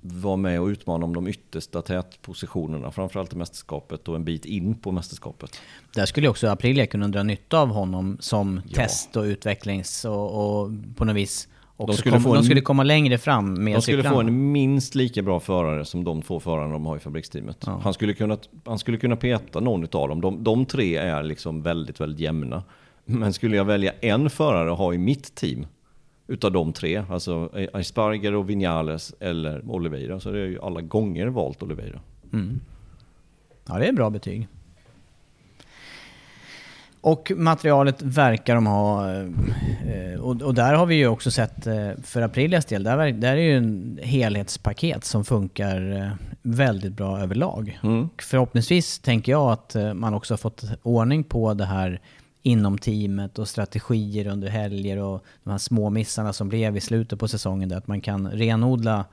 vara 0.00 0.36
med 0.36 0.60
och 0.60 0.66
utmana 0.66 1.04
om 1.04 1.14
de 1.14 1.28
yttersta 1.28 1.82
tätpositionerna, 1.82 2.90
framförallt 2.90 3.32
i 3.32 3.36
mästerskapet 3.36 4.08
och 4.08 4.16
en 4.16 4.24
bit 4.24 4.44
in 4.44 4.74
på 4.74 4.92
mästerskapet. 4.92 5.60
Där 5.94 6.06
skulle 6.06 6.28
också 6.28 6.48
Aprilia 6.48 6.86
kunna 6.86 7.08
dra 7.08 7.22
nytta 7.22 7.60
av 7.60 7.68
honom 7.68 8.16
som 8.20 8.60
Ja. 8.68 8.74
test 8.76 9.16
och 9.16 9.22
utvecklings 9.22 10.04
och, 10.04 10.60
och 10.62 10.70
på 10.96 11.04
något 11.04 11.16
vis 11.16 11.48
De 11.86 11.96
skulle 11.96 12.12
kom, 12.12 12.22
få 12.22 12.34
de 12.34 12.38
en- 12.38 12.44
skulle 12.44 12.60
komma 12.60 12.82
längre 12.82 13.18
fram 13.18 13.54
med 13.64 13.74
De 13.76 13.82
skulle 13.82 13.96
cyklarna. 13.96 14.14
få 14.16 14.20
en 14.20 14.52
minst 14.52 14.94
lika 14.94 15.22
bra 15.22 15.40
förare 15.40 15.84
som 15.84 16.04
de 16.04 16.22
två 16.22 16.40
förarna 16.40 16.72
de 16.72 16.86
har 16.86 16.96
i 16.96 17.00
fabriksteamet. 17.00 17.56
Ja. 17.66 17.80
Han, 17.84 17.94
skulle 17.94 18.14
kunna, 18.14 18.38
han 18.64 18.78
skulle 18.78 18.96
kunna 18.96 19.16
peta 19.16 19.60
någon 19.60 19.82
av 19.92 20.08
dem. 20.08 20.20
De, 20.20 20.44
de 20.44 20.64
tre 20.66 20.96
är 20.96 21.22
liksom 21.22 21.62
väldigt, 21.62 22.00
väldigt 22.00 22.20
jämna. 22.20 22.62
Men 23.04 23.32
skulle 23.32 23.56
jag 23.56 23.64
välja 23.64 23.92
en 24.00 24.30
förare 24.30 24.72
att 24.72 24.78
ha 24.78 24.94
i 24.94 24.98
mitt 24.98 25.34
team 25.34 25.66
utav 26.26 26.52
de 26.52 26.72
tre, 26.72 27.02
alltså 27.10 27.50
Asparger 27.72 28.34
och 28.34 28.50
Vinales 28.50 29.14
eller 29.20 29.70
Oliveira, 29.70 30.20
så 30.20 30.28
är 30.28 30.32
det 30.32 30.46
ju 30.46 30.60
alla 30.62 30.80
gånger 30.80 31.26
valt 31.26 31.62
Oliveira. 31.62 32.00
Ja, 33.68 33.78
det 33.78 33.86
är 33.86 33.92
bra 33.92 34.10
betyg. 34.10 34.48
Och 37.00 37.32
materialet 37.36 38.02
verkar 38.02 38.54
de 38.54 38.66
ha, 38.66 39.12
eh, 39.12 40.20
och, 40.20 40.54
där 40.54 40.74
har 40.74 40.86
vi 40.86 40.94
ju 40.94 41.06
också 41.06 41.30
sett 41.30 41.66
eh, 41.66 41.90
för 42.02 42.22
Aprilias 42.22 42.64
del, 42.64 42.82
där, 42.82 42.98
är 43.22 43.36
ju 43.36 43.56
en 43.56 43.98
helhetspaket 44.02 45.04
som 45.04 45.24
funkar 45.24 45.96
eh, 45.96 46.10
väldigt 46.42 46.92
bra 46.92 47.20
överlag. 47.20 47.78
Och 47.82 48.22
förhoppningsvis 48.22 48.98
tänker 48.98 49.32
jag 49.32 49.52
att 49.52 49.76
man 49.94 50.14
också 50.14 50.34
har 50.34 50.38
fått 50.38 50.64
ordning 50.82 51.24
på 51.24 51.54
det 51.54 51.64
här 51.64 52.00
inom 52.42 52.78
teamet 52.78 53.38
och 53.38 53.48
strategier 53.48 54.26
under 54.26 54.48
helger 54.48 54.96
och 54.96 55.24
de 55.44 55.50
här 55.50 55.58
små 55.58 55.90
missarna 55.90 56.32
som 56.32 56.48
blev 56.48 56.76
i 56.76 56.80
slutet 56.80 57.18
på 57.18 57.28
säsongen 57.28 57.68
där, 57.68 57.76
att 57.76 57.86
man 57.86 58.00
kan 58.00 58.30
renodla 58.30 59.04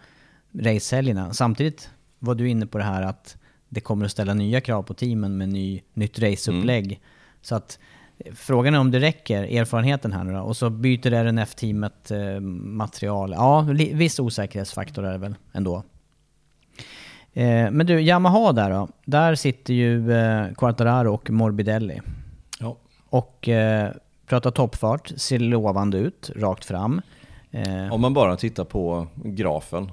racehelgerna. 0.52 1.34
Samtidigt 1.34 1.90
var 2.20 2.36
du 2.36 2.50
inne 2.50 2.68
på 2.68 2.78
det 2.78 2.84
här 2.84 3.02
att 3.02 3.38
det 3.70 3.82
kommer 3.82 4.06
att 4.06 4.12
ställa 4.12 4.34
nya 4.34 4.62
krav 4.62 4.84
på 4.84 4.94
teamen 4.94 5.38
med 5.38 5.50
ny, 5.50 5.82
nytt 5.94 6.20
raceupplägg. 6.20 7.02
Så 7.48 7.56
att 7.56 7.80
eh, 8.18 8.34
frågan 8.34 8.74
är 8.74 8.80
om 8.80 8.92
det 8.92 9.00
räcker, 9.00 9.44
erfarenheten 9.44 10.14
här 10.14 10.24
nu 10.24 10.34
då. 10.34 10.40
Och 10.40 10.58
så 10.58 10.70
byter 10.70 11.14
RNF-teamet 11.14 12.12
eh, 12.12 12.40
material. 12.40 13.32
Ja, 13.32 13.62
viss 13.94 14.20
osäkerhetsfaktor 14.20 15.06
är 15.06 15.12
det 15.12 15.18
väl 15.18 15.36
ändå. 15.54 15.84
Eh, 17.34 17.72
men 17.72 17.86
du, 17.86 18.02
Yamaha 18.02 18.52
där 18.52 18.70
då. 18.70 18.88
Där 19.06 19.36
sitter 19.36 19.74
ju 19.74 20.12
eh, 20.12 20.54
Quartararo 20.54 21.14
och 21.14 21.30
Morbidelli. 21.30 22.02
Ja. 22.60 22.78
Och 23.10 23.50
eh, 23.50 23.92
pratar 24.26 24.52
toppfart, 24.52 25.12
ser 25.16 25.40
lovande 25.40 25.98
ut, 25.98 26.32
rakt 26.36 26.66
fram. 26.66 27.02
Om 27.92 28.02
man 28.02 28.14
bara 28.14 28.36
tittar 28.36 28.64
på 28.64 29.08
grafen 29.16 29.92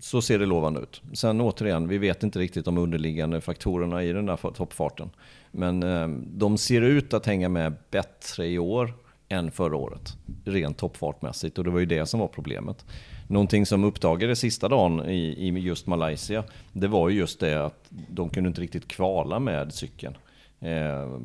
så 0.00 0.22
ser 0.22 0.38
det 0.38 0.46
lovande 0.46 0.80
ut. 0.80 1.02
Sen 1.12 1.40
återigen, 1.40 1.88
vi 1.88 1.98
vet 1.98 2.22
inte 2.22 2.38
riktigt 2.38 2.64
de 2.64 2.78
underliggande 2.78 3.40
faktorerna 3.40 4.04
i 4.04 4.12
den 4.12 4.26
där 4.26 4.36
toppfarten. 4.36 5.10
Men 5.50 5.82
eh, 5.82 6.08
de 6.26 6.58
ser 6.58 6.82
ut 6.82 7.14
att 7.14 7.26
hänga 7.26 7.48
med 7.48 7.74
bättre 7.90 8.46
i 8.46 8.58
år 8.58 8.94
än 9.28 9.50
förra 9.50 9.76
året. 9.76 10.16
Rent 10.44 10.78
toppfartmässigt 10.78 11.58
och 11.58 11.64
det 11.64 11.70
var 11.70 11.80
ju 11.80 11.86
det 11.86 12.06
som 12.06 12.20
var 12.20 12.28
problemet. 12.28 12.84
Någonting 13.28 13.66
som 13.66 13.84
uppdagades 13.84 14.38
sista 14.38 14.68
dagen 14.68 15.08
i, 15.08 15.48
i 15.48 15.48
just 15.48 15.86
Malaysia, 15.86 16.44
det 16.72 16.88
var 16.88 17.08
ju 17.08 17.18
just 17.18 17.40
det 17.40 17.64
att 17.66 17.90
de 17.90 18.28
kunde 18.28 18.48
inte 18.48 18.60
riktigt 18.60 18.88
kvala 18.88 19.38
med 19.38 19.74
cykeln. 19.74 20.16
Eh, 20.60 21.20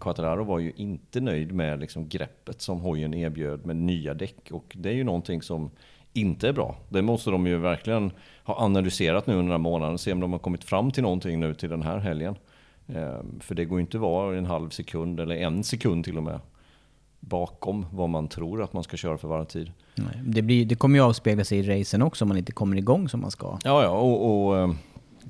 Quattararo 0.00 0.44
var 0.44 0.58
ju 0.58 0.72
inte 0.76 1.20
nöjd 1.20 1.52
med 1.52 1.80
liksom 1.80 2.08
greppet 2.08 2.60
som 2.60 2.80
hojen 2.80 3.14
erbjöd 3.14 3.66
med 3.66 3.76
nya 3.76 4.14
däck 4.14 4.50
och 4.50 4.76
det 4.78 4.88
är 4.88 4.94
ju 4.94 5.04
någonting 5.04 5.42
som 5.42 5.70
inte 6.16 6.48
är 6.48 6.52
bra. 6.52 6.76
Det 6.88 7.02
måste 7.02 7.30
de 7.30 7.46
ju 7.46 7.58
verkligen 7.58 8.12
ha 8.44 8.56
analyserat 8.64 9.26
nu 9.26 9.32
under 9.32 9.42
den 9.44 9.50
här 9.50 9.58
månaden 9.70 9.94
och 9.94 10.00
se 10.00 10.12
om 10.12 10.20
de 10.20 10.32
har 10.32 10.38
kommit 10.38 10.64
fram 10.64 10.90
till 10.90 11.02
någonting 11.02 11.40
nu 11.40 11.54
till 11.54 11.68
den 11.70 11.82
här 11.82 11.98
helgen. 11.98 12.34
Eh, 12.88 13.20
för 13.40 13.54
det 13.54 13.64
går 13.64 13.78
ju 13.78 13.80
inte 13.80 13.96
att 13.96 14.00
vara 14.00 14.38
en 14.38 14.46
halv 14.46 14.70
sekund 14.70 15.20
eller 15.20 15.34
en 15.36 15.64
sekund 15.64 16.04
till 16.04 16.16
och 16.16 16.22
med 16.22 16.40
bakom 17.20 17.86
vad 17.92 18.08
man 18.08 18.28
tror 18.28 18.62
att 18.62 18.72
man 18.72 18.82
ska 18.82 18.96
köra 18.96 19.18
för 19.18 19.28
varvtid. 19.28 19.72
Nej, 19.94 20.20
Det, 20.26 20.42
blir, 20.42 20.64
det 20.66 20.74
kommer 20.74 20.98
ju 20.98 21.04
avspegla 21.04 21.44
sig 21.44 21.58
i 21.58 21.80
racen 21.80 22.02
också 22.02 22.24
om 22.24 22.28
man 22.28 22.36
inte 22.38 22.52
kommer 22.52 22.76
igång 22.76 23.08
som 23.08 23.20
man 23.20 23.30
ska. 23.30 23.58
Ja, 23.64 23.82
ja, 23.82 23.88
och, 23.90 24.46
och 24.46 24.58
eh, 24.58 24.70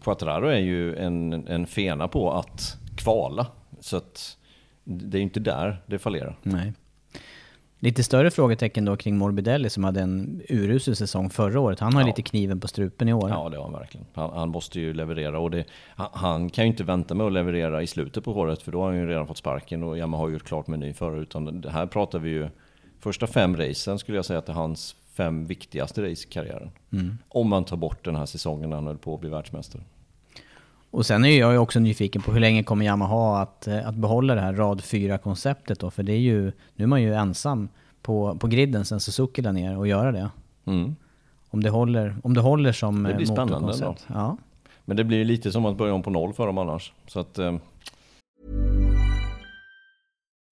Quattraro 0.02 0.46
är 0.46 0.58
ju 0.58 0.96
en, 0.96 1.32
en 1.32 1.66
fena 1.66 2.08
på 2.08 2.32
att 2.32 2.76
kvala. 2.96 3.46
Så 3.80 3.96
att 3.96 4.36
det 4.84 5.16
är 5.16 5.18
ju 5.18 5.22
inte 5.24 5.40
där 5.40 5.82
det 5.86 5.98
fallerar. 5.98 6.38
Nej. 6.42 6.72
Lite 7.78 8.02
större 8.04 8.30
frågetecken 8.30 8.84
då 8.84 8.96
kring 8.96 9.16
Morbidelli 9.18 9.70
som 9.70 9.84
hade 9.84 10.00
en 10.00 10.42
urusel 10.48 10.96
säsong 10.96 11.30
förra 11.30 11.60
året. 11.60 11.80
Han 11.80 11.94
har 11.94 12.00
Ja. 12.00 12.06
lite 12.06 12.22
kniven 12.22 12.60
på 12.60 12.68
strupen 12.68 13.08
i 13.08 13.12
år. 13.12 13.28
Ja, 13.30 13.48
det 13.48 13.56
har 13.56 13.64
han 13.64 13.72
verkligen. 13.72 14.06
Han, 14.14 14.30
han 14.38 14.48
måste 14.48 14.80
ju 14.80 14.92
leverera 14.94 15.38
och 15.38 15.50
det, 15.50 15.64
han, 15.96 16.08
han 16.12 16.50
kan 16.50 16.64
ju 16.64 16.70
inte 16.70 16.84
vänta 16.84 17.14
med 17.14 17.26
att 17.26 17.32
leverera 17.32 17.82
i 17.82 17.86
slutet 17.86 18.24
på 18.24 18.32
året 18.32 18.62
för 18.62 18.72
då 18.72 18.80
har 18.80 18.86
han 18.88 18.96
ju 18.96 19.06
redan 19.06 19.26
fått 19.26 19.36
sparken 19.38 19.82
och 19.82 19.98
Yamaha 19.98 20.22
har 20.22 20.30
gjort 20.30 20.44
klart 20.44 20.66
med 20.66 20.78
ny 20.78 20.92
förare. 20.92 21.20
Utan 21.20 21.60
det 21.60 21.70
här 21.70 21.86
pratar 21.86 22.18
vi 22.18 22.30
ju, 22.30 22.48
första 23.00 23.26
fem 23.26 23.56
racen 23.56 23.98
skulle 23.98 24.18
jag 24.18 24.24
säga 24.24 24.38
att 24.38 24.46
det 24.46 24.52
är 24.52 24.56
hans 24.56 24.96
fem 25.12 25.46
viktigaste 25.46 26.00
race 26.10 26.26
i 26.28 26.32
karriären. 26.32 26.70
Om 27.28 27.48
man 27.48 27.64
tar 27.64 27.76
bort 27.76 28.04
den 28.04 28.16
här 28.16 28.26
säsongen 28.26 28.70
när 28.70 28.76
han 28.76 28.86
höll 28.86 28.98
på 28.98 29.14
att 29.14 29.20
bli 29.20 29.30
världsmästare. 29.30 29.82
Och 30.96 31.06
sen 31.06 31.24
är 31.24 31.38
jag 31.38 31.52
ju 31.52 31.58
också 31.58 31.80
nyfiken 31.80 32.22
på 32.22 32.32
hur 32.32 32.40
länge 32.40 32.62
kommer 32.62 32.84
Yamaha 32.84 33.42
att, 33.42 33.66
eh, 33.66 33.88
att 33.88 33.94
behålla 33.94 34.34
det 34.34 34.40
här 34.40 34.52
rad 34.52 34.80
4-konceptet 34.80 35.80
då? 35.80 35.90
För 35.90 36.02
det 36.02 36.12
är 36.12 36.18
ju, 36.18 36.52
nu 36.74 36.84
är 36.84 36.86
man 36.86 37.02
ju 37.02 37.14
ensam 37.14 37.68
på, 38.02 38.36
på 38.40 38.46
griden 38.46 38.84
sen 38.84 39.00
Suzuki 39.00 39.42
la 39.42 39.52
ner 39.52 39.78
och 39.78 39.88
göra 39.88 40.12
det. 40.12 40.30
Mm. 40.64 40.96
Om 41.50 41.62
det 41.62 41.70
håller, 41.70 42.16
om 42.22 42.34
det 42.34 42.40
håller 42.40 42.72
som 42.72 43.02
Det 43.02 43.10
eh, 43.10 43.16
blir 43.16 43.26
spännande 43.26 43.66
motorkoncept. 43.66 44.06
Ja. 44.14 44.36
Men 44.84 44.96
det 44.96 45.04
blir 45.04 45.18
ju 45.18 45.24
lite 45.24 45.52
som 45.52 45.66
att 45.66 45.76
börja 45.76 45.94
om 45.94 46.02
på 46.02 46.10
noll 46.10 46.32
för 46.32 46.46
dem 46.46 46.58
annars. 46.58 46.92
Så 47.06 47.20
att, 47.20 47.38
eh, 47.38 47.56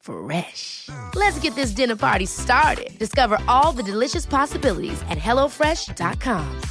Fresh. 0.00 0.90
Let's 1.14 1.38
get 1.40 1.54
this 1.54 1.72
dinner 1.72 1.96
party 1.96 2.26
started. 2.26 2.98
Discover 2.98 3.38
all 3.48 3.72
the 3.72 3.82
delicious 3.82 4.26
possibilities 4.26 5.00
at 5.08 5.18
hellofresh.com. 5.18 6.62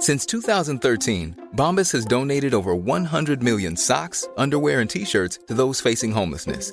Since 0.00 0.26
2013, 0.26 1.48
Bombas 1.56 1.90
has 1.92 2.04
donated 2.04 2.54
over 2.54 2.74
100 2.74 3.42
million 3.42 3.76
socks, 3.76 4.28
underwear, 4.36 4.80
and 4.80 4.88
t 4.88 5.04
shirts 5.04 5.40
to 5.48 5.54
those 5.54 5.80
facing 5.80 6.12
homelessness. 6.12 6.72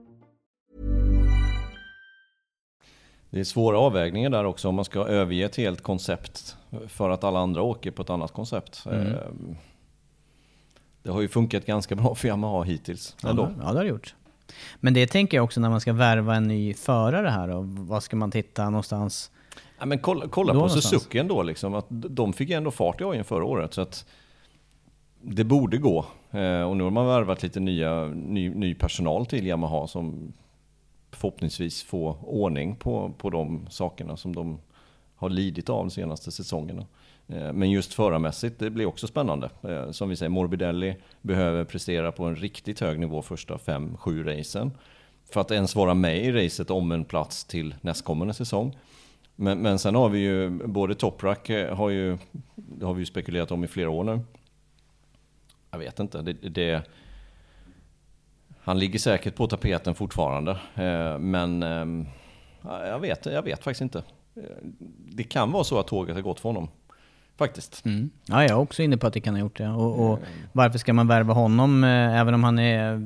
Det 3.31 3.39
är 3.39 3.43
svåra 3.43 3.79
avvägningar 3.79 4.29
där 4.29 4.43
också 4.45 4.69
om 4.69 4.75
man 4.75 4.85
ska 4.85 4.99
överge 5.07 5.45
ett 5.45 5.55
helt 5.55 5.81
koncept 5.81 6.55
för 6.87 7.09
att 7.09 7.23
alla 7.23 7.39
andra 7.39 7.61
åker 7.61 7.91
på 7.91 8.01
ett 8.01 8.09
annat 8.09 8.31
koncept. 8.31 8.85
Eh, 8.91 9.01
Det 11.03 11.11
har 11.11 11.21
ju 11.21 11.27
funkat 11.27 11.65
ganska 11.65 11.95
bra 11.95 12.15
för 12.15 12.27
Yamaha 12.27 12.63
hittills. 12.63 13.15
Ändå. 13.23 13.43
Ja, 13.43 13.49
ja, 13.65 13.71
det 13.71 13.77
har 13.77 13.83
det 13.83 13.89
gjort. 13.89 14.15
Men 14.79 14.93
det 14.93 15.07
tänker 15.07 15.37
jag 15.37 15.43
också 15.43 15.59
när 15.59 15.69
man 15.69 15.81
ska 15.81 15.93
värva 15.93 16.35
en 16.35 16.47
ny 16.47 16.73
förare 16.73 17.27
här 17.29 17.49
och 17.49 17.65
vad 17.67 18.03
ska 18.03 18.15
man 18.15 18.31
titta 18.31 18.69
någonstans? 18.69 19.31
Ja, 19.79 19.85
men 19.85 19.99
kolla, 19.99 20.27
kolla 20.27 20.49
på 20.53 20.55
någonstans. 20.55 20.89
Suzuki 20.89 21.17
ändå, 21.17 21.43
liksom, 21.43 21.73
att 21.73 21.85
de 21.89 22.33
fick 22.33 22.49
ju 22.49 22.55
ändå 22.55 22.71
fart 22.71 23.01
i 23.01 23.03
hojen 23.03 23.25
förra 23.25 23.45
året. 23.45 23.73
Så 23.73 23.81
att 23.81 24.05
det 25.21 25.43
borde 25.43 25.77
gå. 25.77 26.05
Eh, 26.31 26.61
och 26.61 26.77
nu 26.77 26.83
har 26.83 26.91
man 26.91 27.05
värvat 27.07 27.43
lite 27.43 27.59
nya, 27.59 28.05
ny, 28.05 28.49
ny 28.49 28.73
personal 28.75 29.25
till 29.25 29.47
Yamaha 29.47 29.87
som 29.87 30.33
förhoppningsvis 31.11 31.83
få 31.83 32.17
ordning 32.21 32.75
på, 32.75 33.13
på 33.17 33.29
de 33.29 33.67
sakerna 33.69 34.17
som 34.17 34.35
de 34.35 34.59
har 35.15 35.29
lidit 35.29 35.69
av 35.69 35.77
de 35.77 35.89
senaste 35.89 36.31
säsongerna. 36.31 36.85
Eh, 37.27 37.53
men 37.53 37.71
just 37.71 37.93
förarmässigt, 37.93 38.59
det 38.59 38.69
blir 38.69 38.85
också 38.85 39.07
spännande. 39.07 39.49
Eh, 39.63 39.91
som 39.91 40.09
vi 40.09 40.15
säger, 40.15 40.29
Morbidelli 40.29 40.95
behöver 41.21 41.63
prestera 41.63 42.11
på 42.11 42.25
en 42.25 42.35
riktigt 42.35 42.79
hög 42.79 42.99
nivå 42.99 43.21
första 43.21 43.57
5-7 43.57 44.23
racen. 44.23 44.71
För 45.31 45.41
att 45.41 45.51
ens 45.51 45.75
vara 45.75 45.93
med 45.93 46.25
i 46.25 46.31
racet 46.31 46.71
om 46.71 46.91
en 46.91 47.05
plats 47.05 47.45
till 47.45 47.75
nästkommande 47.81 48.33
säsong. 48.33 48.77
Men, 49.35 49.57
men 49.59 49.79
sen 49.79 49.95
har 49.95 50.09
vi 50.09 50.19
ju, 50.19 50.49
både 50.49 50.95
Toprak 50.95 51.49
eh, 51.49 51.75
har 51.75 51.89
ju, 51.89 52.17
det 52.55 52.85
har 52.85 52.93
vi 52.93 52.99
ju 52.99 53.05
spekulerat 53.05 53.51
om 53.51 53.63
i 53.63 53.67
flera 53.67 53.89
år 53.89 54.03
nu. 54.03 54.19
Jag 55.71 55.79
vet 55.79 55.99
inte, 55.99 56.21
det, 56.21 56.33
det, 56.33 56.83
han 58.63 58.79
ligger 58.79 58.99
säkert 58.99 59.35
på 59.35 59.47
tapeten 59.47 59.95
fortfarande. 59.95 60.51
eh, 60.75 61.17
Men 61.19 61.63
eh, 61.63 62.05
ja, 62.61 62.85
jag 62.87 62.99
vet, 62.99 63.25
jag 63.25 63.41
vet 63.43 63.63
faktiskt 63.63 63.81
inte. 63.81 63.99
Eh, 64.35 64.41
Det 65.11 65.23
kan 65.23 65.51
vara 65.51 65.63
så 65.63 65.79
att 65.79 65.87
tåget 65.87 66.15
har 66.15 66.21
gått 66.21 66.39
för 66.39 66.49
honom. 66.49 66.67
Faktiskt. 67.37 67.83
Ja, 68.25 68.41
jag 68.41 68.43
är 68.51 68.55
också 68.57 68.83
inne 68.83 68.97
på 68.97 69.07
att 69.07 69.13
det 69.13 69.19
kan 69.21 69.33
ha 69.33 69.39
gjort 69.41 69.57
det. 69.57 69.69
Och, 69.69 70.11
och 70.11 70.19
varför 70.51 70.79
ska 70.79 70.93
man 70.93 71.07
värva 71.07 71.33
honom 71.33 71.83
eh, 71.83 72.19
även 72.19 72.33
om 72.33 72.43
han 72.43 72.59
är 72.59 73.01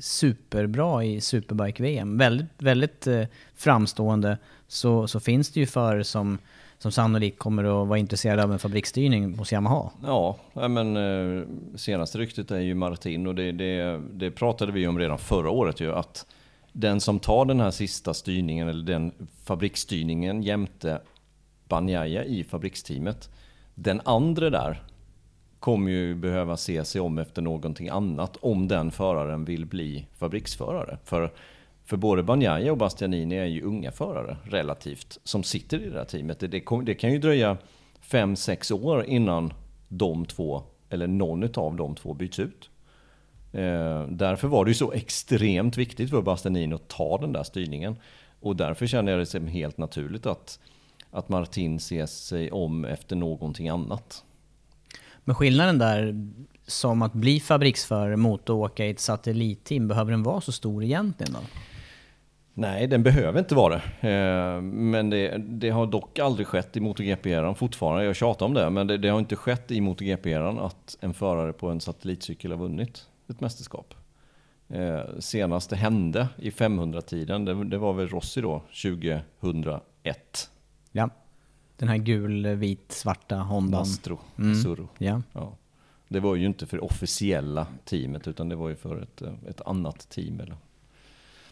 superbra 0.00 1.04
i 1.04 1.20
Superbike-VM? 1.20 2.18
Väldigt, 2.18 2.46
väldigt 2.58 3.06
eh, 3.06 3.24
framstående. 3.56 4.38
Så, 4.68 5.08
så 5.08 5.20
finns 5.20 5.50
det 5.50 5.60
ju 5.60 5.66
förare 5.66 6.04
som, 6.04 6.38
som 6.82 6.92
sannolikt 6.92 7.38
kommer 7.38 7.64
att 7.64 7.88
vara 7.88 7.98
intresserade 7.98 8.44
av 8.44 8.52
en 8.52 8.58
fabriksstyrning 8.58 9.38
hos 9.38 9.52
Yamaha. 9.52 9.90
Ja, 10.02 10.36
men 10.52 10.96
eh, 10.96 11.46
senaste 11.76 12.18
ryktet 12.18 12.50
är 12.50 12.60
ju 12.60 12.74
Martin 12.74 13.26
och 13.26 13.34
det, 13.34 13.52
det, 13.52 14.00
det 14.12 14.30
pratade 14.30 14.72
vi 14.72 14.86
om 14.86 14.98
redan 14.98 15.18
förra 15.18 15.50
året 15.50 15.80
ju 15.80 15.92
att 15.94 16.26
den 16.72 17.00
som 17.00 17.18
tar 17.18 17.44
den 17.44 17.60
här 17.60 17.70
sista 17.70 18.14
styrningen 18.14 18.68
eller 18.68 18.84
den 18.84 19.12
fabriksstyrningen 19.44 20.42
jämte 20.42 21.00
Banjaya 21.68 22.24
i 22.24 22.44
fabriksteamet. 22.44 23.30
Den 23.74 24.00
andra 24.04 24.50
där 24.50 24.82
kommer 25.58 25.90
ju 25.90 26.14
behöva 26.14 26.56
se 26.56 26.84
sig 26.84 27.00
om 27.00 27.18
efter 27.18 27.42
någonting 27.42 27.88
annat 27.88 28.36
om 28.40 28.68
den 28.68 28.90
föraren 28.90 29.44
vill 29.44 29.66
bli 29.66 30.06
fabriksförare. 30.18 30.98
För, 31.04 31.32
för 31.90 31.96
både 31.96 32.22
Banjaya 32.22 32.72
och 32.72 32.78
Bastianini 32.78 33.36
är 33.36 33.44
ju 33.44 33.62
unga 33.62 33.92
förare 33.92 34.36
relativt 34.44 35.18
som 35.24 35.42
sitter 35.42 35.82
i 35.82 35.90
det 35.90 35.98
här 35.98 36.04
teamet. 36.04 36.40
Det, 36.40 36.46
det, 36.48 36.62
det 36.82 36.94
kan 36.94 37.12
ju 37.12 37.18
dröja 37.18 37.56
5-6 38.10 38.72
år 38.72 39.04
innan 39.04 39.52
de 39.88 40.26
två, 40.26 40.62
eller 40.90 41.06
någon 41.06 41.42
av 41.54 41.76
de 41.76 41.94
två 41.94 42.14
byts 42.14 42.38
ut. 42.38 42.70
Eh, 43.52 44.06
därför 44.08 44.48
var 44.48 44.64
det 44.64 44.70
ju 44.70 44.74
så 44.74 44.92
extremt 44.92 45.76
viktigt 45.76 46.10
för 46.10 46.22
Bastianini 46.22 46.74
att 46.74 46.88
ta 46.88 47.18
den 47.18 47.32
där 47.32 47.42
styrningen. 47.42 47.96
Och 48.40 48.56
därför 48.56 48.86
känner 48.86 49.12
jag 49.12 49.20
det 49.20 49.26
som 49.26 49.46
helt 49.46 49.78
naturligt 49.78 50.26
att, 50.26 50.58
att 51.10 51.28
Martin 51.28 51.80
ser 51.80 52.06
sig 52.06 52.50
om 52.50 52.84
efter 52.84 53.16
någonting 53.16 53.68
annat. 53.68 54.24
Men 55.24 55.34
skillnaden 55.34 55.78
där, 55.78 56.30
som 56.66 57.02
att 57.02 57.12
bli 57.12 57.40
fabriksförare 57.40 58.16
mot 58.16 58.42
att 58.42 58.50
åka 58.50 58.86
i 58.86 58.90
ett 58.90 59.00
satellitteam, 59.00 59.88
behöver 59.88 60.10
den 60.10 60.22
vara 60.22 60.40
så 60.40 60.52
stor 60.52 60.84
egentligen 60.84 61.32
då? 61.32 61.40
Nej, 62.60 62.86
den 62.86 63.02
behöver 63.02 63.38
inte 63.38 63.54
vara 63.54 63.80
det. 64.00 64.08
Eh, 64.08 64.60
men 64.62 65.10
det, 65.10 65.38
det, 65.38 65.70
har 65.70 65.86
dock 65.86 66.18
aldrig 66.18 66.46
skett 66.46 66.76
i 66.76 66.80
MotoGP-eran 66.80 67.54
fortfarande. 67.54 68.04
Jag 68.04 68.16
tjatar 68.16 68.46
om 68.46 68.54
det, 68.54 68.70
men 68.70 68.86
det, 68.86 68.98
det 68.98 69.08
har 69.08 69.18
inte 69.18 69.36
skett 69.36 69.70
i 69.70 69.80
MotoGP-eran 69.80 70.58
att 70.58 70.96
en 71.00 71.14
förare 71.14 71.52
på 71.52 71.68
en 71.68 71.80
satellitcykel 71.80 72.50
har 72.50 72.58
vunnit 72.58 73.06
ett 73.28 73.40
mästerskap. 73.40 73.94
Eh, 74.68 75.00
senast 75.18 75.70
det 75.70 75.76
hände 75.76 76.28
i 76.36 76.50
500-tiden, 76.50 77.44
det, 77.44 77.64
det, 77.64 77.78
var 77.78 77.92
väl 77.92 78.08
Rossi 78.08 78.40
då, 78.40 78.62
2001. 78.82 80.50
Ja, 80.92 81.10
den 81.76 81.88
här 81.88 81.98
gul, 81.98 82.46
vit, 82.46 82.92
svarta 82.92 83.36
Hondan. 83.36 83.80
Mastro, 83.80 84.18
mm. 84.38 84.54
Surro. 84.54 84.88
Ja. 84.98 85.22
ja. 85.32 85.52
Det 86.08 86.20
var 86.20 86.34
ju 86.34 86.46
inte 86.46 86.66
för 86.66 86.76
det 86.76 86.82
officiella 86.82 87.66
teamet, 87.84 88.28
utan 88.28 88.48
det 88.48 88.56
var 88.56 88.68
ju 88.68 88.76
för 88.76 89.02
ett, 89.02 89.22
ett 89.48 89.60
annat 89.60 90.08
team. 90.08 90.40
Eller. 90.40 90.56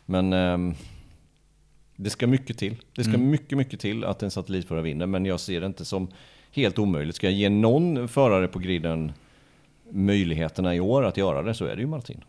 Men 0.07 0.33
eh, 0.33 0.77
det 2.01 2.11
ska 2.11 2.27
mycket 2.27 2.59
till. 2.59 2.77
Det 2.95 3.05
ska 3.05 3.15
mm. 3.15 3.31
mycket, 3.31 3.59
mycket 3.59 3.81
till 3.81 4.05
att 4.05 4.23
en 4.23 4.31
satellitförare 4.31 4.83
vinner, 4.83 5.07
men 5.07 5.27
jag 5.27 5.41
ser 5.41 5.61
det 5.61 5.67
inte 5.67 5.85
som 5.85 6.09
helt 6.53 6.79
omöjligt. 6.79 7.17
Ska 7.17 7.27
jag 7.27 7.35
ge 7.35 7.49
någon 7.49 8.09
förare 8.09 8.49
på 8.49 8.59
griden 8.59 9.13
möjligheterna 9.91 10.75
i 10.75 10.81
år 10.81 11.05
att 11.05 11.17
göra 11.17 11.43
det 11.43 11.55
så 11.55 11.65
är 11.65 11.77
det 11.77 11.81
ju 11.81 11.87
Martin. 11.87 12.25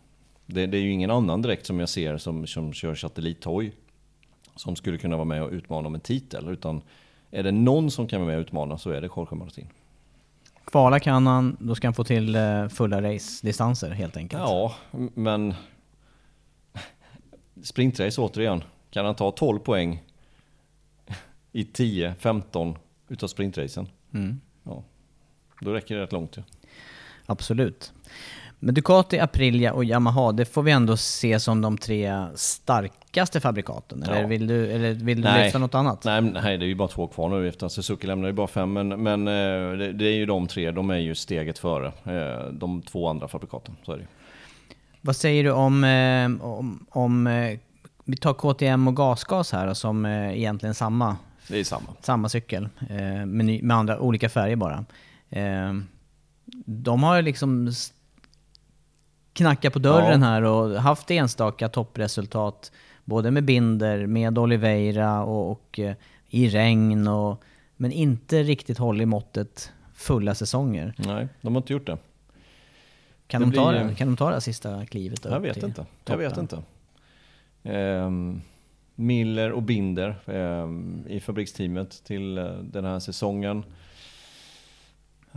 Det, 0.46 0.66
det 0.66 0.78
är 0.78 0.82
ju 0.82 0.92
ingen 0.92 1.12
annan 1.12 1.42
direkt 1.42 1.66
som 1.66 1.80
jag 1.80 1.90
ser 1.90 2.18
som, 2.18 2.48
som 2.48 2.74
kör 2.74 2.96
satellithoj 2.96 3.72
som 4.56 4.76
skulle 4.76 4.98
kunna 4.98 5.16
vara 5.16 5.26
med 5.26 5.44
och 5.44 5.52
utmana 5.52 5.88
om 5.88 5.96
en 5.96 6.02
titel. 6.02 6.50
Utan 6.50 6.82
är 7.32 7.44
det 7.44 7.52
någon 7.52 7.92
som 7.92 8.08
kan 8.08 8.22
vara 8.22 8.28
med 8.28 8.38
och 8.38 8.42
utmana 8.42 8.78
så 8.78 8.90
är 8.90 9.02
det 9.02 9.10
Jorge 9.16 9.36
Martin. 9.36 9.68
Kvala 10.66 11.00
kan 11.00 11.28
han, 11.28 11.58
då 11.60 11.76
ska 11.76 11.88
han 11.88 11.94
få 11.94 12.04
till 12.04 12.36
eh, 12.36 12.68
fulla 12.68 13.02
race-distanser 13.02 13.90
helt 13.90 14.18
enkelt. 14.18 14.42
Ja, 14.42 14.76
men 15.14 15.54
sprintrace 17.64 18.22
återigen. 18.22 18.64
Kan 18.92 19.06
han 19.06 19.16
ta 19.16 19.32
12 19.32 19.60
poäng 19.60 20.04
i 21.52 21.64
10-15 21.64 22.76
utav 23.08 23.28
sprintracen? 23.28 23.88
Mm. 24.14 24.42
Ja, 24.64 24.84
då 25.62 25.74
räcker 25.74 25.96
det 25.96 26.02
rätt 26.02 26.12
långt. 26.12 26.38
Ja. 26.38 26.44
Absolut. 27.26 27.94
Men 28.60 28.76
Ducati, 28.76 29.20
Aprilia 29.20 29.74
och 29.74 29.86
Yamaha, 29.86 30.32
det 30.32 30.46
får 30.46 30.64
vi 30.64 30.72
ändå 30.72 30.98
se 30.98 31.40
som 31.40 31.62
de 31.62 31.78
tre 31.78 32.26
starkaste 32.36 33.40
fabrikaten? 33.40 34.04
Eller 34.04 34.28
vill 34.28 34.48
du, 34.48 34.72
eller 34.72 34.94
vill 34.94 35.22
du 35.22 35.34
lyfta 35.44 35.60
något 35.60 35.76
annat? 35.76 36.04
Nej, 36.04 36.22
nej, 36.22 36.58
det 36.58 36.66
är 36.66 36.68
ju 36.68 36.76
bara 36.76 36.88
två 36.88 37.08
kvar 37.08 37.30
nu 37.30 37.48
efter 37.48 37.68
Suzuki 37.68 38.08
lämnar 38.08 38.28
ju 38.28 38.34
bara 38.34 38.48
fem. 38.48 38.74
Men, 38.74 39.04
men 39.04 39.28
eh, 39.28 39.78
det, 39.78 39.92
det, 39.92 40.06
är 40.06 40.16
ju 40.16 40.26
de 40.26 40.48
tre, 40.48 40.72
de 40.72 40.90
är 40.90 40.98
ju 40.98 41.16
steget 41.16 41.60
före 41.60 41.88
eh, 41.88 42.52
de 42.52 42.82
två 42.82 43.08
andra 43.08 43.28
fabrikaten. 43.28 43.76
Så 43.86 43.92
är 43.92 43.98
det 43.98 44.08
Vad 45.02 45.16
säger 45.16 45.44
du 45.44 45.52
om, 45.52 45.84
eh, 45.84 46.46
om, 46.46 46.86
om 46.90 47.28
vi 48.10 48.18
tar 48.18 48.34
KTM 48.34 48.88
och 48.88 48.96
GasGas 48.96 49.52
här 49.52 49.74
som 49.74 50.06
egentligen 50.06 50.76
samma? 50.76 51.18
Det 51.48 51.60
är 51.60 51.64
samma. 51.64 51.88
Samma 52.02 52.30
cykel, 52.30 52.70
med, 53.26 53.64
med 53.64 53.78
andra, 53.78 54.00
olika 54.00 54.30
färger 54.30 54.56
bara 54.56 54.86
de 56.66 57.04
har 57.04 57.22
liksom 57.22 57.72
knackat 59.34 59.74
på 59.74 59.80
dörren 59.80 60.22
ja. 60.22 60.28
här 60.28 60.42
och 60.42 60.82
haft 60.82 61.12
enstaka 61.12 61.70
toppresultat. 61.70 62.72
Både 63.06 63.32
med 63.32 63.44
Binder, 63.44 64.06
med 64.06 64.38
Oliveira 64.38 65.24
och, 65.24 65.52
och 65.52 65.80
eh, 65.80 65.96
i 66.28 66.50
regn. 66.50 67.08
Och, 67.08 67.44
men 67.78 67.92
inte 67.92 68.44
riktigt 68.44 68.78
hållit 68.78 69.08
måttet 69.08 69.72
fulla 69.94 70.36
säsonger. 70.36 70.94
Nej, 70.98 71.28
de 71.42 71.56
har 71.56 71.62
inte 71.62 71.74
gjort 71.74 71.86
det. 71.86 71.98
Kan, 73.28 73.42
det 73.42 73.48
de, 73.48 73.56
ta 73.56 73.72
det, 73.72 73.96
kan 73.96 74.08
de 74.08 74.18
ta 74.18 74.32
det 74.32 74.42
sista 74.42 74.86
klivet? 74.86 75.26
Jag 75.26 75.40
vet 75.40 75.64
inte. 75.64 75.86
Jag 76.06 76.18
vet 76.18 76.38
inte. 76.38 76.64
Ehm, 77.64 78.42
Miller 78.96 79.52
och 79.52 79.64
Binder 79.64 80.16
ehm, 80.26 81.06
i 81.08 81.20
fabriksteamet 81.20 82.04
till 82.04 82.38
eh, 82.38 82.46
den 82.46 82.86
här 82.86 83.00
säsongen. 83.00 83.64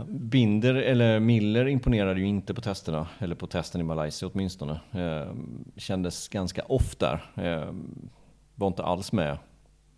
Binder, 0.07 0.75
eller 0.75 1.19
Miller 1.19 1.67
imponerade 1.67 2.19
ju 2.19 2.25
inte 2.25 2.53
på 2.53 2.61
testerna, 2.61 3.07
eller 3.19 3.35
på 3.35 3.47
testen 3.47 3.81
i 3.81 3.83
Malaysia 3.83 4.29
åtminstone. 4.33 4.79
Eh, 4.91 5.33
kändes 5.77 6.27
ganska 6.27 6.61
off 6.61 6.95
där. 6.95 7.31
Eh, 7.35 7.73
var 8.55 8.67
inte 8.67 8.83
alls 8.83 9.11
med 9.11 9.37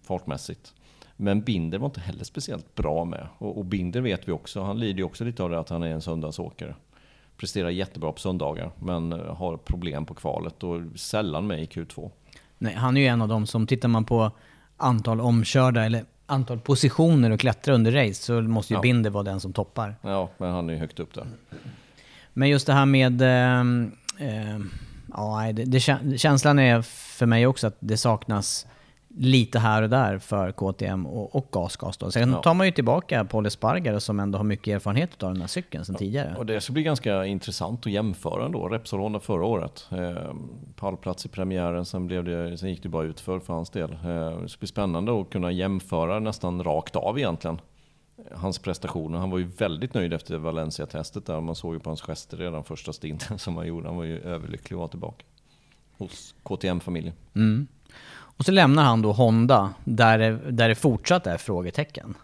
fartmässigt. 0.02 0.74
Men 1.18 1.42
Binder 1.42 1.78
var 1.78 1.86
inte 1.86 2.00
heller 2.02 2.24
speciellt 2.24 2.76
bra 2.76 3.06
med. 3.06 3.28
Och, 3.38 3.58
och 3.58 3.66
Binder 3.66 4.02
vet 4.02 4.28
vi 4.28 4.32
också, 4.32 4.62
han 4.62 4.80
lider 4.80 4.98
ju 4.98 5.04
också 5.04 5.24
lite 5.24 5.44
av 5.44 5.50
det 5.50 5.60
att 5.60 5.70
han 5.70 5.84
är 5.84 5.88
en 5.88 6.02
söndagsåkare. 6.02 6.76
Presterar 7.38 7.70
jättebra 7.70 8.12
på 8.12 8.20
söndagar, 8.20 8.72
men 8.80 9.14
eh, 9.14 9.36
har 9.36 9.58
problem 9.58 10.06
på 10.06 10.14
kvalet 10.14 10.64
och 10.64 10.82
sällan 10.96 11.48
med 11.48 11.64
i 11.64 11.66
Q2. 11.66 12.12
Nej, 12.58 12.74
han 12.74 12.98
är 12.98 13.02
ju 13.02 13.08
en 13.08 13.22
av 13.22 13.28
dem 13.28 13.48
som, 13.48 13.68
tittar 13.68 13.88
man 13.88 14.06
på 14.06 14.32
antal 14.78 15.22
omkörda, 15.22 15.86
eller 15.86 16.06
antal 16.26 16.60
positioner 16.60 17.32
att 17.32 17.40
klättra 17.40 17.74
under 17.74 17.92
race 17.92 18.24
så 18.24 18.42
måste 18.42 18.74
ju 18.74 18.78
ja. 18.78 18.82
Binder 18.82 19.10
vara 19.10 19.24
den 19.24 19.40
som 19.40 19.54
toppar. 19.54 19.96
Ja, 20.02 20.30
men 20.38 20.52
han 20.52 20.70
är 20.70 20.74
ju 20.74 20.80
högt 20.80 21.00
upp 21.00 21.14
där. 21.14 21.28
Men 22.34 22.50
just 22.50 22.68
det 22.68 22.74
här 22.74 22.86
med... 22.86 23.22
Eh, 23.22 23.60
eh, 24.30 24.60
ja, 25.14 25.52
det, 25.54 25.66
det, 25.66 25.80
känslan 26.18 26.60
är 26.60 26.82
för 26.82 27.26
mig 27.26 27.48
också 27.48 27.68
att 27.68 27.78
det 27.80 27.98
saknas 27.98 28.68
lite 29.18 29.60
här 29.60 29.82
och 29.82 29.90
där 29.90 30.20
för 30.20 30.52
KTM 30.52 31.06
och, 31.06 31.36
och 31.36 31.48
GasGas. 31.52 31.98
Då. 31.98 32.12
Sen 32.12 32.32
ja. 32.32 32.42
tar 32.42 32.54
man 32.54 32.66
ju 32.66 32.72
tillbaka 32.72 33.26
Paul 33.26 33.46
Espargaro 33.46 34.00
som 34.00 34.20
ändå 34.20 34.40
har 34.40 34.44
mycket 34.44 34.76
erfarenhet 34.76 35.24
av 35.24 35.34
den 35.34 35.42
här 35.42 35.48
cykeln 35.48 35.86
sedan 35.86 35.96
ja. 35.96 36.00
tidigare. 36.00 36.36
Och 36.38 36.46
det 36.46 36.62
ska 36.62 36.74
bli 36.74 36.84
ganska 36.84 37.26
intressant 37.26 37.86
att 37.86 37.92
jämföra 37.92 38.50
då. 38.50 38.68
Repsol 38.68 39.00
Honda 39.00 39.20
förra 39.20 39.46
året. 39.46 39.88
Eh, 39.92 40.34
pallplats 40.76 41.26
i 41.26 41.30
premiären, 41.30 41.86
sen, 41.86 42.08
blev 42.08 42.24
det, 42.24 42.58
sen 42.58 42.70
gick 42.70 42.84
det 42.84 42.90
bara 42.90 43.04
ut 43.04 43.20
för, 43.20 43.40
för 43.40 43.54
hans 43.54 43.70
del. 43.70 43.92
Eh, 43.92 44.42
det 44.42 44.50
ska 44.50 44.60
bli 44.60 44.68
spännande 44.68 45.22
att 45.22 45.30
kunna 45.30 45.52
jämföra 45.52 46.20
nästan 46.20 46.64
rakt 46.64 46.96
av 46.96 47.18
egentligen. 47.18 47.62
Hans 48.32 48.60
prestationer. 48.60 49.20
Han 49.20 49.30
var 49.30 49.38
ju 49.38 49.46
väldigt 49.46 49.94
nöjd 49.94 50.14
efter 50.14 50.38
Valencia-testet 50.38 51.26
där. 51.26 51.42
Man 51.42 51.56
såg 51.56 51.74
ju 51.74 51.80
på 51.80 51.90
hans 51.90 52.02
gester 52.02 52.38
redan 52.38 52.64
första 52.64 52.94
stinten 52.94 53.40
som 53.40 53.58
han 53.58 53.68
gjorde. 53.68 53.88
Han 53.88 53.98
var 53.98 54.04
ju 54.04 54.20
överlycklig 54.20 54.76
att 54.76 54.80
vara 54.80 54.88
tillbaka 54.88 55.26
hos 55.98 56.36
KTM-familjen. 56.44 57.14
Mm. 57.36 57.68
Och 58.38 58.46
så 58.46 58.52
lämnar 58.52 58.84
han 58.84 59.02
då 59.02 59.12
Honda, 59.12 59.74
där 59.84 60.18
det, 60.18 60.52
där 60.52 60.70
det 60.70 60.76
fortsatt 60.76 61.28
är 61.28 61.38
frågetecken. 61.38 62.16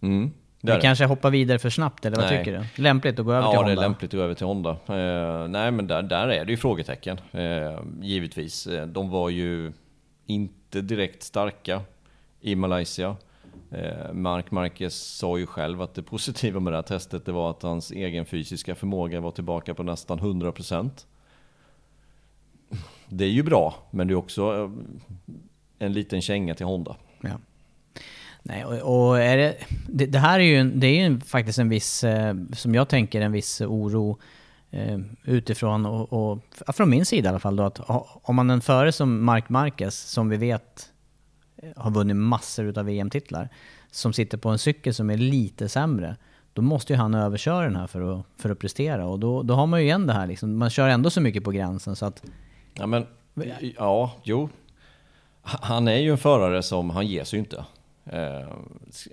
Mm, 0.00 0.30
det 0.60 0.74
Vi 0.74 0.80
kanske 0.80 1.04
hoppar 1.04 1.30
vidare 1.30 1.58
för 1.58 1.70
snabbt, 1.70 2.04
eller 2.04 2.16
vad 2.16 2.26
nej. 2.26 2.38
tycker 2.38 2.58
du? 2.58 2.82
Lämpligt 2.82 3.18
att 3.18 3.24
gå 3.24 3.32
över 3.32 3.42
ja, 3.42 3.50
till 3.50 3.56
Honda? 3.56 3.70
Ja, 3.70 3.76
det 3.76 3.80
är 3.80 3.88
lämpligt 3.88 4.14
att 4.14 4.18
gå 4.18 4.24
över 4.24 4.34
till 4.34 4.46
Honda. 4.46 4.70
Eh, 4.70 5.48
nej, 5.48 5.70
men 5.70 5.86
där, 5.86 6.02
där 6.02 6.28
är 6.28 6.44
det 6.44 6.50
ju 6.50 6.56
frågetecken, 6.56 7.20
eh, 7.32 7.80
givetvis. 8.00 8.66
Eh, 8.66 8.86
de 8.86 9.10
var 9.10 9.28
ju 9.28 9.72
inte 10.26 10.80
direkt 10.80 11.22
starka 11.22 11.80
i 12.40 12.54
Malaysia. 12.54 13.16
Eh, 13.70 14.12
Mark 14.12 14.50
Marquez 14.50 14.94
sa 14.94 15.38
ju 15.38 15.46
själv 15.46 15.82
att 15.82 15.94
det 15.94 16.02
positiva 16.02 16.60
med 16.60 16.72
det 16.72 16.76
här 16.76 16.82
testet 16.82 17.26
det 17.26 17.32
var 17.32 17.50
att 17.50 17.62
hans 17.62 17.90
egen 17.90 18.26
fysiska 18.26 18.74
förmåga 18.74 19.20
var 19.20 19.30
tillbaka 19.30 19.74
på 19.74 19.82
nästan 19.82 20.20
100% 20.20 20.90
det 23.08 23.24
är 23.24 23.30
ju 23.30 23.42
bra, 23.42 23.74
men 23.90 24.08
det 24.08 24.12
är 24.12 24.16
också 24.16 24.54
eh, 24.54 24.70
en 25.78 25.92
liten 25.92 26.22
känga 26.22 26.54
till 26.54 26.66
Honda. 26.66 26.96
Ja. 27.20 27.38
Nej, 28.42 28.64
och, 28.64 29.08
och 29.08 29.20
är 29.20 29.36
det, 29.36 29.56
det, 29.88 30.06
det, 30.06 30.18
här 30.18 30.40
är 30.40 30.44
ju, 30.44 30.70
det 30.70 30.86
är 30.86 31.08
ju 31.08 31.20
faktiskt 31.20 31.58
en 31.58 31.68
viss, 31.68 32.04
eh, 32.04 32.34
som 32.52 32.74
jag 32.74 32.88
tänker, 32.88 33.20
en 33.20 33.32
viss 33.32 33.60
oro 33.60 34.18
eh, 34.70 34.98
utifrån 35.24 35.86
och, 35.86 36.12
och, 36.12 36.38
från 36.74 36.90
min 36.90 37.06
sida 37.06 37.28
i 37.28 37.30
alla 37.30 37.38
fall 37.38 37.56
då, 37.56 37.62
att 37.62 37.80
om 38.22 38.36
man 38.36 38.50
en 38.50 38.60
före 38.60 38.92
som 38.92 39.24
Mark 39.24 39.48
Marquez, 39.48 39.98
som 39.98 40.28
vi 40.28 40.36
vet 40.36 40.92
har 41.76 41.90
vunnit 41.90 42.16
massor 42.16 42.78
av 42.78 42.84
VM-titlar, 42.84 43.48
som 43.90 44.12
sitter 44.12 44.38
på 44.38 44.48
en 44.48 44.58
cykel 44.58 44.94
som 44.94 45.10
är 45.10 45.16
lite 45.16 45.68
sämre, 45.68 46.16
då 46.52 46.62
måste 46.62 46.92
ju 46.92 46.96
han 46.96 47.14
överköra 47.14 47.64
den 47.64 47.76
här 47.76 47.86
för 47.86 48.18
att, 48.18 48.26
för 48.36 48.50
att 48.50 48.58
prestera. 48.58 49.06
Och 49.06 49.18
då, 49.18 49.42
då 49.42 49.54
har 49.54 49.66
man 49.66 49.80
ju 49.80 49.86
igen 49.86 50.06
det 50.06 50.12
här, 50.12 50.26
liksom, 50.26 50.58
man 50.58 50.70
kör 50.70 50.88
ändå 50.88 51.10
så 51.10 51.20
mycket 51.20 51.44
på 51.44 51.50
gränsen 51.50 51.96
så 51.96 52.06
att 52.06 52.22
Ja, 52.78 52.86
men, 52.86 53.06
ja, 53.78 54.12
jo. 54.22 54.48
Han 55.42 55.88
är 55.88 55.96
ju 55.96 56.10
en 56.10 56.18
förare 56.18 56.62
som, 56.62 56.90
han 56.90 57.06
ger 57.06 57.24
sig 57.24 57.36
ju 57.36 57.40
inte. 57.40 57.64
Eh, 58.04 58.48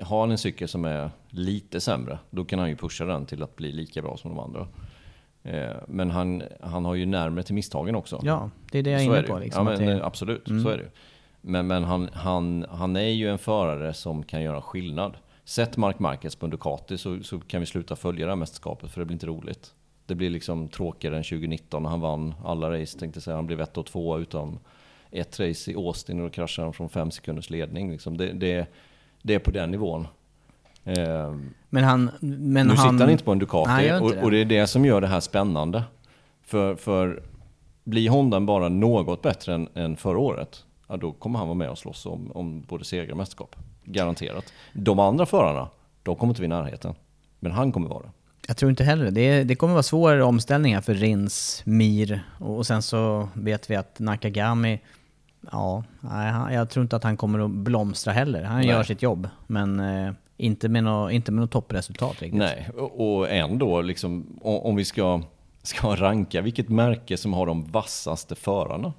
har 0.02 0.20
han 0.20 0.32
en 0.32 0.38
cykel 0.38 0.68
som 0.68 0.86
är 0.86 1.12
lite 1.30 1.82
sämre, 1.82 2.20
då 2.30 2.46
kan 2.46 2.60
han 2.60 2.70
ju 2.70 2.76
pusha 2.76 3.06
den 3.06 3.26
till 3.26 3.44
att 3.44 3.56
bli 3.56 3.72
lika 3.72 4.02
bra 4.02 4.18
som 4.18 4.30
de 4.30 4.40
andra. 4.40 4.68
Eh, 5.44 5.76
men 5.88 6.12
han, 6.12 6.44
han 6.62 6.86
har 6.86 6.96
ju 6.96 7.06
närmare 7.06 7.44
till 7.44 7.56
misstagen 7.56 7.96
också. 7.96 8.20
Ja, 8.24 8.50
det 8.72 8.80
är 8.80 8.84
det 8.84 8.90
jag 8.90 9.02
är 9.02 9.06
inne 9.06 9.22
på. 9.22 9.40
Liksom, 9.40 9.68
ja, 9.68 9.78
men, 9.78 9.88
det... 9.88 10.06
Absolut, 10.06 10.48
mm. 10.48 10.64
så 10.64 10.70
är 10.70 10.78
det 10.78 10.90
Men, 11.42 11.68
men 11.68 11.84
han, 11.84 12.10
han, 12.14 12.66
han 12.70 12.96
är 12.96 13.10
ju 13.10 13.30
en 13.30 13.38
förare 13.38 13.94
som 13.94 14.24
kan 14.24 14.42
göra 14.42 14.62
skillnad. 14.62 15.18
Sätt 15.44 15.78
Mark 15.78 16.00
Marquez 16.00 16.36
på 16.36 16.46
en 16.46 16.50
Ducati 16.50 16.98
så, 16.98 17.24
så 17.24 17.40
kan 17.40 17.60
vi 17.60 17.66
sluta 17.66 17.96
följa 17.96 18.26
det 18.26 18.32
här 18.32 18.36
mästerskapet, 18.36 18.92
för 18.92 19.02
det 19.02 19.06
blir 19.06 19.16
inte 19.16 19.28
roligt. 19.28 19.74
Det 20.06 20.16
blir 20.16 20.30
liksom 20.30 20.68
tråkigare 20.68 21.18
än 21.18 21.24
2019 21.24 21.84
när 21.84 21.90
han 21.90 22.02
vann 22.02 22.36
alla 22.44 22.82
race, 22.82 23.00
tänkte 23.00 23.22
säga. 23.22 23.36
Han 23.36 23.46
blev 23.46 23.62
ett 23.62 23.78
och 23.78 23.86
två 23.86 24.20
utom 24.20 24.60
ett 25.12 25.40
race 25.40 25.72
i 25.72 25.76
Austin 25.76 26.20
och 26.20 26.24
då 26.24 26.30
kraschade 26.30 26.66
han 26.66 26.74
från 26.74 26.90
fem 26.90 27.12
sekunders 27.12 27.50
ledning. 27.50 27.92
Liksom. 27.92 28.18
Det, 28.18 28.34
det, 28.34 28.68
det 29.22 29.34
är 29.34 29.40
på 29.40 29.52
den 29.52 29.72
nivån. 29.72 30.08
Eh, 30.84 31.36
Men 31.70 31.84
han... 31.84 32.12
Men 32.20 32.68
nu 32.68 32.74
han, 32.74 32.92
sitter 32.92 33.06
han 33.06 33.10
inte 33.10 33.24
på 33.24 33.32
en 33.32 33.40
Ducati 33.40 33.72
Nej, 33.72 33.94
och, 33.94 34.12
det. 34.12 34.24
och 34.24 34.32
det 34.32 34.38
är 34.38 34.46
det 34.46 34.68
som 34.68 34.86
gör 34.86 35.02
det 35.02 35.08
här 35.08 35.20
spännande. 35.20 35.84
För, 36.42 36.76
för 36.76 37.24
blir 37.84 38.10
Honda 38.10 38.40
bara 38.40 38.70
något 38.70 39.22
bättre 39.22 39.54
än, 39.54 39.70
än 39.74 39.98
förra 39.98 40.18
året, 40.18 40.66
ja, 40.88 40.98
då 40.98 41.12
kommer 41.12 41.40
han 41.40 41.48
vara 41.48 41.58
med 41.58 41.70
och 41.70 41.78
slåss 41.78 42.06
om, 42.06 42.32
om 42.32 42.62
både 42.62 42.84
seger 42.84 43.12
och 43.12 43.18
mästerskap. 43.18 43.56
Garanterat. 43.84 44.54
De 44.74 45.00
andra 45.00 45.26
förarna, 45.26 45.70
de 46.04 46.16
kommer 46.16 46.32
inte 46.32 46.42
vara 46.42 46.60
i 46.60 46.64
närheten. 46.64 46.96
Men 47.40 47.52
han 47.52 47.72
kommer 47.72 47.90
vara 47.90 48.04
det. 48.04 48.12
Jag 48.48 48.58
tror 48.58 48.70
inte 48.70 48.84
heller 48.84 49.12
det. 49.12 49.44
det. 49.44 49.56
Kommer 49.56 49.74
vara 49.74 49.84
svårare 49.84 50.24
omställningar 50.24 50.82
för 50.82 50.94
Rins, 50.94 51.62
Mir 51.66 52.24
och, 52.40 52.58
och 52.58 52.68
sen 52.68 52.82
så 52.82 53.30
vet 53.34 53.70
vi 53.70 53.76
att 53.76 54.00
Nakagami, 54.00 54.80
ja, 55.52 55.84
nej, 56.00 56.54
jag 56.56 56.70
tror 56.70 56.84
inte 56.84 56.96
att 56.96 57.04
han 57.04 57.18
kommer 57.18 57.40
att 57.40 57.52
blomstra 57.52 58.14
heller. 58.14 58.44
Han 58.44 58.58
Nej. 58.58 58.68
gör 58.70 58.84
sitt 58.84 59.02
jobb, 59.02 59.30
men 59.48 59.80
eh, 59.80 60.12
inte 60.38 60.70
med 60.70 60.84
något 60.84 61.12
inte 61.12 61.32
med 61.32 61.42
något 61.42 61.52
toppresultat 61.52 62.22
riktigt. 62.22 62.34
Nej, 62.40 62.70
och 62.78 63.18
och 63.18 63.30
ändå 63.30 63.82
liksom, 63.82 64.40
o- 64.42 64.62
om 64.70 64.76
vi 64.76 64.86
ska, 64.86 65.22
ska 65.64 65.96
ranka 65.96 66.42
vilket 66.42 66.70
märke 66.70 67.18
som 67.18 67.34
har 67.34 67.46
de 67.46 67.64
vassaste 67.72 68.36
förarna. 68.36 68.94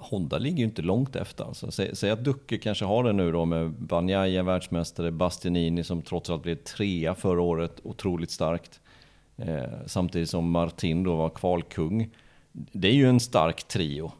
Honda 0.00 0.38
ligger 0.38 0.58
ju 0.58 0.64
inte 0.64 0.82
långt 0.82 1.16
efter. 1.16 1.44
Alltså. 1.44 1.70
Säg, 1.70 1.96
säg 1.96 2.10
att 2.10 2.24
Ducke 2.24 2.58
kanske 2.58 2.84
har 2.84 3.04
det 3.04 3.12
nu 3.12 3.32
då 3.32 3.44
med 3.44 3.70
Banjaja 3.70 4.42
världsmästare, 4.42 5.10
Bastianini 5.10 5.84
som 5.84 6.02
trots 6.02 6.30
allt 6.30 6.42
blev 6.42 6.54
trea 6.54 7.14
förra 7.14 7.42
året, 7.42 7.80
otroligt 7.82 8.30
starkt. 8.30 8.80
Eh, 9.36 9.64
samtidigt 9.86 10.30
som 10.30 10.50
Martin 10.50 11.02
då 11.02 11.16
var 11.16 11.30
kvalkung. 11.30 12.10
Det 12.52 12.88
är 12.88 12.92
ju 12.92 13.08
en 13.08 13.20
stark 13.20 13.68
trio. 13.68 14.12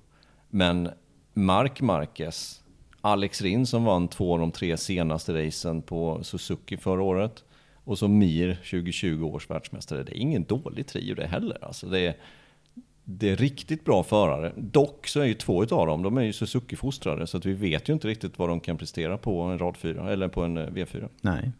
Men 0.48 0.90
Mark 1.32 1.80
Marquez, 1.80 2.62
Alex 3.00 3.42
Rinn 3.42 3.66
som 3.66 3.84
vann 3.84 4.08
två 4.08 4.32
av 4.32 4.38
de 4.38 4.52
tre 4.52 4.76
senaste 4.76 5.46
racen 5.46 5.82
på 5.82 6.20
Suzuki 6.22 6.76
förra 6.76 7.02
året. 7.02 7.44
Och 7.84 7.98
så 7.98 8.08
Mir, 8.08 8.54
2020 8.54 9.24
års 9.24 9.50
världsmästare. 9.50 10.02
Det 10.02 10.12
är 10.12 10.20
ingen 10.20 10.44
dålig 10.44 10.86
trio 10.86 11.14
det 11.14 11.26
heller. 11.26 11.64
Alltså 11.64 11.86
det, 11.86 12.00
är, 12.00 12.16
det 13.18 13.30
är 13.30 13.36
riktigt 13.36 13.84
bra 13.84 14.02
förare. 14.02 14.52
Dock 14.56 15.06
så 15.06 15.20
är 15.20 15.24
ju 15.24 15.34
två 15.34 15.62
utav 15.62 15.86
dem, 15.86 16.02
de 16.02 16.18
är 16.18 16.22
ju 16.22 16.32
Suzuki-fostrade. 16.32 17.26
Så 17.26 17.36
att 17.36 17.46
vi 17.46 17.52
vet 17.52 17.88
ju 17.88 17.92
inte 17.92 18.08
riktigt 18.08 18.38
vad 18.38 18.48
de 18.48 18.60
kan 18.60 18.76
prestera 18.76 19.18
på 19.18 19.40
en 19.42 19.58
rad 19.58 19.76
4, 19.76 20.12
eller 20.12 20.28
på 20.28 20.42
en 20.42 20.56
eh, 20.56 20.66
V4. 20.66 21.08
Nej. 21.20 21.52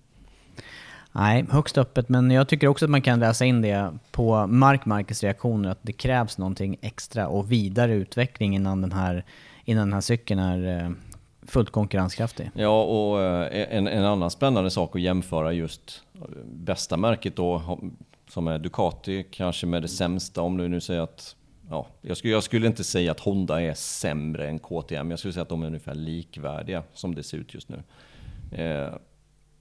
Nej, 1.12 1.46
högst 1.51 1.78
öppet. 1.78 2.09
Men 2.09 2.30
jag 2.30 2.48
tycker 2.48 2.66
också 2.66 2.84
att 2.84 2.90
man 2.90 3.03
kan 3.03 3.20
läsa 3.20 3.44
in 3.44 3.62
det 3.62 3.92
på 4.11 4.46
Mark 4.46 4.86
Marquez 4.86 5.22
reaktioner, 5.22 5.70
att 5.70 5.78
det 5.82 5.92
krävs 5.92 6.38
någonting 6.38 6.76
extra 6.80 7.28
och 7.28 7.53
vidare 7.53 7.92
utveckling 7.94 8.55
innan 8.55 8.80
den 8.80 8.92
här, 8.92 9.24
innan 9.64 9.86
den 9.86 9.92
här 9.92 10.01
cykeln 10.01 10.40
är 10.40 10.84
eh, 10.84 10.90
fullt 11.42 11.70
konkurrenskraftig. 11.70 12.51
Ja, 12.55 12.82
och 12.82 13.20
eh, 13.20 13.76
en, 13.76 13.86
en 13.86 14.05
annan 14.05 14.30
spännande 14.30 14.70
sak 14.70 14.96
att 14.96 15.03
jämföra 15.03 15.53
just 15.53 16.03
bästa 16.44 16.96
märket 16.96 17.36
då, 17.36 17.78
som 18.28 18.48
är 18.48 18.59
Ducati, 18.59 19.26
kanske 19.30 19.66
med 19.66 19.82
det 19.82 19.88
sämsta, 19.88 20.42
om 20.42 20.57
du 20.57 20.68
nu 20.68 20.80
säger 20.80 21.01
att 21.01 21.36
Ja, 21.70 21.86
jag, 22.00 22.16
skulle, 22.16 22.32
jag 22.32 22.42
skulle 22.42 22.66
inte 22.66 22.84
säga 22.84 23.10
att 23.10 23.20
Honda 23.20 23.62
är 23.62 23.74
sämre 23.74 24.48
än 24.48 24.58
KTM, 24.58 25.10
jag 25.10 25.18
skulle 25.18 25.32
säga 25.32 25.42
att 25.42 25.48
de 25.48 25.62
är 25.62 25.66
ungefär 25.66 25.94
likvärdiga 25.94 26.82
som 26.92 27.14
det 27.14 27.22
ser 27.22 27.38
ut 27.38 27.54
just 27.54 27.68
nu. 27.68 27.82
Eh, 28.62 28.94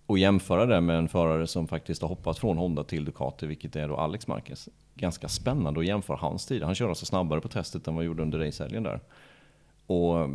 och 0.06 0.20
jämföra 0.20 0.66
det 0.66 0.82
med 0.82 0.98
en 0.98 1.10
förare 1.10 1.48
som 1.48 1.68
faktiskt 1.68 2.02
har 2.02 2.10
hoppat 2.10 2.38
från 2.40 2.58
Honda 2.58 2.84
till 2.84 3.06
Ducati, 3.06 3.46
vilket 3.46 3.76
är 3.76 3.88
då 3.88 3.98
Alex 3.98 4.28
Marquez. 4.28 4.70
Ganska 4.96 5.28
spännande 5.28 5.80
att 5.80 5.86
jämföra 5.86 6.18
hans 6.18 6.46
tid. 6.46 6.64
Han 6.64 6.76
kör 6.76 6.90
alltså 6.90 7.06
snabbare 7.06 7.42
på 7.42 7.48
testet 7.48 7.88
än 7.88 7.96
vad 7.96 8.04
han 8.04 8.06
gjorde 8.06 8.24
under 8.24 8.40
racehelgen 8.40 8.84
där. 8.84 9.00
Och 9.88 10.30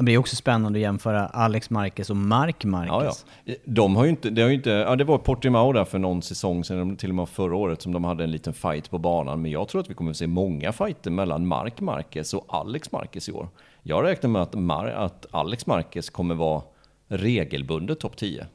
det 0.00 0.12
är 0.12 0.18
också 0.18 0.36
spännande 0.36 0.78
att 0.78 0.80
jämföra 0.80 1.26
Alex 1.26 1.70
Marquez 1.70 2.10
och 2.10 2.16
Mark 2.16 2.64
Marquez. 2.64 3.26
Ja, 3.44 3.52
ja. 3.52 3.54
De 3.64 3.96
har 3.96 4.04
ju 4.04 4.10
inte, 4.10 4.30
det 4.30 4.42
har 4.42 4.48
ju 4.48 4.54
inte, 4.54 4.70
ja 4.70 4.96
det 4.96 5.04
var 5.04 5.18
Portimao 5.18 5.72
där 5.72 5.84
för 5.84 5.98
någon 5.98 6.22
säsong 6.22 6.64
sedan, 6.64 6.96
till 6.96 7.08
och 7.08 7.14
med 7.14 7.28
förra 7.28 7.56
året, 7.56 7.82
som 7.82 7.92
de 7.92 8.04
hade 8.04 8.24
en 8.24 8.30
liten 8.30 8.52
fight 8.52 8.90
på 8.90 8.98
banan. 8.98 9.42
Men 9.42 9.50
jag 9.50 9.68
tror 9.68 9.80
att 9.80 9.90
vi 9.90 9.94
kommer 9.94 10.10
att 10.10 10.16
se 10.16 10.26
många 10.26 10.72
fighter 10.72 11.10
mellan 11.10 11.46
Mark 11.46 11.80
Marquez 11.80 12.34
och 12.34 12.44
Alex 12.48 12.92
Marquez 12.92 13.28
i 13.28 13.32
år. 13.32 13.48
Jag 13.82 14.04
räknar 14.04 14.30
med 14.30 14.42
att, 14.42 14.54
Mar, 14.54 14.86
att 14.86 15.26
Alex 15.30 15.66
Marquez 15.66 16.10
kommer 16.10 16.34
vara 16.34 16.62
regelbundet 17.08 18.00
topp 18.00 18.16
10. 18.16 18.46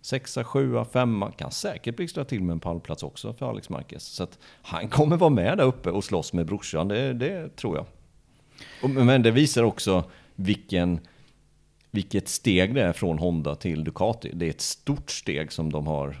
Sexa, 0.00 0.44
sjua, 0.44 0.84
femma, 0.84 1.32
kan 1.32 1.50
säkert 1.50 1.96
blixtra 1.96 2.24
till 2.24 2.42
med 2.42 2.52
en 2.52 2.60
pallplats 2.60 3.02
också 3.02 3.32
för 3.32 3.50
Alex 3.50 3.70
Marquez. 3.70 4.04
Så 4.04 4.22
att 4.22 4.38
han 4.62 4.88
kommer 4.88 5.16
vara 5.16 5.30
med 5.30 5.58
där 5.58 5.64
uppe 5.64 5.90
och 5.90 6.04
slåss 6.04 6.32
med 6.32 6.46
brorsan, 6.46 6.88
det, 6.88 7.12
det 7.12 7.56
tror 7.56 7.76
jag. 7.76 7.86
Men 8.90 9.22
det 9.22 9.30
visar 9.30 9.62
också 9.62 10.04
vilken, 10.36 11.00
vilket 11.90 12.28
steg 12.28 12.74
det 12.74 12.82
är 12.82 12.92
från 12.92 13.18
Honda 13.18 13.54
till 13.54 13.84
Ducati. 13.84 14.30
Det 14.34 14.46
är 14.46 14.50
ett 14.50 14.60
stort 14.60 15.10
steg 15.10 15.52
som 15.52 15.72
de 15.72 15.86
har 15.86 16.16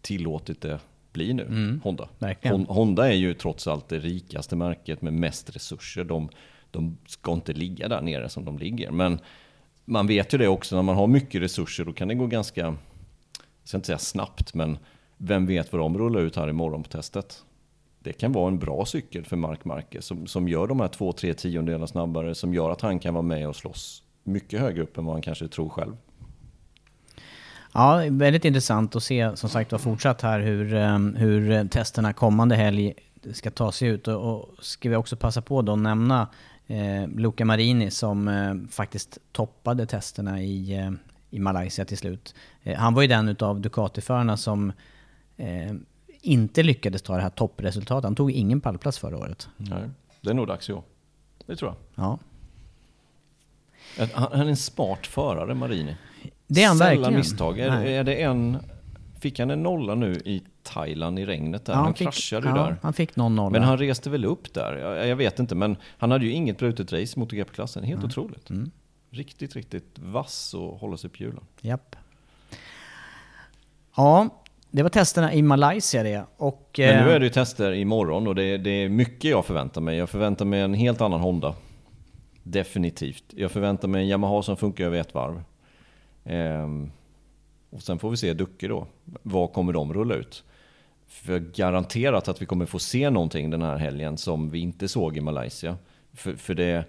tillåtit 0.00 0.60
det 0.60 0.80
bli 1.12 1.32
nu, 1.32 1.80
Honda. 1.82 2.08
verkligen. 2.18 2.56
Hon- 2.56 2.66
Honda 2.76 3.08
är 3.08 3.16
ju 3.16 3.34
trots 3.34 3.66
allt 3.66 3.88
det 3.88 3.98
rikaste 3.98 4.56
märket 4.56 5.02
med 5.02 5.12
mest 5.12 5.56
resurser. 5.56 6.04
De, 6.04 6.28
de 6.70 6.98
ska 7.06 7.32
inte 7.32 7.52
ligga 7.52 7.88
där 7.88 8.02
nere 8.02 8.28
som 8.28 8.44
de 8.44 8.58
ligger. 8.58 8.90
Men 8.90 9.18
man 9.84 10.06
vet 10.06 10.34
ju 10.34 10.38
det 10.38 10.48
också, 10.48 10.76
när 10.76 10.82
man 10.82 10.96
har 10.96 11.06
mycket 11.06 11.42
resurser 11.42 11.84
då 11.84 11.92
kan 11.92 12.08
det 12.08 12.14
gå 12.14 12.26
ganska, 12.26 12.60
jag 12.60 12.76
ska 13.64 13.76
inte 13.76 13.86
säga 13.86 13.98
snabbt, 13.98 14.54
men 14.54 14.78
vem 15.16 15.46
vet 15.46 15.72
vad 15.72 15.80
de 15.80 15.98
rullar 15.98 16.20
ut 16.20 16.36
här 16.36 16.48
imorgon 16.48 16.82
på 16.82 16.88
testet. 16.88 17.42
Det 18.02 18.12
kan 18.12 18.32
vara 18.32 18.48
en 18.48 18.58
bra 18.58 18.84
cykel 18.84 19.24
för 19.24 19.36
Mark 19.36 19.64
Marquez 19.64 20.06
som, 20.06 20.26
som 20.26 20.48
gör 20.48 20.66
de 20.66 20.80
här 20.80 20.88
två, 20.88 21.12
tre 21.12 21.34
tiondelar 21.34 21.86
snabbare, 21.86 22.34
som 22.34 22.54
gör 22.54 22.70
att 22.70 22.80
han 22.80 22.98
kan 22.98 23.14
vara 23.14 23.22
med 23.22 23.48
och 23.48 23.56
slåss 23.56 24.02
mycket 24.24 24.60
högre 24.60 24.82
upp 24.82 24.98
än 24.98 25.04
vad 25.04 25.14
han 25.14 25.22
kanske 25.22 25.48
tror 25.48 25.68
själv. 25.68 25.96
Ja, 27.72 28.04
väldigt 28.10 28.44
intressant 28.44 28.96
att 28.96 29.02
se 29.02 29.36
som 29.36 29.50
sagt 29.50 29.72
var 29.72 29.78
fortsatt 29.78 30.22
här 30.22 30.40
hur, 30.40 30.74
ehm, 30.74 31.14
hur 31.14 31.68
testerna 31.68 32.12
kommande 32.12 32.56
helg 32.56 32.94
ska 33.32 33.50
ta 33.50 33.72
sig 33.72 33.88
ut. 33.88 34.08
Och, 34.08 34.34
och 34.34 34.64
ska 34.64 34.88
vi 34.88 34.96
också 34.96 35.16
passa 35.16 35.42
på 35.42 35.62
då 35.62 35.72
att 35.72 35.78
nämna 35.78 36.28
eh, 36.66 37.08
Luca 37.08 37.44
Marini 37.44 37.90
som 37.90 38.28
eh, 38.28 38.54
faktiskt 38.70 39.18
toppade 39.32 39.86
testerna 39.86 40.42
i, 40.42 40.78
eh, 40.78 40.90
i 41.30 41.38
Malaysia 41.38 41.84
till 41.84 41.98
slut. 41.98 42.34
Eh, 42.62 42.78
han 42.78 42.94
var 42.94 43.02
ju 43.02 43.08
den 43.08 43.28
utav 43.28 43.60
Ducati-förarna 43.60 44.36
som 44.36 44.72
eh, 45.36 45.74
inte 46.22 46.62
lyckades 46.62 47.02
ta 47.02 47.16
det 47.16 47.22
här 47.22 47.30
toppresultatet. 47.30 48.04
Han 48.04 48.14
tog 48.14 48.30
ingen 48.30 48.60
pallplats 48.60 48.98
förra 48.98 49.18
året. 49.18 49.48
Nej, 49.56 49.90
det 50.20 50.30
är 50.30 50.34
nog 50.34 50.46
dags 50.46 50.70
i 50.70 50.72
år. 50.72 50.82
Det 51.46 51.56
tror 51.56 51.70
jag. 51.70 52.04
Ja. 52.04 52.18
Han 54.14 54.28
han 54.32 54.40
är 54.40 54.46
en 54.46 54.56
smart 54.56 55.06
förare, 55.06 55.54
Marini. 55.54 55.96
Det 56.46 56.62
är 56.62 56.68
han 56.68 56.78
Sällan 56.78 56.96
verkligen. 56.96 57.18
misstag. 57.18 57.58
Är, 57.58 57.84
är 57.86 58.04
det 58.04 58.22
en... 58.22 58.58
Fick 59.20 59.38
han 59.38 59.50
en 59.50 59.62
nolla 59.62 59.94
nu 59.94 60.12
i 60.12 60.42
Thailand 60.62 61.18
i 61.18 61.26
regnet 61.26 61.64
där? 61.64 61.74
han 61.74 61.94
fick- 61.94 62.06
kraschade 62.06 62.48
ju 62.48 62.56
ja, 62.56 62.62
där. 62.62 62.76
Han 62.82 62.92
fick 62.92 63.16
någon 63.16 63.36
nolla. 63.36 63.50
Men 63.50 63.62
han 63.62 63.78
reste 63.78 64.10
väl 64.10 64.24
upp 64.24 64.54
där? 64.54 64.76
Jag, 64.76 65.08
jag 65.08 65.16
vet 65.16 65.38
inte, 65.38 65.54
men 65.54 65.76
han 65.98 66.10
hade 66.10 66.24
ju 66.24 66.32
inget 66.32 66.58
brutet 66.58 66.92
race 66.92 67.18
mot 67.18 67.30
GP-klassen. 67.32 67.84
Helt 67.84 68.04
otroligt. 68.04 68.50
Mm. 68.50 68.70
Riktigt, 69.10 69.56
riktigt 69.56 69.98
vass 69.98 70.54
och 70.54 70.78
hålla 70.78 70.96
sig 70.96 71.10
på 71.10 71.16
hjulen. 71.16 71.44
Japp. 71.60 71.96
Ja, 73.96 74.28
det 74.70 74.82
var 74.82 74.90
testerna 74.90 75.34
i 75.34 75.42
Malaysia 75.42 76.02
det. 76.02 76.24
Och, 76.36 76.74
Men 76.78 77.04
nu 77.04 77.10
eh, 77.10 77.14
är 77.14 77.20
det 77.20 77.24
ju 77.26 77.30
tester 77.32 77.72
imorgon 77.72 78.26
och 78.26 78.34
det, 78.34 78.42
är- 78.42 78.58
det 78.58 78.70
är 78.70 78.88
mycket 78.88 79.30
jag 79.30 79.44
förväntar 79.46 79.80
mig. 79.80 79.96
Jag 79.98 80.10
förväntar 80.10 80.44
mig 80.44 80.60
en 80.60 80.74
helt 80.74 81.00
annan 81.00 81.20
Honda. 81.20 81.54
Definitivt. 82.42 83.24
Jag 83.36 83.50
förväntar 83.50 83.88
mig 83.88 84.02
en 84.02 84.08
Yamaha 84.08 84.42
som 84.42 84.56
funkar 84.56 84.84
över 84.84 84.98
ett 85.00 85.14
varv. 85.14 85.42
Ehm, 86.24 86.90
och 87.70 87.82
sen 87.82 87.98
får 87.98 88.10
vi 88.10 88.16
se 88.16 88.32
Ducke 88.34 88.68
då. 88.68 88.86
Vad 89.22 89.52
kommer 89.52 89.72
de 89.72 89.94
rulla 89.94 90.14
ut? 90.14 90.44
För 91.08 91.38
garanterat 91.38 92.28
att 92.28 92.42
vi 92.42 92.46
kommer 92.46 92.66
få 92.66 92.78
se 92.78 93.10
någonting 93.10 93.50
den 93.50 93.62
här 93.62 93.76
helgen 93.76 94.16
som 94.18 94.50
vi 94.50 94.58
inte 94.58 94.88
såg 94.88 95.16
i 95.16 95.20
Malaysia. 95.20 95.76
För, 96.12 96.32
för 96.32 96.54
det, 96.54 96.84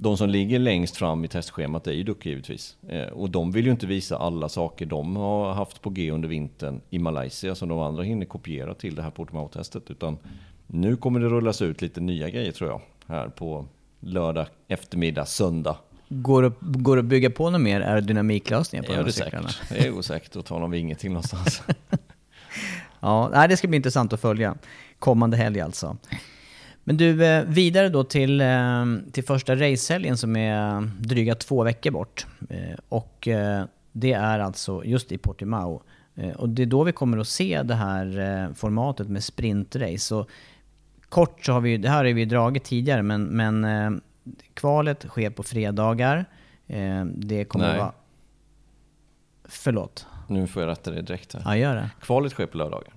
de 0.00 0.16
som 0.16 0.28
ligger 0.28 0.58
längst 0.58 0.96
fram 0.96 1.24
i 1.24 1.28
testschemat 1.28 1.86
är 1.86 1.92
ju 1.92 2.02
Ducke 2.02 2.28
givetvis. 2.28 2.76
Eh, 2.88 3.06
och 3.06 3.30
de 3.30 3.52
vill 3.52 3.64
ju 3.64 3.70
inte 3.70 3.86
visa 3.86 4.16
alla 4.16 4.48
saker 4.48 4.86
de 4.86 5.16
har 5.16 5.52
haft 5.52 5.82
på 5.82 5.90
G 5.90 6.10
under 6.10 6.28
vintern 6.28 6.80
i 6.90 6.98
Malaysia 6.98 7.54
som 7.54 7.68
de 7.68 7.78
andra 7.78 8.02
hinner 8.02 8.26
kopiera 8.26 8.74
till 8.74 8.94
det 8.94 9.02
här 9.02 9.10
Portimao-testet. 9.10 9.90
Utan 9.90 10.18
nu 10.66 10.96
kommer 10.96 11.20
det 11.20 11.26
rullas 11.26 11.62
ut 11.62 11.82
lite 11.82 12.00
nya 12.00 12.30
grejer 12.30 12.52
tror 12.52 12.70
jag. 12.70 12.80
Här 13.06 13.28
på 13.28 13.64
lördag 14.00 14.46
eftermiddag, 14.68 15.26
söndag. 15.26 15.76
går, 16.08 16.42
det, 16.42 16.52
går 16.60 16.96
det 16.96 17.00
att 17.00 17.06
bygga 17.06 17.30
på 17.30 17.50
något 17.50 17.60
mer 17.60 17.80
aerodynamiklösningar 17.80 18.84
på 18.84 18.92
Ja, 18.92 18.96
de 18.96 19.02
här 19.02 19.08
är 19.08 19.12
cyklarna? 19.12 19.48
Det 19.68 19.86
är 19.86 19.98
osäkert 19.98 20.36
att 20.36 20.46
ta 20.46 20.58
någon 20.58 20.70
vinge 20.70 20.94
till 20.94 21.10
någonstans. 21.10 21.62
Ja, 23.00 23.46
det 23.48 23.56
ska 23.56 23.68
bli 23.68 23.76
intressant 23.76 24.12
att 24.12 24.20
följa. 24.20 24.54
Kommande 24.98 25.36
helg 25.36 25.60
alltså. 25.60 25.96
Men 26.88 26.96
du, 26.96 27.24
eh, 27.24 27.44
vidare 27.44 27.88
då 27.88 28.04
till, 28.04 28.40
eh, 28.40 28.84
till 29.12 29.24
första 29.24 29.56
racehelgen 29.56 30.16
som 30.16 30.36
är 30.36 30.90
dryga 31.00 31.34
två 31.34 31.64
veckor 31.64 31.90
bort. 31.90 32.26
Eh, 32.50 32.78
Och 32.88 33.28
det 33.92 34.12
är 34.12 34.38
alltså 34.38 34.84
just 34.84 35.12
i 35.12 35.18
Portimao. 35.18 35.82
Och 36.36 36.48
det 36.48 36.62
är 36.62 36.66
då 36.66 36.84
vi 36.84 36.92
kommer 36.92 37.18
att 37.18 37.28
se 37.28 37.62
det 37.62 37.74
här 37.74 38.54
formatet 38.54 39.08
med 39.08 39.24
sprintrace. 39.24 39.98
Så 39.98 40.26
kort 41.08 41.44
så 41.44 41.52
har 41.52 41.60
vi, 41.60 41.76
det 41.76 41.88
här 41.88 42.04
har 42.04 42.12
vi 42.12 42.24
dragit 42.24 42.64
tidigare, 42.64 43.02
men, 43.02 43.24
men 43.24 44.00
kvalet 44.54 45.02
sker 45.08 45.30
på 45.30 45.42
fredagar. 45.42 46.24
Det 47.14 47.44
kommer 47.44 47.68
Nej. 47.68 47.78
vara... 47.78 47.92
Förlåt. 49.44 50.06
Nu 50.28 50.46
får 50.46 50.62
jag 50.62 50.70
rätta 50.70 50.90
dig 50.90 51.02
direkt 51.02 51.34
här. 51.34 51.42
Ja, 51.44 51.56
gör 51.56 51.76
det. 51.76 51.90
Kvalet 52.00 52.32
sker 52.32 52.46
på 52.46 52.58
lördagar. 52.58 52.92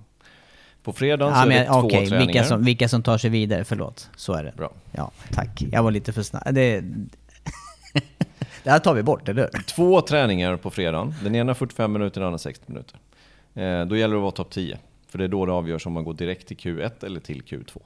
På 0.82 0.92
fredagen 0.92 1.34
så 1.34 1.40
Ja, 1.40 1.42
är 1.42 1.48
det 1.64 1.70
men, 1.70 1.82
två 1.82 1.88
träningar. 1.90 2.18
vilka, 2.18 2.44
som, 2.44 2.64
vilka 2.64 2.88
som 2.88 3.02
tar 3.02 3.18
sig 3.18 3.30
vidare, 3.30 3.64
förlåt. 3.64 4.10
Så 4.16 4.32
är 4.32 4.44
det. 4.44 4.52
Bra. 4.56 4.72
Ja, 4.92 5.10
tack. 5.30 5.62
Jag 5.72 5.82
var 5.82 5.90
lite 5.90 6.12
för 6.12 6.22
snabb. 6.22 6.54
Det, 6.54 6.80
det 8.62 8.70
här 8.70 8.78
tar 8.78 8.94
vi 8.94 9.02
bort, 9.02 9.28
eller 9.28 9.42
hur? 9.42 9.62
Två 9.62 10.00
träningar 10.00 10.56
på 10.56 10.70
fredagen. 10.70 11.14
Den 11.24 11.34
ena 11.34 11.54
45 11.54 11.92
minuter, 11.92 12.20
den 12.20 12.26
andra 12.26 12.38
60 12.38 12.64
minuter. 12.72 12.98
Eh, 13.54 13.84
då 13.86 13.96
gäller 13.96 14.14
det 14.14 14.18
att 14.18 14.22
vara 14.22 14.30
topp 14.32 14.50
10. 14.50 14.78
För 15.08 15.18
det 15.18 15.24
är 15.24 15.28
då 15.28 15.46
det 15.46 15.52
avgörs 15.52 15.86
om 15.86 15.92
man 15.92 16.04
går 16.04 16.14
direkt 16.14 16.48
till 16.48 16.56
Q1 16.56 17.04
eller 17.06 17.20
till 17.20 17.42
Q2. 17.42 17.80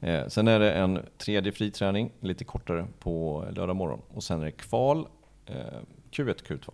Eh, 0.00 0.28
sen 0.28 0.48
är 0.48 0.60
det 0.60 0.72
en 0.72 1.00
tredje 1.18 1.52
friträning, 1.52 2.10
lite 2.20 2.44
kortare, 2.44 2.86
på 2.98 3.44
lördag 3.56 3.76
morgon. 3.76 4.00
Och 4.14 4.22
sen 4.24 4.40
är 4.40 4.44
det 4.44 4.50
kval, 4.50 5.06
eh, 5.46 5.54
Q1 6.12 6.34
Q2. 6.48 6.70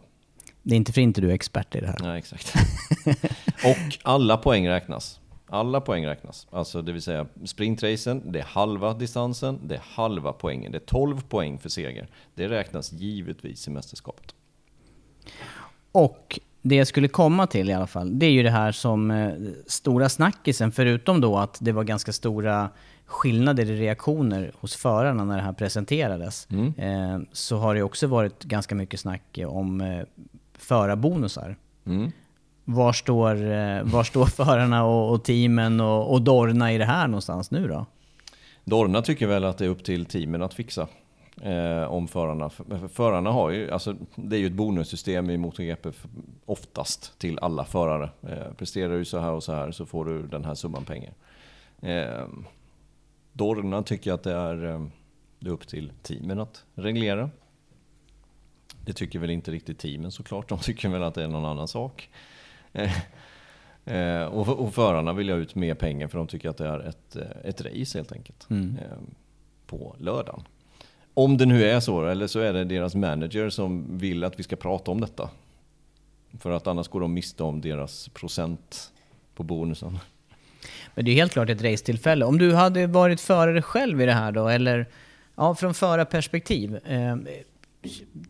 Det 0.62 0.75
är 0.75 0.77
inte 0.77 0.93
för 0.93 1.01
inte 1.01 1.21
du 1.21 1.31
är 1.31 1.35
expert 1.35 1.75
i 1.75 1.81
det 1.81 1.87
här. 1.87 1.97
Nej, 2.03 2.18
exakt. 2.18 2.55
och 3.64 3.99
alla 4.03 4.37
poäng 4.37 4.68
räknas. 4.68 5.21
Alla 5.51 5.80
poäng 5.80 6.07
räknas. 6.07 6.46
Alltså 6.51 6.82
det 6.82 6.92
vill 6.92 7.03
säga 7.03 7.26
sprintracen, 7.44 8.32
det 8.32 8.38
är 8.38 8.44
halva 8.44 8.94
distansen, 8.94 9.59
det 9.64 9.74
är 9.74 9.82
halva 9.84 10.32
poängen. 10.32 10.72
Det 10.72 10.78
är 10.78 10.86
12 10.86 11.20
poäng 11.20 11.59
för 11.59 11.68
seger. 11.68 12.09
Det 12.34 12.48
räknas 12.48 12.92
givetvis 12.92 13.68
i 13.68 13.70
mästerskapet. 13.70 14.34
Och 15.92 16.40
det 16.62 16.74
jag 16.74 16.86
skulle 16.86 17.09
komma 17.09 17.46
till 17.46 17.70
i 17.70 17.72
alla 17.72 17.86
fall, 17.86 18.18
det 18.18 18.26
är 18.26 18.30
ju 18.30 18.42
det 18.42 18.51
här 18.51 18.72
som 18.72 19.11
eh, 19.11 19.32
stora 19.66 20.09
snackisen, 20.09 20.72
förutom 20.72 21.20
då 21.20 21.38
att 21.38 21.59
det 21.61 21.72
var 21.72 21.84
ganska 21.84 22.12
stora 22.12 22.68
skillnader 23.07 23.70
i 23.70 23.80
reaktioner 23.80 24.53
hos 24.61 24.76
förarna 24.76 25.24
när 25.24 25.36
det 25.36 25.42
här 25.42 25.53
presenterades, 25.53 26.48
eh, 26.76 27.18
så 27.32 27.57
har 27.57 27.74
det 27.74 27.82
också 27.82 28.07
varit 28.07 28.44
ganska 28.44 28.74
mycket 28.74 29.01
snack 29.01 29.38
om 29.46 29.80
eh, 29.80 30.03
förarbonusar. 30.59 31.57
Mm. 31.86 32.12
Var 32.75 32.93
står, 32.93 33.53
eh, 33.53 33.83
var 33.83 34.05
står 34.05 34.27
förarna 34.45 34.85
och, 34.85 35.12
och 35.12 35.25
teamen 35.25 35.81
och, 35.81 36.12
och 36.12 36.23
Dorna 36.23 36.73
i 36.73 36.79
det 36.79 36.85
här 36.85 37.09
någonstans 37.09 37.51
nu 37.51 37.68
då? 37.68 37.87
Dorna 38.64 39.03
tycker 39.03 39.27
väl 39.27 39.45
att 39.45 39.59
det 39.59 39.64
är 39.64 39.68
upp 39.68 39.85
till 39.85 40.05
teamen 40.05 40.43
att 40.43 40.55
fixa. 40.55 40.89
Eh, 41.43 41.83
om 41.83 42.09
förarna. 42.09 42.51
För 42.51 42.89
förarna 42.89 43.31
har 43.31 43.51
ju, 43.51 43.71
alltså, 43.71 43.97
det 44.14 44.37
är 44.37 44.41
ju 44.41 44.47
ett 44.47 44.53
bonussystem 44.53 45.31
i 45.31 45.37
MotoGP 45.37 45.89
oftast 46.47 47.18
till 47.18 47.39
alla 47.39 47.64
förare. 47.64 48.11
Eh, 48.23 48.53
presterar 48.57 48.99
du 48.99 49.05
så 49.05 49.18
här 49.18 49.33
och 49.33 49.43
så 49.43 49.53
här 49.53 49.71
så 49.71 49.87
får 49.87 50.05
du 50.05 50.27
den 50.27 50.45
här 50.45 50.55
summan 50.55 50.85
pengar. 50.85 51.14
Eh, 51.83 52.27
Dorna 53.33 53.83
tycker 53.83 54.12
att 54.12 54.23
det 54.23 54.33
är, 54.33 54.64
eh, 54.64 54.87
det 55.39 55.49
är 55.49 55.53
upp 55.53 55.68
till 55.68 55.93
teamen 56.03 56.41
att 56.41 56.64
reglera. 56.75 57.31
Det 58.85 58.93
tycker 58.93 59.18
väl 59.18 59.31
inte 59.31 59.51
riktigt 59.51 59.79
teamen 59.79 60.11
såklart. 60.11 60.49
De 60.49 60.59
tycker 60.59 60.89
väl 60.89 61.03
att 61.03 61.14
det 61.14 61.23
är 61.23 61.29
någon 61.29 61.45
annan 61.45 61.68
sak. 61.68 62.11
Eh, 62.73 62.97
Eh, 63.85 64.25
och, 64.25 64.49
och 64.49 64.75
förarna 64.75 65.12
vill 65.12 65.31
ha 65.31 65.37
ut 65.37 65.55
mer 65.55 65.75
pengar 65.75 66.09
för 66.09 66.18
de 66.18 66.27
tycker 66.27 66.49
att 66.49 66.57
det 66.57 66.66
är 66.66 66.81
ett, 66.81 67.16
eh, 67.16 67.23
ett 67.45 67.61
race 67.61 67.99
helt 67.99 68.12
enkelt. 68.12 68.47
Eh, 68.51 68.99
på 69.66 69.97
lördagen. 69.99 70.43
Om 71.14 71.37
det 71.37 71.47
nu 71.47 71.64
är 71.64 71.81
så, 71.81 72.07
eller 72.07 72.27
så 72.27 72.41
är 72.41 72.53
det 72.53 72.64
deras 72.64 72.95
manager 72.95 73.51
som 73.51 73.99
vill 73.99 74.25
att 74.25 74.39
vi 74.39 74.43
ska 74.43 74.57
prata 74.57 74.91
om 74.91 75.01
detta. 75.01 75.31
För 76.39 76.51
att 76.51 76.66
annars 76.66 76.89
går 76.89 77.01
de 77.01 77.14
miste 77.14 77.43
om 77.43 77.61
deras 77.61 78.09
procent 78.09 78.93
på 79.35 79.43
bonusen. 79.43 79.99
Men 80.95 81.05
det 81.05 81.11
är 81.11 81.14
helt 81.14 81.33
klart 81.33 81.51
ett 81.51 81.62
racetillfälle. 81.62 82.25
Om 82.25 82.39
du 82.39 82.55
hade 82.55 82.87
varit 82.87 83.21
förare 83.21 83.62
själv 83.62 84.03
i 84.03 84.07
det 84.07 84.12
här 84.12 84.33
då, 84.33 84.49
eller 84.49 84.87
ja, 85.35 85.55
från 85.55 85.75
förarperspektiv. 85.75 86.77
Eh, 86.77 87.16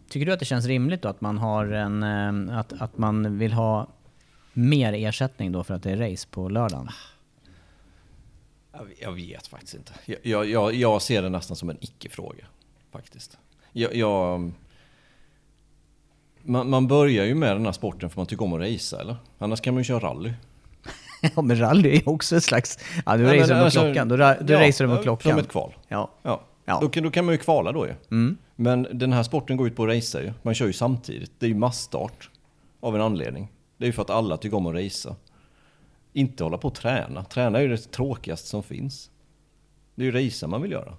tycker 0.08 0.26
du 0.26 0.32
att 0.32 0.38
det 0.38 0.44
känns 0.44 0.66
rimligt 0.66 1.02
då 1.02 1.08
att 1.08 1.20
man 1.20 1.38
har 1.38 1.66
en, 1.66 2.02
eh, 2.02 2.58
att, 2.58 2.72
att 2.82 2.98
man 2.98 3.38
vill 3.38 3.52
ha 3.52 3.88
mer 4.52 4.92
ersättning 4.92 5.52
då 5.52 5.64
för 5.64 5.74
att 5.74 5.82
det 5.82 5.90
är 5.90 6.10
race 6.10 6.28
på 6.30 6.48
lördagen? 6.48 6.88
Jag, 9.00 9.12
vet 9.12 9.46
faktiskt 9.46 9.74
inte. 9.74 9.92
Jag, 10.22 10.46
jag, 10.46 10.74
jag, 10.74 11.02
ser 11.02 11.22
det 11.22 11.28
nästan 11.28 11.56
som 11.56 11.70
en 11.70 11.76
icke-fråga. 11.80 12.44
Faktiskt. 12.92 13.38
Jag, 13.72 13.94
jag, 13.94 14.52
man, 16.42 16.70
man 16.70 16.88
börjar 16.88 17.24
ju 17.24 17.34
med 17.34 17.56
den 17.56 17.64
här 17.64 17.72
sporten 17.72 18.10
för 18.10 18.16
man 18.20 18.26
tycker 18.26 18.44
om 18.44 18.52
att 18.52 18.60
racea, 18.60 19.00
eller? 19.00 19.16
Annars 19.38 19.60
kan 19.60 19.74
man 19.74 19.80
ju 19.80 19.84
köra 19.84 20.00
rally. 20.00 20.32
Ja, 21.36 21.42
men 21.42 21.60
rally 21.60 21.90
är 21.90 21.94
ju 21.94 22.02
också 22.06 22.36
ett 22.36 22.44
slags... 22.44 22.78
Ja, 23.06 23.16
du 23.16 23.24
racear 23.24 23.40
mot 23.40 23.50
alltså, 23.50 23.80
klockan. 23.80 24.12
Ra- 24.12 24.42
då 24.42 24.52
ja, 24.52 24.68
racear 24.68 24.88
du 24.88 24.94
mot 24.94 25.02
klockan. 25.02 25.32
Som 25.32 25.40
ett 25.40 25.48
kval. 25.48 25.72
Ja. 25.88 26.10
Ja. 26.22 26.40
Ja. 26.64 26.78
Då, 26.80 26.88
kan, 26.88 27.02
då 27.02 27.10
kan 27.10 27.24
man 27.24 27.34
ju 27.34 27.38
kvala 27.38 27.72
då 27.72 27.86
ju. 27.86 27.94
Men 28.56 28.86
den 28.92 29.12
här 29.12 29.22
sporten 29.22 29.56
går 29.56 29.66
ut 29.66 29.76
på 29.76 29.82
att 29.82 29.88
racea 29.88 30.22
ju. 30.22 30.32
Man 30.42 30.54
kör 30.54 30.66
ju 30.66 30.72
samtidigt. 30.72 31.32
Det 31.38 31.46
är 31.46 31.48
ju 31.48 31.54
massstart. 31.54 32.30
Av 32.80 32.94
en 32.94 33.00
anledning. 33.00 33.48
Det 33.80 33.84
är 33.84 33.86
ju 33.86 33.92
för 33.92 34.02
att 34.02 34.10
alla 34.10 34.36
tycker 34.36 34.56
om 34.56 34.66
att 34.66 34.74
racea. 34.74 35.14
Inte 36.12 36.44
hålla 36.44 36.58
på 36.58 36.68
och 36.68 36.74
träna. 36.74 37.24
Träna 37.24 37.58
är 37.58 37.62
ju 37.62 37.68
det 37.68 37.90
tråkigaste 37.92 38.48
som 38.48 38.62
finns. 38.62 39.10
Det 39.94 40.02
är 40.02 40.12
ju 40.12 40.26
racea 40.26 40.48
man 40.48 40.62
vill 40.62 40.72
göra. 40.72 40.92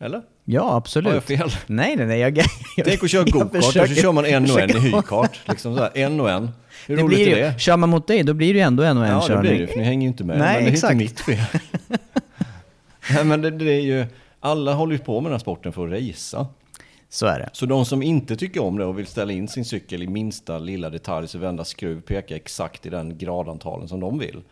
Eller? 0.00 0.22
Ja, 0.44 0.74
absolut. 0.76 1.06
Har 1.08 1.14
jag 1.14 1.24
fel? 1.24 1.50
Nej, 1.66 1.96
nej, 1.96 2.06
nej. 2.06 2.18
Jag, 2.20 2.38
jag, 2.76 2.86
Tänk 2.86 3.04
att 3.04 3.10
köra 3.10 3.24
gokart 3.24 3.54
och 3.56 3.64
så 3.64 3.86
kör 3.86 4.12
man 4.12 4.24
en 4.24 4.50
och 4.50 4.60
en 4.60 4.70
i 4.70 4.78
hykart. 4.78 5.40
Liksom 5.48 5.76
så 5.76 5.82
här, 5.82 5.90
en 5.94 6.20
och 6.20 6.30
en. 6.30 6.50
Hur 6.86 6.96
Det 6.96 7.02
roligt 7.02 7.16
blir 7.18 7.36
är 7.36 7.52
det? 7.52 7.60
kör 7.60 7.76
man 7.76 7.88
mot 7.88 8.06
dig, 8.06 8.22
då 8.22 8.34
blir 8.34 8.52
det 8.54 8.58
ju 8.58 8.64
ändå 8.64 8.82
en 8.82 8.98
och 8.98 9.06
en 9.06 9.10
Ja, 9.12 9.20
det 9.20 9.26
körning. 9.26 9.40
blir 9.40 9.52
det 9.52 9.58
ju, 9.60 9.66
för 9.66 9.76
ni 9.76 9.84
hänger 9.84 10.02
ju 10.02 10.08
inte 10.08 10.24
med. 10.24 10.38
Nej, 10.38 10.54
men 10.54 10.64
det 10.64 10.70
är 10.70 10.72
exakt. 10.72 10.92
inte 10.92 11.04
mitt 11.04 11.20
fel. 11.20 11.60
Nej, 13.14 13.24
men 13.24 13.40
det, 13.42 13.50
det 13.50 13.72
är 13.72 13.80
ju, 13.80 14.06
alla 14.40 14.74
håller 14.74 14.92
ju 14.92 14.98
på 14.98 15.20
med 15.20 15.30
den 15.30 15.32
här 15.34 15.38
sporten 15.40 15.72
för 15.72 15.86
att 15.86 15.92
racea. 15.92 16.46
Så 17.12 17.26
är 17.26 17.38
det. 17.38 17.50
Så 17.52 17.66
de 17.66 17.84
som 17.84 18.02
inte 18.02 18.36
tycker 18.36 18.62
om 18.62 18.78
det 18.78 18.84
och 18.84 18.98
vill 18.98 19.06
ställa 19.06 19.32
in 19.32 19.48
sin 19.48 19.64
cykel 19.64 20.02
i 20.02 20.06
minsta 20.06 20.58
lilla 20.58 20.90
detalj 20.90 21.28
så 21.28 21.38
vända 21.38 21.64
skruv 21.64 22.00
pekar 22.00 22.36
exakt 22.36 22.86
i 22.86 22.90
den 22.90 23.18
gradantalen 23.18 23.88
som 23.88 24.00
de 24.00 24.18
vill. 24.18 24.42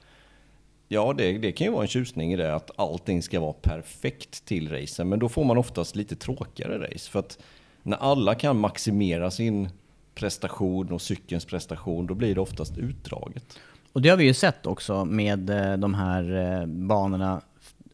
Ja, 0.88 1.14
det, 1.18 1.38
det 1.38 1.52
kan 1.52 1.66
ju 1.66 1.72
vara 1.72 1.82
en 1.82 1.88
tjusning 1.88 2.32
i 2.32 2.36
det 2.36 2.54
att 2.54 2.70
allting 2.76 3.22
ska 3.22 3.40
vara 3.40 3.52
perfekt 3.52 4.44
till 4.44 4.70
racen. 4.70 5.08
Men 5.08 5.18
då 5.18 5.28
får 5.28 5.44
man 5.44 5.58
oftast 5.58 5.96
lite 5.96 6.16
tråkigare 6.16 6.78
race. 6.78 7.11
För 7.11 7.18
att 7.18 7.38
när 7.82 7.96
alla 7.96 8.34
kan 8.34 8.61
maximera 8.61 9.30
sin 9.30 9.68
prestation 10.14 10.92
och 10.92 11.02
cykelns 11.02 11.44
prestation, 11.44 12.06
då 12.06 12.14
blir 12.14 12.34
det 12.34 12.40
oftast 12.40 12.78
utdraget. 12.78 13.58
Och 13.92 14.02
det 14.02 14.08
har 14.08 14.16
vi 14.16 14.24
ju 14.24 14.34
sett 14.34 14.66
också 14.66 15.04
med 15.04 15.50
eh, 15.50 15.76
de 15.76 15.94
här 15.94 16.61
eh, 16.61 16.66
banorna 16.66 17.40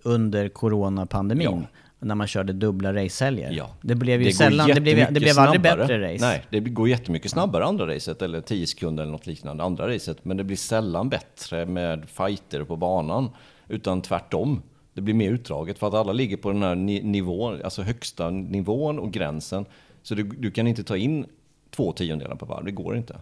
under 0.03 0.49
coronapandemin. 0.49 1.67
Ja. 1.73 1.79
När 2.07 2.15
man 2.15 2.27
körde 2.27 2.53
dubbla 2.53 2.95
racehelger. 2.95 3.51
Ja. 3.51 3.71
Det 3.83 3.95
blev 3.95 4.21
ju 4.21 4.27
går 4.27 4.33
sällan, 4.33 4.69
det 4.75 4.81
blev, 4.81 4.97
det 5.13 5.21
blev 5.21 5.39
aldrig 5.39 5.61
snabbare. 5.61 5.77
bättre 5.77 6.15
race. 6.15 6.25
Nej, 6.25 6.45
det 6.51 6.61
går 6.61 6.89
jättemycket 6.89 7.31
snabbare 7.31 7.65
andra 7.65 7.95
racet, 7.95 8.23
eller 8.23 8.41
10 8.41 8.67
sekunder 8.67 9.03
eller 9.03 9.13
något 9.13 9.27
liknande 9.27 9.65
andra 9.65 9.95
racet. 9.95 10.25
Men 10.25 10.37
det 10.37 10.45
blir 10.45 10.57
sällan 10.57 11.09
bättre 11.09 11.67
med 11.67 12.09
fighter 12.09 12.65
på 12.65 12.77
banan, 12.77 13.31
utan 13.69 14.03
tvärtom. 14.03 14.63
Det 14.95 15.01
blir 15.01 15.15
mer 15.15 15.31
utdraget 15.31 15.79
för 15.79 15.89
att 15.89 15.95
alla 15.95 16.13
ligger 16.13 16.37
på 16.37 16.53
den 16.53 16.63
här 16.63 16.75
ni- 16.75 17.03
nivån, 17.03 17.63
alltså 17.65 17.83
högsta 17.83 18.31
nivån 18.31 18.99
och 18.99 19.13
gränsen. 19.13 19.65
Så 20.03 20.15
du, 20.15 20.23
du 20.23 20.51
kan 20.51 20.67
inte 20.67 20.85
ta 20.85 20.97
in 20.97 21.27
två 21.71 21.93
tiondelar 21.93 22.37
per 22.37 22.47
varv, 22.47 22.65
det 22.65 22.71
går 22.73 22.97
inte. 22.97 23.17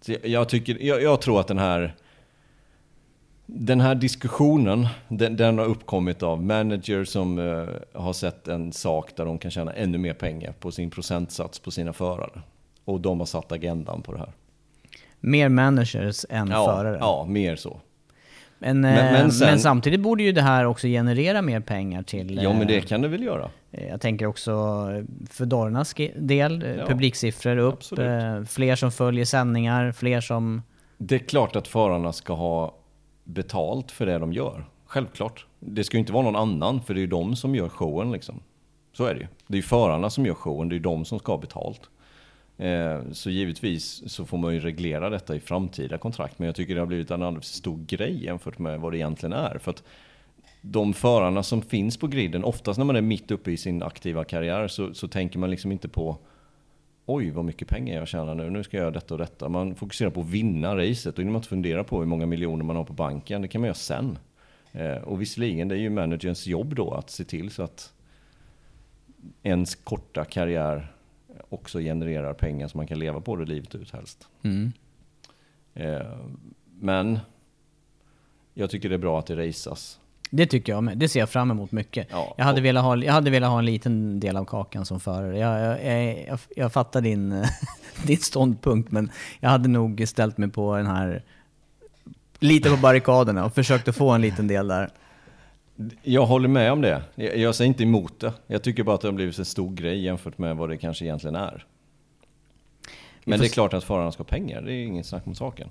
Så 0.00 0.12
jag, 0.12 0.26
jag, 0.26 0.48
tycker, 0.48 0.82
jag, 0.82 1.02
jag 1.02 1.20
tror 1.20 1.40
att 1.40 1.46
den 1.48 1.58
här 1.58 1.94
den 3.50 3.80
här 3.80 3.94
diskussionen, 3.94 4.86
den, 5.08 5.36
den 5.36 5.58
har 5.58 5.64
uppkommit 5.64 6.22
av 6.22 6.42
managers 6.42 7.08
som 7.08 7.38
eh, 7.38 8.00
har 8.02 8.12
sett 8.12 8.48
en 8.48 8.72
sak 8.72 9.10
där 9.16 9.24
de 9.24 9.38
kan 9.38 9.50
tjäna 9.50 9.72
ännu 9.72 9.98
mer 9.98 10.12
pengar 10.12 10.52
på 10.60 10.72
sin 10.72 10.90
procentsats 10.90 11.58
på 11.58 11.70
sina 11.70 11.92
förare. 11.92 12.40
Och 12.84 13.00
de 13.00 13.18
har 13.18 13.26
satt 13.26 13.52
agendan 13.52 14.02
på 14.02 14.12
det 14.12 14.18
här. 14.18 14.32
Mer 15.20 15.48
managers 15.48 16.26
än 16.28 16.48
Ja, 16.50 16.64
förare. 16.66 16.96
ja 17.00 17.24
mer 17.28 17.56
så. 17.56 17.80
Men, 18.58 18.80
Men- 18.80 18.94
men, 18.94 19.12
men 19.12 19.30
sen- 19.32 19.48
men 19.48 19.58
samtidigt 19.58 20.00
borde 20.00 20.22
ju 20.22 20.32
det 20.32 20.42
här 20.42 20.64
också 20.64 20.86
generera 20.86 21.42
mer 21.42 21.60
pengar 21.60 22.02
till... 22.02 22.40
Ja, 22.42 22.52
men 22.52 22.66
det 22.66 22.76
eh, 22.76 22.82
kan 22.82 23.02
det 23.02 23.08
väl 23.08 23.22
göra. 23.22 23.50
Jag 23.70 24.00
tänker 24.00 24.26
också 24.26 24.52
för 25.30 25.46
Dornas 25.46 25.94
del, 26.16 26.62
eh, 26.62 26.70
Ja, 26.76 26.86
publiksiffror 26.86 27.56
upp, 27.56 27.74
absolut. 27.74 28.06
eh, 28.06 28.42
fler 28.44 28.76
som 28.76 28.92
följer 28.92 29.24
sändningar, 29.24 29.92
fler 29.92 30.20
som... 30.20 30.62
Det 30.98 31.14
är 31.14 31.18
klart 31.18 31.56
att 31.56 31.68
förarna 31.68 32.12
ska 32.12 32.32
ha 32.34 32.74
betalt 33.28 33.90
för 33.90 34.06
det 34.06 34.18
de 34.18 34.32
gör. 34.32 34.64
Självklart. 34.86 35.46
Det 35.60 35.84
ska 35.84 35.96
ju 35.96 35.98
inte 35.98 36.12
vara 36.12 36.24
någon 36.24 36.36
annan, 36.36 36.82
för 36.82 36.94
det 36.94 36.98
är 37.00 37.02
ju 37.02 37.06
de 37.06 37.36
som 37.36 37.54
gör 37.54 37.68
showen 37.68 38.12
liksom. 38.12 38.40
Så 38.92 39.04
är 39.04 39.14
det 39.14 39.20
ju. 39.20 39.26
Det 39.46 39.54
är 39.54 39.56
ju 39.56 39.62
förarna 39.62 40.10
som 40.10 40.26
gör 40.26 40.34
showen, 40.34 40.68
det 40.68 40.72
är 40.72 40.76
ju 40.76 40.82
de 40.82 41.04
som 41.04 41.18
ska 41.18 41.32
ha 41.32 41.38
betalt. 41.38 41.80
Eh, 42.56 43.00
så 43.12 43.30
givetvis 43.30 44.12
så 44.12 44.24
får 44.24 44.38
man 44.38 44.54
ju 44.54 44.60
reglera 44.60 45.10
detta 45.10 45.36
i 45.36 45.40
framtida 45.40 45.98
kontrakt, 45.98 46.38
men 46.38 46.46
jag 46.46 46.54
tycker 46.54 46.74
det 46.74 46.80
har 46.80 46.86
blivit 46.86 47.10
en 47.10 47.22
alldeles 47.22 47.46
stor 47.46 47.78
grej 47.86 48.24
jämfört 48.24 48.58
med 48.58 48.80
vad 48.80 48.92
det 48.92 48.98
egentligen 48.98 49.32
är. 49.32 49.58
För 49.58 49.70
att 49.70 49.82
de 50.60 50.94
förarna 50.94 51.42
som 51.42 51.62
finns 51.62 51.96
på 51.96 52.06
griden, 52.06 52.44
oftast 52.44 52.78
när 52.78 52.84
man 52.84 52.96
är 52.96 53.00
mitt 53.00 53.30
uppe 53.30 53.50
i 53.50 53.56
sin 53.56 53.82
aktiva 53.82 54.24
karriär 54.24 54.68
så, 54.68 54.94
så 54.94 55.08
tänker 55.08 55.38
man 55.38 55.50
liksom 55.50 55.72
inte 55.72 55.88
på 55.88 56.18
oj 57.08 57.30
vad 57.30 57.44
mycket 57.44 57.68
pengar 57.68 57.96
jag 57.96 58.08
tjänar 58.08 58.34
nu, 58.34 58.50
nu 58.50 58.62
ska 58.62 58.76
jag 58.76 58.82
göra 58.82 58.90
detta 58.90 59.14
och 59.14 59.18
detta. 59.18 59.48
Man 59.48 59.74
fokuserar 59.74 60.10
på 60.10 60.20
att 60.20 60.30
vinna 60.30 60.76
racet 60.76 61.14
och 61.14 61.20
innan 61.22 61.32
man 61.32 61.38
inte 61.40 61.48
fundera 61.48 61.84
på 61.84 61.98
hur 61.98 62.06
många 62.06 62.26
miljoner 62.26 62.64
man 62.64 62.76
har 62.76 62.84
på 62.84 62.92
banken, 62.92 63.42
det 63.42 63.48
kan 63.48 63.60
man 63.60 63.66
göra 63.66 63.74
sen. 63.74 64.18
Eh, 64.72 64.96
och 64.96 65.20
visserligen, 65.20 65.68
det 65.68 65.74
är 65.74 65.78
ju 65.78 65.90
managerns 65.90 66.46
jobb 66.46 66.74
då 66.74 66.90
att 66.90 67.10
se 67.10 67.24
till 67.24 67.50
så 67.50 67.62
att 67.62 67.92
ens 69.42 69.74
korta 69.74 70.24
karriär 70.24 70.92
också 71.48 71.78
genererar 71.78 72.34
pengar 72.34 72.68
som 72.68 72.78
man 72.78 72.86
kan 72.86 72.98
leva 72.98 73.20
på 73.20 73.36
det 73.36 73.44
livet 73.44 73.74
ut 73.74 73.90
helst. 73.90 74.28
Mm. 74.42 74.72
Eh, 75.74 76.18
men 76.80 77.18
jag 78.54 78.70
tycker 78.70 78.88
det 78.88 78.94
är 78.94 78.98
bra 78.98 79.18
att 79.18 79.26
det 79.26 79.48
raceas. 79.48 80.00
Det 80.30 80.46
tycker 80.46 80.72
jag 80.72 80.84
med. 80.84 80.98
Det 80.98 81.08
ser 81.08 81.20
jag 81.20 81.28
fram 81.30 81.50
emot 81.50 81.72
mycket. 81.72 82.06
Ja, 82.10 82.34
jag, 82.38 82.44
hade 82.44 82.58
och- 82.60 82.64
velat 82.64 82.84
ha, 82.84 82.96
jag 82.96 83.12
hade 83.12 83.30
velat 83.30 83.50
ha 83.50 83.58
en 83.58 83.64
liten 83.64 84.20
del 84.20 84.36
av 84.36 84.44
kakan 84.44 84.84
som 84.86 85.00
förare. 85.00 85.38
Jag, 85.38 85.60
jag, 85.60 85.84
jag, 86.06 86.26
jag, 86.28 86.38
jag 86.56 86.72
fattar 86.72 87.00
din, 87.00 87.44
din 88.06 88.16
ståndpunkt, 88.18 88.90
men 88.92 89.10
jag 89.40 89.50
hade 89.50 89.68
nog 89.68 90.04
ställt 90.08 90.38
mig 90.38 90.48
på 90.50 90.76
den 90.76 90.86
här 90.86 91.22
lite 92.38 92.70
på 92.70 92.76
barrikaderna 92.76 93.44
och 93.44 93.54
försökt 93.54 93.88
att 93.88 93.96
få 93.96 94.10
en 94.10 94.20
liten 94.20 94.46
del 94.48 94.68
där. 94.68 94.90
Jag 96.02 96.26
håller 96.26 96.48
med 96.48 96.72
om 96.72 96.80
det. 96.80 97.02
Jag, 97.14 97.36
jag 97.36 97.54
säger 97.54 97.68
inte 97.68 97.82
emot 97.82 98.20
det. 98.20 98.32
Jag 98.46 98.62
tycker 98.62 98.82
bara 98.82 98.94
att 98.94 99.00
det 99.00 99.08
har 99.08 99.12
blivit 99.12 99.38
en 99.38 99.44
stor 99.44 99.70
grej 99.74 100.04
jämfört 100.04 100.38
med 100.38 100.56
vad 100.56 100.68
det 100.68 100.76
kanske 100.76 101.04
egentligen 101.04 101.36
är. 101.36 101.64
Men 103.30 103.40
det 103.40 103.46
är 103.46 103.48
klart 103.48 103.74
att 103.74 103.84
förarna 103.84 104.12
ska 104.12 104.22
ha 104.22 104.28
pengar, 104.28 104.62
det 104.62 104.72
är 104.72 104.84
inget 104.84 105.06
snack 105.06 105.26
om 105.26 105.34
saken. 105.34 105.68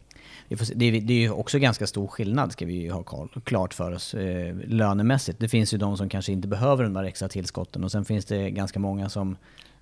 Det, 0.50 0.86
är, 0.86 1.02
det 1.02 1.14
är 1.14 1.18
ju 1.22 1.32
också 1.32 1.60
ganska 1.60 1.88
stor 1.88 2.08
skillnad, 2.08 2.52
ska 2.52 2.66
vi 2.66 2.74
ju 2.74 2.92
ha 2.92 3.04
klar- 3.04 3.42
klart 3.44 3.74
för 3.74 3.92
oss, 3.92 4.14
eh, 4.14 4.56
lönemässigt. 4.68 5.40
Det 5.40 5.48
finns 5.50 5.74
ju 5.74 5.78
de 5.78 5.98
som 5.98 6.10
kanske 6.10 6.32
inte 6.32 6.48
behöver 6.48 6.84
de 6.84 6.94
där 6.94 7.04
extra 7.04 7.28
tillskotten 7.30 7.84
och 7.84 7.92
sen 7.92 8.06
finns 8.06 8.26
det 8.26 8.50
ganska 8.52 8.80
många 8.80 9.10
som... 9.10 9.38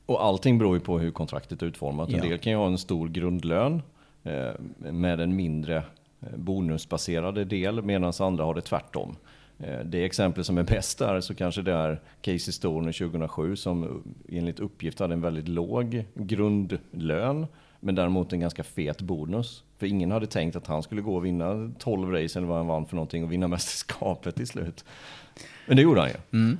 Och 0.06 0.24
allting 0.26 0.58
beror 0.58 0.74
ju 0.76 0.80
på 0.80 1.00
hur 1.00 1.12
kontraktet 1.12 1.62
är 1.62 1.66
utformat. 1.66 2.10
En 2.10 2.16
Ja. 2.16 2.24
del 2.24 2.38
kan 2.38 2.52
ju 2.52 2.58
ha 2.58 2.68
en 2.68 2.78
stor 2.78 3.08
grundlön 3.10 3.82
eh, 4.24 4.52
med 4.92 5.20
en 5.20 5.36
mindre 5.36 5.76
eh, 6.22 6.28
bonusbaserade 6.38 7.46
del 7.46 7.82
medan 7.82 8.14
andra 8.20 8.44
har 8.44 8.54
det 8.56 8.62
tvärtom. 8.62 9.16
Det 9.86 10.06
exempel 10.06 10.44
som 10.44 10.58
är 10.58 10.64
bäst 10.64 11.00
där 11.00 11.22
så 11.22 11.36
kanske 11.36 11.62
det 11.62 11.74
är 11.74 12.02
Casey 12.22 12.40
Stoner 12.54 12.92
2007 12.92 13.56
som 13.56 14.04
enligt 14.30 14.60
uppgift 14.60 15.00
hade 15.00 15.14
en 15.14 15.22
väldigt 15.22 15.48
låg 15.48 16.04
grundlön 16.14 17.48
men 17.86 17.96
däremot 17.96 18.34
en 18.34 18.40
ganska 18.40 18.64
fet 18.64 19.02
bonus. 19.02 19.64
För 19.78 19.86
ingen 19.86 20.12
hade 20.12 20.28
tänkt 20.28 20.56
att 20.56 20.68
han 20.68 20.84
skulle 20.84 21.02
gå 21.02 21.16
och 21.16 21.26
vinna 21.26 21.72
12 21.80 22.12
race 22.12 22.40
eller 22.40 22.48
vad 22.48 22.58
han 22.58 22.68
vann 22.68 22.86
för 22.86 22.96
någonting 22.96 23.24
och 23.24 23.32
vinna 23.32 23.48
mästerskapet 23.58 24.36
till 24.36 24.48
slut. 24.48 24.86
Men 25.68 25.78
det 25.78 25.84
gjorde 25.84 26.02
han 26.02 26.10
ju. 26.10 26.58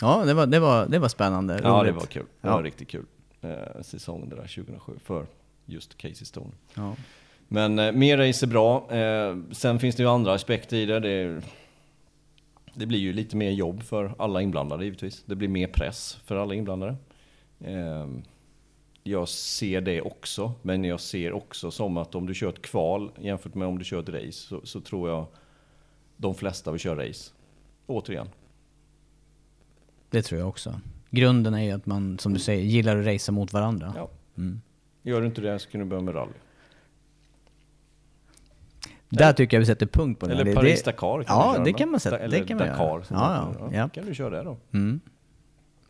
Ja, 0.00 0.24
det 0.24 0.34
var, 0.34 0.46
det 0.46 0.58
var, 0.60 0.86
det 0.86 0.98
var 0.98 1.08
spännande. 1.08 1.60
Ja, 1.62 1.68
det 1.76 1.82
roligt. 1.82 1.94
var 1.94 2.06
kul. 2.06 2.26
Det 2.40 2.48
Ja. 2.48 2.54
var 2.56 2.62
riktigt 2.62 2.88
kul. 2.88 3.04
Eh, 3.40 3.82
säsongen 3.82 4.28
det 4.28 4.36
där 4.36 4.42
2007 4.56 4.92
för 5.04 5.26
just 5.66 5.98
Casey 5.98 6.24
Stone. 6.26 6.50
Ja. 6.74 6.96
Men 7.48 7.78
eh, 7.78 7.92
mer 7.92 8.18
race 8.18 8.46
är 8.46 8.48
bra. 8.48 8.90
Eh, 8.96 9.36
sen 9.52 9.78
finns 9.78 9.96
det 9.96 10.02
ju 10.02 10.08
andra 10.08 10.32
aspekter 10.34 10.76
i 10.76 10.86
det. 10.86 11.00
Det, 11.00 11.42
det 12.74 12.86
blir 12.86 12.98
ju 12.98 13.12
lite 13.12 13.36
mer 13.36 13.50
jobb 13.50 13.82
för 13.82 14.14
alla 14.18 14.42
inblandade 14.42 14.84
givetvis. 14.84 15.22
Det 15.26 15.34
blir 15.34 15.48
mer 15.48 15.66
press 15.66 16.18
för 16.24 16.36
alla 16.36 16.54
inblandade. 16.54 16.96
Jag 19.06 19.28
ser 19.28 19.80
det 19.80 20.00
också, 20.00 20.52
men 20.62 20.84
jag 20.84 21.00
ser 21.00 21.32
också 21.32 21.70
som 21.70 21.96
att 21.96 22.14
om 22.14 22.26
du 22.26 22.34
kör 22.34 22.48
ett 22.48 22.62
kval 22.62 23.10
jämfört 23.20 23.54
med 23.54 23.68
om 23.68 23.78
du 23.78 23.84
kör 23.84 24.00
ett 24.00 24.08
race 24.08 24.32
så, 24.32 24.60
så 24.64 24.80
tror 24.80 25.08
jag 25.10 25.26
de 26.16 26.34
flesta 26.34 26.70
vill 26.70 26.80
köra 26.80 27.08
race. 27.08 27.32
Återigen. 27.86 28.28
Det 30.10 30.22
tror 30.22 30.40
jag 30.40 30.48
också. 30.48 30.80
Grunden 31.10 31.54
är 31.54 31.62
ju 31.62 31.70
att 31.70 31.86
man, 31.86 32.18
som 32.18 32.34
du 32.34 32.40
säger, 32.40 32.62
gillar 32.64 32.96
att 32.96 33.06
racea 33.06 33.32
mot 33.32 33.52
varandra. 33.52 33.92
Ja. 33.96 34.10
Mm. 34.36 34.60
Gör 35.02 35.20
du 35.20 35.26
inte 35.26 35.40
det 35.40 35.58
så 35.58 35.70
kan 35.70 35.80
du 35.80 35.86
börja 35.86 36.02
med 36.02 36.14
rally. 36.14 36.32
Där 39.08 39.32
tycker 39.32 39.56
jag 39.56 39.60
vi 39.60 39.66
sätter 39.66 39.86
punkt 39.86 40.20
på 40.20 40.26
det. 40.26 40.32
Eller 40.32 40.54
Paris-Dakar 40.54 41.24
Ja, 41.28 41.54
det 41.58 41.64
med. 41.64 41.76
kan 41.78 41.90
man 41.90 42.00
sätta. 42.00 42.18
Eller 42.18 42.40
det 42.40 42.46
kan 42.46 42.56
man 42.58 42.68
Dakar. 42.68 42.84
göra. 42.84 43.02
Ja, 43.10 43.54
ja, 43.60 43.68
ja. 43.72 43.88
kan 43.88 44.06
du 44.06 44.14
köra 44.14 44.30
det 44.36 44.42
då? 44.42 44.56
Mm. 44.72 45.00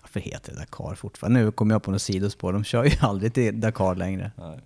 Varför 0.05 0.21
heter 0.21 0.53
det 0.53 0.59
Dakar 0.59 0.95
fortfarande? 0.95 1.41
Nu 1.41 1.51
kommer 1.51 1.75
jag 1.75 1.83
på 1.83 1.91
något 1.91 2.03
sidospår. 2.03 2.53
De 2.53 2.65
kör 2.65 2.85
ju 2.85 2.91
aldrig 3.01 3.35
till 3.35 3.61
Dakar 3.61 3.95
längre. 3.95 4.31
Nej. 4.39 4.59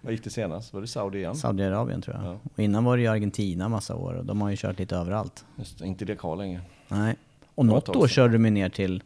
Vad 0.00 0.12
gick 0.12 0.24
det 0.24 0.30
senast? 0.30 0.72
Var 0.72 0.80
det 0.80 0.86
Saudi 0.86 1.18
igen? 1.18 1.36
Saudiarabien 1.36 2.02
tror 2.02 2.16
jag. 2.16 2.24
Ja. 2.26 2.38
Och 2.54 2.58
innan 2.58 2.84
var 2.84 2.96
det 2.96 3.02
ju 3.02 3.08
Argentina 3.08 3.68
massa 3.68 3.94
år 3.94 4.14
och 4.14 4.24
de 4.24 4.40
har 4.40 4.50
ju 4.50 4.56
kört 4.56 4.78
lite 4.78 4.96
överallt. 4.96 5.44
Just, 5.56 5.80
inte 5.80 6.04
Dakar 6.04 6.36
längre. 6.36 6.60
Nej. 6.88 7.16
Och 7.54 7.66
något 7.66 7.88
år 7.88 8.08
körde 8.08 8.32
de 8.32 8.44
ju 8.44 8.50
ner 8.50 8.68
till... 8.68 9.02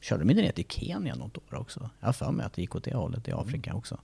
Körde 0.00 0.22
de 0.24 0.30
inte 0.30 0.42
ner 0.42 0.52
till 0.52 0.64
Kenya 0.68 1.14
något 1.14 1.36
år 1.38 1.58
också? 1.58 1.90
Jag 2.00 2.08
har 2.08 2.12
för 2.12 2.30
mig 2.30 2.46
att 2.46 2.52
det 2.52 2.60
gick 2.62 2.74
åt 2.76 2.84
det 2.84 2.94
hållet 2.94 3.28
i 3.28 3.32
Afrika 3.32 3.74
också. 3.74 3.98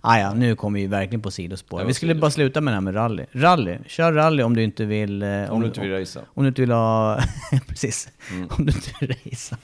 Ah, 0.00 0.18
ja, 0.18 0.34
nu 0.34 0.56
kommer 0.56 0.80
vi 0.80 0.86
verkligen 0.86 1.22
på 1.22 1.30
sidospår. 1.30 1.84
Vi 1.84 1.94
skulle 1.94 2.14
bara 2.14 2.30
sluta 2.30 2.60
med 2.60 2.72
det 2.72 2.76
här 2.76 2.80
med 2.80 2.94
rally. 2.94 3.26
Rally, 3.32 3.78
kör 3.86 4.12
rally 4.12 4.42
om 4.42 4.56
du 4.56 4.62
inte 4.62 4.84
vill... 4.84 5.22
eh, 5.22 5.50
Om 5.52 5.60
du 5.60 5.66
inte 5.66 5.80
vill 5.80 5.90
racea. 5.90 6.22
Om 6.34 6.42
du 6.42 6.48
inte 6.48 6.60
vill 6.62 6.70
ha... 6.70 7.20
Precis. 7.66 8.08
Mm. 8.32 8.48
Om 8.58 8.66
du 8.66 8.72
inte 8.72 8.90
vill 9.00 9.16
racea. 9.24 9.58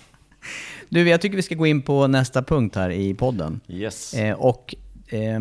Du, 0.89 1.09
jag 1.09 1.21
tycker 1.21 1.37
vi 1.37 1.43
ska 1.43 1.55
gå 1.55 1.67
in 1.67 1.83
på 1.83 2.07
nästa 2.07 2.43
punkt 2.43 2.77
här 2.77 2.91
i 2.91 3.15
podden. 3.15 3.61
Yes. 3.69 4.15
Eh, 4.15 4.35
och 4.35 4.75
eh, 5.09 5.41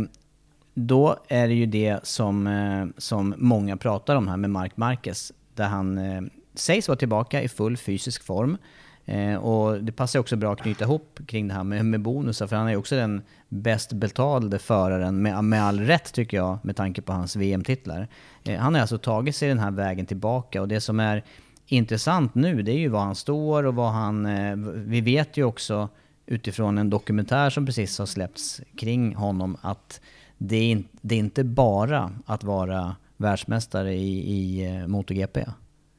då 0.73 1.17
är 1.27 1.47
det 1.47 1.53
ju 1.53 1.65
det 1.65 1.99
som, 2.03 2.47
eh, 2.47 2.85
som 2.97 3.33
många 3.37 3.77
pratar 3.77 4.15
om 4.15 4.27
här 4.27 4.37
med 4.37 4.49
Mark 4.49 4.77
Marquez. 4.77 5.31
Där 5.53 5.67
han 5.67 5.97
eh, 5.97 6.21
sägs 6.53 6.87
vara 6.87 6.97
tillbaka 6.97 7.41
i 7.41 7.47
full 7.47 7.77
fysisk 7.77 8.23
form. 8.23 8.57
Eh, 9.05 9.35
och 9.35 9.83
det 9.83 9.91
passar 9.91 10.19
också 10.19 10.35
bra 10.35 10.53
att 10.53 10.61
knyta 10.61 10.83
ihop 10.83 11.19
kring 11.27 11.47
det 11.47 11.53
här 11.53 11.63
med, 11.63 11.85
med 11.85 12.01
bonusar, 12.01 12.47
för 12.47 12.55
han 12.55 12.67
är 12.67 12.71
ju 12.71 12.77
också 12.77 12.95
den 12.95 13.21
bäst 13.49 13.93
betalde 13.93 14.59
föraren, 14.59 15.21
med, 15.21 15.43
med 15.43 15.63
all 15.63 15.79
rätt 15.79 16.13
tycker 16.13 16.37
jag, 16.37 16.57
med 16.63 16.75
tanke 16.75 17.01
på 17.01 17.13
hans 17.13 17.35
VM-titlar. 17.35 18.07
Eh, 18.43 18.59
han 18.59 18.73
har 18.73 18.81
alltså 18.81 18.97
tagit 18.97 19.35
sig 19.35 19.49
den 19.49 19.59
här 19.59 19.71
vägen 19.71 20.05
tillbaka 20.05 20.61
och 20.61 20.67
det 20.67 20.81
som 20.81 20.99
är 20.99 21.23
intressant 21.67 22.35
nu, 22.35 22.61
det 22.61 22.71
är 22.71 22.77
ju 22.77 22.89
var 22.89 22.99
han 22.99 23.15
står 23.15 23.63
och 23.63 23.75
vad 23.75 23.91
han... 23.91 24.25
Eh, 24.25 24.55
vi 24.75 25.01
vet 25.01 25.37
ju 25.37 25.43
också 25.43 25.89
utifrån 26.25 26.77
en 26.77 26.89
dokumentär 26.89 27.49
som 27.49 27.65
precis 27.65 27.99
har 27.99 28.05
släppts 28.05 28.61
kring 28.77 29.15
honom 29.15 29.57
att 29.61 30.01
det 30.37 30.55
är, 30.55 30.71
in, 30.71 30.87
det 31.01 31.15
är 31.15 31.19
inte 31.19 31.43
bara 31.43 32.11
att 32.25 32.43
vara 32.43 32.95
världsmästare 33.17 33.93
i, 33.93 34.33
i 34.33 34.65
eh, 34.65 34.87
MotoGP. 34.87 35.45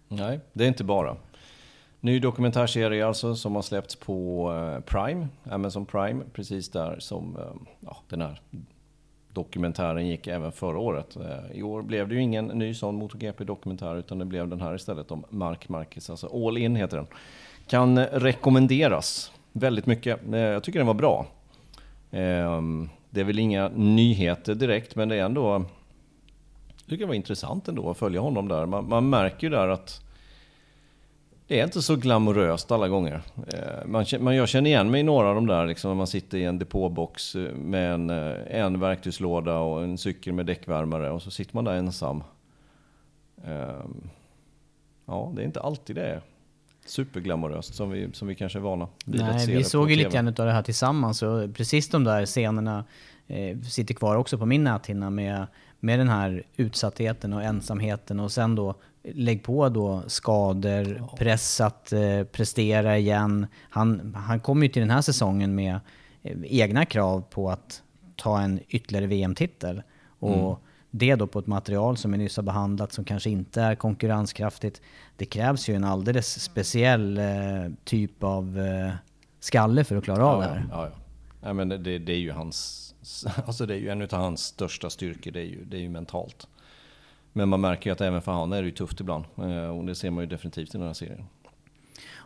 Nej, 0.09 0.41
det 0.53 0.65
är 0.65 0.69
inte 0.69 0.85
bara. 0.85 1.17
Ny 2.01 2.21
dokumentärserie 2.21 3.07
alltså 3.07 3.35
som 3.35 3.55
har 3.55 3.63
släppts 3.63 3.97
på 3.97 4.51
eh, 4.53 4.81
Prime, 4.81 5.29
Amazon 5.51 5.87
Prime, 5.87 6.25
precis 6.33 6.69
där 6.69 6.97
som 6.99 7.37
eh, 7.37 7.43
ja, 7.81 7.97
den 8.09 8.21
här 8.21 8.41
dokumentären 9.37 10.07
gick 10.09 10.27
även 10.27 10.53
förra 10.53 10.79
året. 10.79 11.17
Eh, 11.17 11.59
I 11.59 11.63
år 11.63 11.83
blev 11.83 12.09
det 12.09 12.15
ju 12.15 12.23
ingen 12.23 12.47
ny 12.47 12.75
sån 12.75 12.95
MotoGP-dokumentär 12.95 13.97
utan 13.97 14.19
det 14.19 14.25
blev 14.25 14.49
den 14.49 14.61
här 14.61 14.75
istället 14.75 15.11
om 15.11 15.25
Mark 15.31 15.69
Marquez, 15.69 16.11
alltså 16.11 16.47
All 16.47 16.59
In 16.59 16.77
heter 16.77 16.97
den. 16.97 17.07
Kan 17.67 17.99
rekommenderas 17.99 19.33
väldigt 19.53 19.87
mycket. 19.87 20.33
Eh, 20.33 20.39
jag 20.39 20.63
tycker 20.63 20.79
den 20.79 20.87
var 20.87 20.95
bra. 20.95 21.27
Ehm, 22.11 22.89
det 23.11 23.21
är 23.21 23.25
väl 23.25 23.39
inga 23.39 23.69
nyheter 23.69 24.55
direkt 24.55 24.97
men 24.97 25.09
det 25.09 25.17
är 25.17 25.25
ändå 25.25 25.65
jag 26.87 26.91
tycker 26.91 27.05
det 27.05 27.09
var 27.09 27.15
intressant 27.15 27.69
ändå 27.69 27.91
att 27.91 27.97
följa 27.99 28.21
honom 28.21 28.49
där. 28.49 28.67
Man, 28.67 28.89
man 28.89 29.11
märker 29.11 29.47
ju 29.47 29.51
där 29.51 29.69
att 29.69 30.06
det 31.47 31.61
är 31.61 31.65
inte 31.65 31.83
så 31.83 31.97
glamoröst 31.97 32.71
alla 32.71 32.89
gånger. 32.89 33.23
Eh, 33.53 33.87
Man, 34.21 34.37
jag 34.37 34.49
känner 34.49 34.71
igen 34.71 34.91
mig 34.91 35.01
i 35.01 35.05
några 35.05 35.29
av 35.29 35.35
de 35.35 35.47
där, 35.47 35.67
liksom, 35.67 35.91
när 35.91 35.97
man 35.97 36.07
sitter 36.07 36.39
i 36.39 36.45
en 36.45 36.59
depåbox 36.59 37.35
eh, 37.35 37.55
med 37.55 37.93
en, 37.93 38.11
eh, 38.11 38.35
en 38.49 38.81
verktygslåda 38.81 39.59
och 39.59 39.83
en 39.83 39.99
cykel 39.99 40.33
med 40.33 40.47
däckvärmare 40.47 41.11
och 41.11 41.23
så 41.23 41.31
sitter 41.31 41.55
man 41.55 41.65
där 41.65 41.75
ensam. 41.75 42.23
Ehm, 43.45 44.11
Ja, 45.07 45.33
det 45.37 45.43
är 45.43 45.47
inte 45.47 45.61
alltid 45.61 45.97
det 45.97 46.07
är 46.07 46.21
superglamoröst 46.87 47.75
som 47.75 47.91
vi, 47.91 48.09
som 48.13 48.29
vi 48.29 48.35
kanske 48.35 48.59
är 48.59 48.61
vana 48.61 48.89
vid 49.05 49.21
att 49.21 49.35
Nej, 49.35 49.47
se 49.47 49.57
vi 49.57 49.65
såg 49.65 49.91
ju 49.91 49.97
lite 49.97 50.11
grann 50.11 50.29
av 50.29 50.35
det 50.35 50.53
här 50.53 50.63
tillsammans 50.63 51.23
och 51.23 51.55
precis 51.55 51.89
de 51.89 52.05
där 52.05 52.27
scenerna 52.27 52.85
eh, 53.27 53.59
sitter 53.61 53.95
kvar 53.95 54.17
också 54.17 54.39
på 54.39 54.47
min 54.47 54.65
näthinna 54.65 55.11
med, 55.11 55.47
med 55.81 55.99
den 55.99 56.09
här 56.09 56.43
utsattheten 56.57 57.33
och 57.33 57.43
ensamheten 57.43 58.21
och 58.21 58.33
sen 58.33 58.55
då 58.55 58.75
lägg 59.15 59.43
på 59.43 59.69
då 59.69 60.03
skador, 60.07 61.03
press 61.19 61.61
att 61.61 61.93
eh, 61.93 62.23
prestera 62.33 62.99
igen. 62.99 63.47
Han, 63.71 64.15
han 64.15 64.41
kom 64.41 64.63
ju 64.63 64.69
till 64.69 64.81
den 64.83 64.91
här 64.91 65.01
säsongen 65.03 65.55
med 65.55 65.81
eh, 66.23 66.37
egna 66.45 66.85
krav 66.85 67.21
på 67.31 67.51
att 67.51 67.83
ta 68.17 68.41
en 68.41 68.61
ytterligare 68.69 69.07
VM-titel. 69.07 69.83
Och 70.19 70.35
Mm. 70.35 70.57
det 70.91 71.15
då 71.15 71.27
på 71.27 71.39
ett 71.39 71.47
material 71.47 71.97
som 71.97 72.13
vi 72.13 72.19
nyss 72.19 72.37
har 72.37 72.43
behandlat 72.45 72.93
som 72.93 73.05
kanske 73.05 73.31
inte 73.31 73.63
är 73.63 73.75
konkurrenskraftigt. 73.75 74.81
Det 75.17 75.25
krävs 75.25 75.69
ju 75.69 75.75
en 75.75 75.85
alldeles 75.85 76.43
speciell 76.43 77.19
eh, 77.19 77.25
typ 77.85 78.23
av 78.23 78.59
eh, 78.61 78.93
skalle 79.41 79.85
för 79.85 79.97
att 79.97 80.05
klara 80.05 80.27
av 80.27 80.41
det 80.41 80.47
Ja, 80.47 80.53
här. 80.55 80.67
ja, 80.71 80.85
ja. 80.87 80.93
ja 81.49 81.53
men 81.53 81.69
det, 81.69 81.99
det 81.99 82.13
är 82.13 82.19
ju 82.19 82.31
hans, 82.33 82.95
alltså 83.47 83.67
det 83.67 83.75
är 83.75 83.79
ju 83.79 83.89
en 83.89 84.03
av 84.03 84.11
hans 84.13 84.41
största 84.41 84.91
styrkor, 84.91 85.31
det 85.31 85.41
är 85.41 85.45
ju, 85.45 85.65
det 85.65 85.77
är 85.77 85.81
ju 85.81 85.89
mentalt. 85.89 86.49
Men 87.37 87.49
man 87.49 87.61
märker 87.61 87.91
ju 87.91 87.93
att 87.93 88.01
även 88.01 88.23
för 88.23 88.33
han 88.33 88.53
är 88.53 88.63
det 88.63 88.69
ju 88.69 88.75
tufft 88.75 89.01
ibland. 89.01 89.25
Eh, 89.39 89.79
Och 89.79 89.85
det 89.85 89.95
ser 89.95 90.11
man 90.11 90.25
ju 90.25 90.31
definitivt 90.31 90.75
i 90.75 90.79
den 90.79 90.87
här 90.87 90.95
serien. 90.95 91.25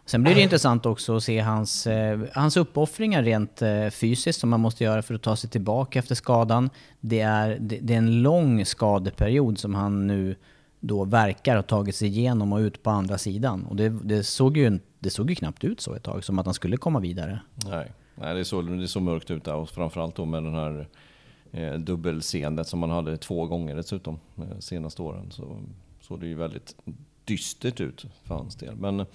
Sen 0.05 0.23
blir 0.23 0.35
det 0.35 0.41
intressant 0.41 0.87
också 0.87 1.17
att 1.17 1.23
se 1.23 1.41
hans, 1.41 1.87
eh, 1.87 2.21
hans 2.35 2.57
uppoffringar 2.57 3.23
rent 3.23 3.63
eh, 3.63 3.89
fysiskt 3.89 4.41
som 4.41 4.51
man 4.51 4.61
måste 4.61 4.85
göra 4.85 5.03
för 5.03 5.15
att 5.15 5.23
ta 5.23 5.37
sig 5.37 5.51
tillbaka 5.51 5.99
efter 5.99 6.15
skadan. 6.15 6.71
Det 7.01 7.21
är, 7.21 7.57
det, 7.61 7.79
det 7.83 7.95
är 7.95 7.99
en 7.99 8.23
lång 8.23 8.65
skadeperiod 8.65 9.59
som 9.59 9.75
han 9.75 10.07
nu 10.07 10.37
då 10.81 11.05
verkar 11.05 11.57
ha 11.57 11.63
tagit 11.63 11.97
sig 11.97 12.09
igenom 12.09 12.53
och 12.53 12.59
ut 12.59 12.83
på 12.83 12.91
andra 12.91 13.19
sidan. 13.19 13.65
Och 13.65 13.77
det, 13.77 13.89
det, 13.89 14.23
såg 14.25 14.57
ju, 14.57 14.79
det 14.99 15.11
såg 15.11 15.31
ju 15.31 15.37
knappt 15.37 15.65
ut 15.65 15.81
så 15.81 15.95
ett 15.95 16.03
tag, 16.03 16.25
som 16.25 16.39
att 16.39 16.45
han 16.45 16.55
skulle 16.55 16.77
komma 16.77 17.01
vidare. 17.01 17.41
Nej, 17.67 17.93
Nej 18.15 18.35
det, 18.35 18.45
såg, 18.45 18.79
det 18.79 18.89
såg 18.89 19.03
mörkt 19.03 19.31
ut 19.31 19.45
där 19.45 19.55
och 19.55 19.71
framförallt 19.71 20.17
då 20.17 20.25
med 20.25 20.43
den 20.43 20.55
här 20.55 20.89
eh, 21.53 21.75
dubbelseendet 21.75 22.69
som 22.69 22.79
man 22.79 22.91
hade 22.91 23.17
två 23.17 23.47
gånger 23.47 23.77
dessutom 23.77 24.19
eh, 24.37 24.59
senaste 24.59 25.03
åren. 25.03 25.31
Så 25.31 25.59
såg 26.01 26.21
det 26.21 26.27
ju 26.27 26.35
väldigt 26.35 26.77
dystert 27.25 27.81
ut 27.81 28.07
för 28.25 28.35
hans 28.35 28.57
del. 28.57 28.77
Men 28.77 29.01
eh, 29.01 29.07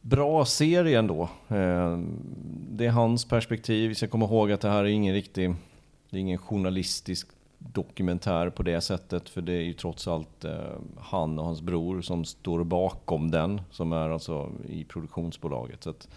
bra 0.00 0.44
serie 0.44 0.98
ändå. 0.98 1.22
Eh, 1.48 1.98
det 2.70 2.86
är 2.86 2.90
hans 2.90 3.24
perspektiv. 3.24 3.88
Vi 3.88 3.94
ska 3.94 4.08
komma 4.08 4.24
ihåg 4.24 4.52
att 4.52 4.60
det 4.60 4.70
här 4.70 4.84
är 4.84 4.88
ingen 4.88 5.14
riktig, 5.14 5.54
det 6.10 6.16
är 6.16 6.20
ingen 6.20 6.38
journalistisk 6.38 7.28
dokumentär 7.58 8.50
på 8.50 8.62
det 8.62 8.80
sättet. 8.80 9.28
För 9.28 9.42
det 9.42 9.52
är 9.52 9.62
ju 9.62 9.72
trots 9.72 10.08
allt 10.08 10.44
eh, 10.44 10.52
han 10.98 11.38
och 11.38 11.44
hans 11.44 11.62
bror 11.62 12.02
som 12.02 12.24
står 12.24 12.64
bakom 12.64 13.30
den. 13.30 13.60
Som 13.70 13.92
är 13.92 14.10
alltså 14.10 14.50
i 14.68 14.84
produktionsbolaget. 14.84 15.84
Så 15.84 15.90
att, 15.90 16.08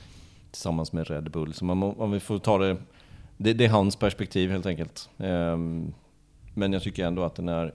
tillsammans 0.52 0.94
med 0.94 1.08
Red 1.08 1.32
Bull. 1.32 1.54
Så 1.54 1.66
man, 1.66 1.84
om 1.84 2.12
vi 2.12 2.20
får 2.20 2.40
ta 2.40 2.58
det, 2.58 2.78
det, 3.44 3.54
det 3.54 3.66
är 3.66 3.70
hans 3.70 3.96
perspektiv 3.96 4.52
helt 4.52 4.66
enkelt. 4.66 5.10
Ehm, 5.18 5.94
men 6.54 6.74
jag 6.74 6.82
tycker 6.82 7.06
ändå 7.06 7.24
att 7.24 7.36
den 7.36 7.50
är 7.50 7.74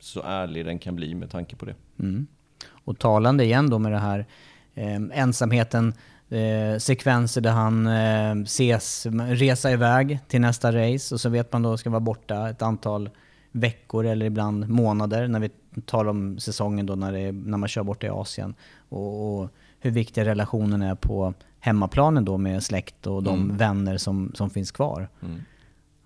så 0.00 0.22
ärlig 0.22 0.64
den 0.64 0.78
kan 0.78 0.96
bli 0.96 1.14
med 1.14 1.30
tanke 1.30 1.56
på 1.56 1.64
det. 1.64 1.74
Mm. 1.98 2.26
Och 2.68 2.98
talande 2.98 3.44
igen 3.44 3.70
då 3.70 3.78
med 3.78 3.92
det 3.92 3.98
här 3.98 4.26
eh, 4.74 5.00
ensamheten, 5.12 5.94
eh, 6.28 6.78
sekvenser 6.78 7.40
där 7.40 7.50
han 7.50 7.86
eh, 7.86 8.42
ses 8.42 9.06
resa 9.28 9.72
iväg 9.72 10.18
till 10.28 10.40
nästa 10.40 10.72
race 10.72 11.14
och 11.14 11.20
så 11.20 11.28
vet 11.28 11.52
man 11.52 11.62
då 11.62 11.76
ska 11.76 11.90
vara 11.90 12.00
borta 12.00 12.50
ett 12.50 12.62
antal 12.62 13.10
veckor 13.52 14.06
eller 14.06 14.26
ibland 14.26 14.68
månader 14.68 15.28
när 15.28 15.40
vi 15.40 15.50
talar 15.86 16.10
om 16.10 16.38
säsongen 16.38 16.86
då 16.86 16.94
när, 16.94 17.12
det, 17.12 17.32
när 17.32 17.58
man 17.58 17.68
kör 17.68 17.82
borta 17.82 18.06
i 18.06 18.10
Asien. 18.10 18.54
Och, 18.88 19.40
och, 19.40 19.50
hur 19.84 19.90
viktiga 19.90 20.24
relationen 20.24 20.82
är 20.82 20.94
på 20.94 21.34
hemmaplanen 21.60 22.24
då 22.24 22.38
med 22.38 22.62
släkt 22.62 23.06
och 23.06 23.22
de 23.22 23.42
mm. 23.42 23.56
vänner 23.56 23.98
som, 23.98 24.32
som 24.34 24.50
finns 24.50 24.70
kvar. 24.70 25.08
Mm. 25.22 25.42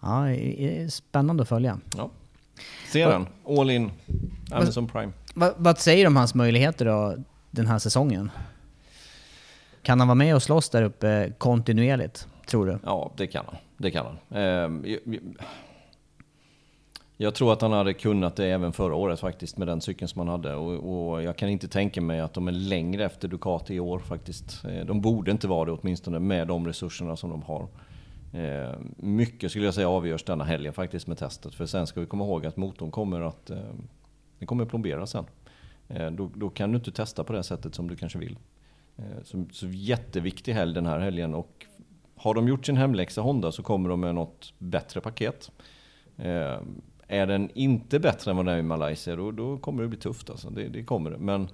Ja, 0.00 0.24
det 0.24 0.82
är 0.82 0.88
spännande 0.88 1.42
att 1.42 1.48
följa. 1.48 1.78
Ja. 1.96 2.10
Se 2.92 3.06
den, 3.06 3.26
all 3.48 3.70
in, 3.70 3.90
Amazon 4.50 4.88
Prime. 4.88 5.12
Vad, 5.34 5.54
vad 5.56 5.78
säger 5.78 6.04
du 6.04 6.06
om 6.06 6.16
hans 6.16 6.34
möjligheter 6.34 6.84
då 6.84 7.16
den 7.50 7.66
här 7.66 7.78
säsongen? 7.78 8.30
Kan 9.82 10.00
han 10.00 10.08
vara 10.08 10.14
med 10.14 10.34
och 10.34 10.42
slåss 10.42 10.70
där 10.70 10.82
uppe 10.82 11.32
kontinuerligt, 11.38 12.28
tror 12.46 12.66
du? 12.66 12.78
Ja, 12.84 13.12
det 13.16 13.26
kan 13.26 13.44
han. 13.46 13.56
Det 13.76 13.90
kan 13.90 14.06
han. 14.06 14.38
Eh, 14.38 14.90
jag 14.90 15.00
jag 17.20 17.34
tror 17.34 17.52
att 17.52 17.62
han 17.62 17.72
hade 17.72 17.94
kunnat 17.94 18.36
det 18.36 18.46
även 18.46 18.72
förra 18.72 18.94
året 18.94 19.20
faktiskt 19.20 19.56
med 19.56 19.68
den 19.68 19.80
cykeln 19.80 20.08
som 20.08 20.18
han 20.18 20.28
hade. 20.28 20.54
Och, 20.54 21.10
och, 21.10 21.22
jag 21.22 21.36
kan 21.36 21.48
inte 21.48 21.68
tänka 21.68 22.00
mig 22.00 22.20
att 22.20 22.34
de 22.34 22.48
är 22.48 22.52
längre 22.52 23.04
efter 23.04 23.28
Ducati 23.28 23.74
i 23.74 23.80
år 23.80 23.98
faktiskt. 23.98 24.64
Eh, 24.64 24.86
de 24.86 25.00
borde 25.00 25.30
inte 25.30 25.48
vara 25.48 25.64
det 25.64 25.72
åtminstone 25.72 26.18
med 26.18 26.48
de 26.48 26.66
resurserna 26.66 27.16
som 27.16 27.30
de 27.30 27.42
har. 27.42 27.68
Eh, 28.32 28.74
mycket 28.96 29.50
skulle 29.50 29.64
jag 29.64 29.74
säga 29.74 29.88
avgörs 29.88 30.22
denna 30.22 30.44
helgen 30.44 30.72
faktiskt 30.72 31.06
med 31.06 31.18
testet. 31.18 31.54
För 31.54 31.66
sen 31.66 31.86
ska 31.86 32.00
vi 32.00 32.06
komma 32.06 32.24
ihåg 32.24 32.46
att 32.46 32.56
motorn 32.56 32.90
kommer 32.90 33.20
att 33.20 33.50
eh, 33.50 33.56
den 34.38 34.46
kommer 34.46 34.64
att 34.64 34.70
plombera 34.70 35.06
sen. 35.06 35.24
Då, 36.12 36.30
då, 36.34 36.50
kan 36.50 36.72
du 36.72 36.78
inte 36.78 36.92
testa 36.92 37.24
på 37.24 37.32
det 37.32 37.42
sättet 37.42 37.74
som 37.74 37.88
du 37.88 37.96
kanske 37.96 38.18
vill. 38.18 38.38
Så, 39.22 39.44
så 39.52 39.66
jätteviktig 39.66 40.52
helg 40.52 40.74
den 40.74 40.86
här 40.86 40.98
helgen. 40.98 41.34
Och 41.34 41.66
har 42.16 42.34
de 42.34 42.48
gjort 42.48 42.66
sin 42.66 42.76
hemläxa 42.76 43.20
Honda 43.20 43.52
så 43.52 43.62
kommer 43.62 43.88
de 43.88 44.00
med 44.00 44.14
något 44.14 44.54
bättre 44.58 45.00
paket. 45.00 45.50
Är 47.08 47.26
den 47.26 47.50
inte 47.54 47.98
bättre 47.98 48.30
än 48.30 48.36
vad 48.36 48.46
den 48.46 48.54
är 48.54 48.58
i 48.58 48.62
Malaysia 48.62 49.16
då, 49.16 49.30
då 49.30 49.58
kommer 49.58 49.82
det 49.82 49.88
bli 49.88 49.98
tufft 49.98 50.30
alltså. 50.30 50.50
Det, 50.50 50.68
det 50.68 50.84
kommer 50.84 51.10
det. 51.10 51.18
Men 51.18 51.48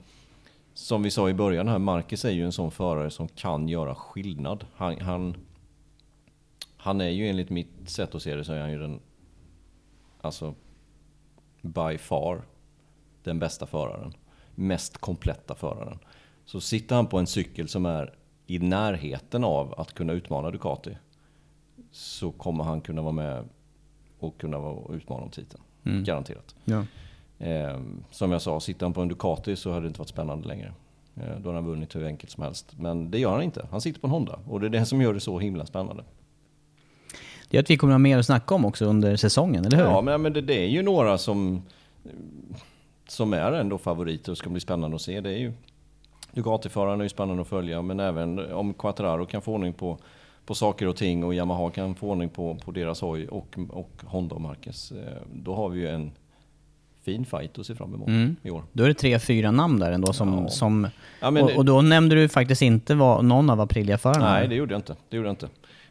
som 0.74 1.02
vi 1.02 1.11
sa 1.11 1.30
i 1.30 1.34
början 1.34 1.68
här, 1.68 1.78
Marcus 1.78 2.24
är 2.24 2.30
ju 2.30 2.44
en 2.44 2.52
sån 2.52 2.70
förare 2.70 3.11
som 3.11 3.28
kan 3.28 3.68
göra 3.68 3.94
skillnad. 3.94 4.66
Han, 4.74 5.00
han, 5.00 5.36
han 6.76 7.00
är 7.00 7.09
ju 7.09 7.28
enligt 7.28 7.50
mitt 7.50 7.90
sätt 7.90 8.14
att 8.14 8.22
se 8.22 8.34
det 8.34 8.44
så 8.44 8.52
är 8.52 8.61
han 8.61 8.72
ju 8.72 8.78
den, 8.78 9.00
alltså 10.20 10.55
by 11.62 11.98
far, 11.98 12.42
den 13.22 13.38
bästa 13.38 13.66
föraren. 13.66 14.12
Mest 14.55 14.98
kompletta 14.98 15.55
föraren. 15.55 15.98
Så 16.44 16.61
sitter 16.61 16.96
han 16.96 17.07
på 17.07 17.18
en 17.18 17.26
cykel 17.26 17.68
som 17.68 17.86
är 17.86 18.14
i 18.46 18.59
närheten 18.59 19.44
av 19.44 19.74
att 19.80 19.92
kunna 19.92 20.12
utmana 20.12 20.50
Ducati 20.50 20.96
så 21.90 22.32
kommer 22.32 22.64
han 22.64 22.80
kunna 22.80 23.02
vara 23.02 23.12
med 23.12 23.48
och 24.24 24.38
kunna 24.38 24.76
utmana 24.92 25.22
om 25.22 25.30
titeln. 25.30 25.62
Mm. 25.84 26.04
Garanterat. 26.04 26.54
Ja. 26.64 26.84
Eh, 27.38 27.80
som 28.10 28.32
jag 28.32 28.42
sa, 28.42 28.60
sitter 28.60 28.86
han 28.86 28.92
på 28.92 29.00
en 29.00 29.08
Ducati 29.08 29.56
så 29.56 29.70
hade 29.70 29.82
det 29.82 29.88
inte 29.88 29.98
varit 29.98 30.08
spännande 30.08 30.48
längre. 30.48 30.72
Eh, 31.16 31.22
då 31.22 31.48
hade 31.48 31.54
han 31.54 31.66
vunnit 31.66 31.96
hur 31.96 32.06
enkelt 32.06 32.30
som 32.30 32.42
helst. 32.42 32.72
Men 32.78 33.10
det 33.10 33.18
gör 33.18 33.32
han 33.32 33.42
inte. 33.42 33.66
Han 33.70 33.80
sitter 33.80 34.00
på 34.00 34.06
en 34.06 34.10
Honda 34.10 34.38
och 34.48 34.60
det 34.60 34.66
är 34.66 34.70
det 34.70 34.86
som 34.86 35.02
gör 35.02 35.14
det 35.14 35.20
så 35.20 35.38
himla 35.38 35.66
spännande. 35.66 36.04
Det 37.48 37.56
är 37.56 37.62
att 37.62 37.70
vi 37.70 37.76
kommer 37.76 37.92
att 37.92 37.94
ha 37.94 37.98
mer 37.98 38.18
att 38.18 38.26
snacka 38.26 38.54
om 38.54 38.64
också 38.64 38.84
under 38.84 39.16
säsongen, 39.16 39.64
eller 39.64 39.76
hur? 39.76 39.84
Ja, 39.84 40.00
men, 40.00 40.22
men 40.22 40.32
det, 40.32 40.40
det, 40.40 40.64
är 40.64 40.68
ju 40.68 40.82
några 40.82 41.18
som, 41.18 41.62
som 43.08 43.32
är 43.32 43.52
ändå 43.52 43.78
favoriter 43.78 44.32
och 44.32 44.38
ska 44.38 44.50
bli 44.50 44.60
spännande 44.60 44.94
att 44.94 45.02
se. 45.02 45.20
Det 45.20 45.30
är 45.30 45.38
ju 45.38 45.52
Ducati-förarna 46.32 47.02
är 47.02 47.02
ju 47.02 47.08
spännande 47.08 47.42
att 47.42 47.48
följa, 47.48 47.82
men 47.82 48.00
även 48.00 48.52
om 48.52 48.74
Quattararo 48.74 49.26
kan 49.26 49.42
få 49.42 49.52
ordning 49.52 49.72
på, 49.72 49.98
på 50.47 50.55
saker 50.55 50.86
och 50.86 50.97
ting 50.97 51.24
och 51.24 51.34
Yamaha 51.34 51.70
kan 51.70 51.95
få 51.95 52.11
ordning 52.11 52.28
på, 52.28 52.55
på 52.64 52.70
deras 52.70 53.01
hoj 53.01 53.28
och, 53.28 53.59
och 53.68 53.90
Honda 54.05 54.34
och 54.34 54.40
Marcus. 54.40 54.92
Eh, 54.92 55.22
då 55.32 55.55
har 55.55 55.68
vi 55.68 55.80
ju 55.80 55.88
en 55.88 56.11
fin 57.05 57.24
fight 57.24 57.59
att 57.59 57.66
se 57.66 57.74
fram 57.74 57.95
emot 57.95 58.09
mm. 58.09 58.36
i 58.42 58.51
år. 58.51 58.62
Då 58.72 58.84
är 58.84 58.88
det 58.88 58.95
tre, 58.95 59.18
fyra 59.18 59.51
namn 59.51 59.78
där 59.78 59.92
ändå 59.92 60.12
som... 60.12 60.42
Ja. 60.42 60.49
som 60.49 60.88
ja, 61.20 61.42
och, 61.42 61.51
och, 61.57 61.64
då 61.64 61.82
nämnde 61.82 62.14
du 62.14 62.28
faktiskt 62.28 62.62
inte 62.62 62.95
vad, 62.95 63.24
någon 63.24 63.51
av 63.51 63.61
Aprilia-förarna. 63.61 64.32
Nej, 64.32 64.49
det 64.49 64.55
gjorde 64.55 64.74
jag 64.74 64.78
inte. 64.78 64.97
Det 65.09 65.16
gjorde 65.16 65.28
jag 65.28 65.32
inte. 65.32 65.49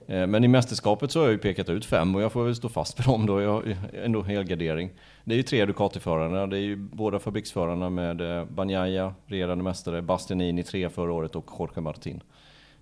Eh, 0.08 0.28
men 0.28 0.44
i 0.44 0.48
mästerskapet 0.48 1.12
så 1.12 1.20
har 1.20 1.26
jag 1.26 1.32
ju 1.32 1.38
pekat 1.38 1.70
ut 1.70 1.86
fem 1.86 2.16
och 2.16 2.22
jag 2.22 2.32
får 2.32 2.44
väl 2.44 2.56
stå 2.56 2.70
fast 2.70 2.98
för 2.98 3.04
dem 3.12 3.26
då. 3.26 3.42
Jag 3.42 3.52
har 3.52 3.76
ändå 4.04 4.22
helgardering. 4.22 4.90
Det 5.24 5.34
är 5.34 5.38
ju 5.38 5.44
tre 5.44 5.66
Ducati-förarna. 5.66 6.48
Det 6.48 6.58
är 6.58 6.62
ju 6.62 6.76
båda 6.76 7.20
fabriksförarna 7.20 7.90
med 7.90 8.22
eh, 8.22 8.46
Bagnaia, 8.46 9.14
regerande 9.26 9.64
mästare, 9.64 10.02
Bastianini 10.02 10.64
tre 10.64 10.90
förra 10.90 11.14
året 11.14 11.36
och 11.36 11.50
Jorge 11.60 11.82
Martin. 11.82 12.22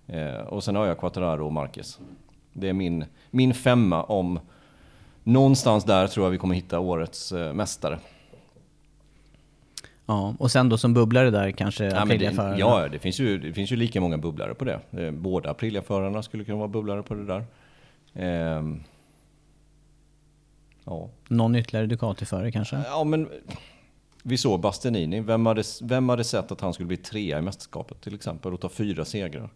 Eh, 0.06 0.34
och 0.34 0.64
sen 0.64 0.76
har 0.76 0.86
jag 0.86 0.98
Quattararo 0.98 1.46
och 1.46 1.52
Marquez. 1.52 1.98
Det 2.52 2.68
är 2.68 2.72
min, 2.72 3.04
min 3.30 3.54
femma 3.54 4.02
om 4.02 4.40
någonstans 5.24 5.84
där 5.84 6.06
tror 6.06 6.26
jag 6.26 6.30
vi 6.30 6.38
kommer 6.38 6.54
hitta 6.54 6.78
årets 6.78 7.32
mästare. 7.32 7.98
Ja, 10.06 10.34
och 10.38 10.50
sen 10.50 10.68
då 10.68 10.78
som 10.78 10.94
bubblare 10.94 11.30
där 11.30 11.50
kanske 11.50 11.84
ja, 11.84 12.02
Aprilia-förarna? 12.02 12.58
Ja, 12.58 12.88
det 12.88 12.98
finns, 12.98 13.20
ju, 13.20 13.38
det 13.38 13.52
finns 13.52 13.72
ju 13.72 13.76
lika 13.76 14.00
många 14.00 14.18
bubblare 14.18 14.54
på 14.54 14.64
det. 14.64 14.80
Eh, 14.90 15.10
båda 15.10 15.50
Aprilia-förarna 15.50 16.22
skulle 16.22 16.44
kunna 16.44 16.58
vara 16.58 16.68
bubblare 16.68 17.02
på 17.02 17.14
det 17.14 17.24
där. 17.24 17.44
Ehm, 18.14 18.82
ja. 20.84 21.08
Någon 21.28 21.56
ytterligare 21.56 21.86
Ducati-förare 21.86 22.52
kanske? 22.52 22.82
Ja, 22.86 23.04
men 23.04 23.28
vi 24.22 24.38
såg 24.38 24.60
Bastianini. 24.60 25.20
Vem 25.20 25.46
hade, 25.46 25.62
vem 25.82 26.08
hade 26.08 26.24
sett 26.24 26.52
att 26.52 26.60
han 26.60 26.72
skulle 26.74 26.86
bli 26.86 26.96
trea 26.96 27.38
i 27.38 27.42
mästerskapet 27.42 28.00
till 28.00 28.14
exempel 28.14 28.54
och 28.54 28.60
ta 28.60 28.68
fyra 28.68 29.04
segrar? 29.04 29.50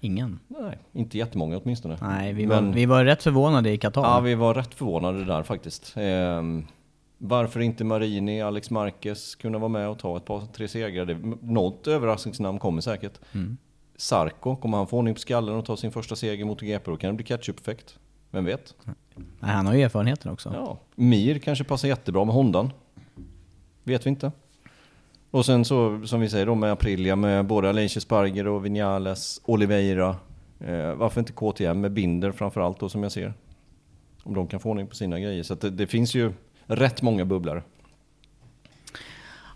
Ingen? 0.00 0.38
Nej, 0.48 0.78
inte 0.92 1.18
jättemånga 1.18 1.58
åtminstone. 1.58 1.98
Nej, 2.00 2.32
vi 2.32 2.46
var, 2.46 2.60
men, 2.60 2.72
vi 2.72 2.86
var 2.86 3.04
rätt 3.04 3.22
förvånade 3.22 3.70
i 3.70 3.78
Qatar. 3.78 4.02
Ja, 4.02 4.20
vi 4.20 4.34
var 4.34 4.54
rätt 4.54 4.74
förvånade 4.74 5.24
där 5.24 5.42
faktiskt. 5.42 5.92
Ehm, 5.96 6.66
varför 7.18 7.60
inte 7.60 7.84
Marini, 7.84 8.42
Alex 8.42 8.70
Marquez 8.70 9.34
kunna 9.34 9.58
vara 9.58 9.68
med 9.68 9.88
och 9.88 9.98
ta 9.98 10.16
ett 10.16 10.24
par, 10.24 10.40
tre 10.40 10.68
segrar? 10.68 11.04
Det, 11.04 11.18
något 11.42 11.86
överraskningsnamn 11.86 12.58
kommer 12.58 12.80
säkert. 12.80 13.20
Mm. 13.32 13.56
Sarko, 13.96 14.56
kommer 14.56 14.78
han 14.78 14.86
få 14.86 14.98
ordning 14.98 15.14
på 15.14 15.20
skallen 15.20 15.56
och 15.56 15.64
ta 15.64 15.76
sin 15.76 15.92
första 15.92 16.16
seger 16.16 16.44
mot 16.44 16.60
GP? 16.60 16.90
Då 16.90 16.96
kan 16.96 17.10
det 17.10 17.14
bli 17.14 17.24
ketchup-effekt. 17.24 17.98
Vem 18.30 18.44
vet? 18.44 18.74
Nej, 19.14 19.50
han 19.50 19.66
har 19.66 19.74
ju 19.74 19.82
erfarenheten 19.82 20.32
också. 20.32 20.52
Ja. 20.54 20.78
Mir 20.94 21.38
kanske 21.38 21.64
passar 21.64 21.88
jättebra 21.88 22.24
med 22.24 22.34
Hondan. 22.34 22.72
Vet 23.82 24.06
vi 24.06 24.10
inte. 24.10 24.32
Och 25.30 25.46
sen 25.46 25.64
så, 25.64 26.06
som 26.06 26.20
vi 26.20 26.28
säger 26.28 26.46
då 26.46 26.54
med 26.54 26.72
Aprilia, 26.72 27.16
med 27.16 27.46
både 27.46 27.68
Aleix 27.68 28.02
Sparger 28.02 28.46
och 28.46 28.66
Vinales, 28.66 29.40
Oliveira. 29.44 30.16
Eh, 30.60 30.94
varför 30.94 31.20
inte 31.20 31.32
KTM 31.32 31.80
med 31.80 31.92
Binder 31.92 32.32
framförallt 32.32 32.80
då 32.80 32.88
som 32.88 33.02
jag 33.02 33.12
ser. 33.12 33.34
Om 34.22 34.34
de 34.34 34.46
kan 34.46 34.60
få 34.60 34.70
ordning 34.70 34.86
på 34.86 34.94
sina 34.94 35.20
grejer. 35.20 35.42
Så 35.42 35.54
det, 35.54 35.70
det 35.70 35.86
finns 35.86 36.14
ju 36.14 36.32
rätt 36.66 37.02
många 37.02 37.24
bubblare. 37.24 37.62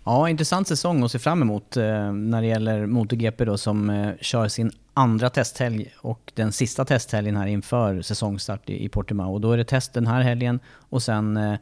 Ja, 0.05 0.29
intressant 0.29 0.67
säsong 0.67 1.03
att 1.03 1.11
se 1.11 1.19
fram 1.19 1.41
emot 1.41 1.77
eh, 1.77 2.11
när 2.11 2.41
det 2.41 2.47
gäller 2.47 2.85
MotoGP 2.85 3.45
då 3.45 3.57
som 3.57 3.89
eh, 3.89 4.11
kör 4.21 4.47
sin 4.47 4.71
andra 4.93 5.29
testhelg 5.29 5.93
och 5.97 6.31
den 6.35 6.51
sista 6.51 6.85
testhelgen 6.85 7.37
här 7.37 7.47
inför 7.47 8.01
säsongstart 8.01 8.69
i, 8.69 8.85
i 8.85 8.89
Portimao. 8.89 9.33
Och 9.33 9.41
då 9.41 9.51
är 9.51 9.57
det 9.57 9.65
test 9.65 9.93
den 9.93 10.07
här 10.07 10.21
helgen 10.21 10.59
och 10.67 11.03
sen 11.03 11.37
eh, 11.37 11.55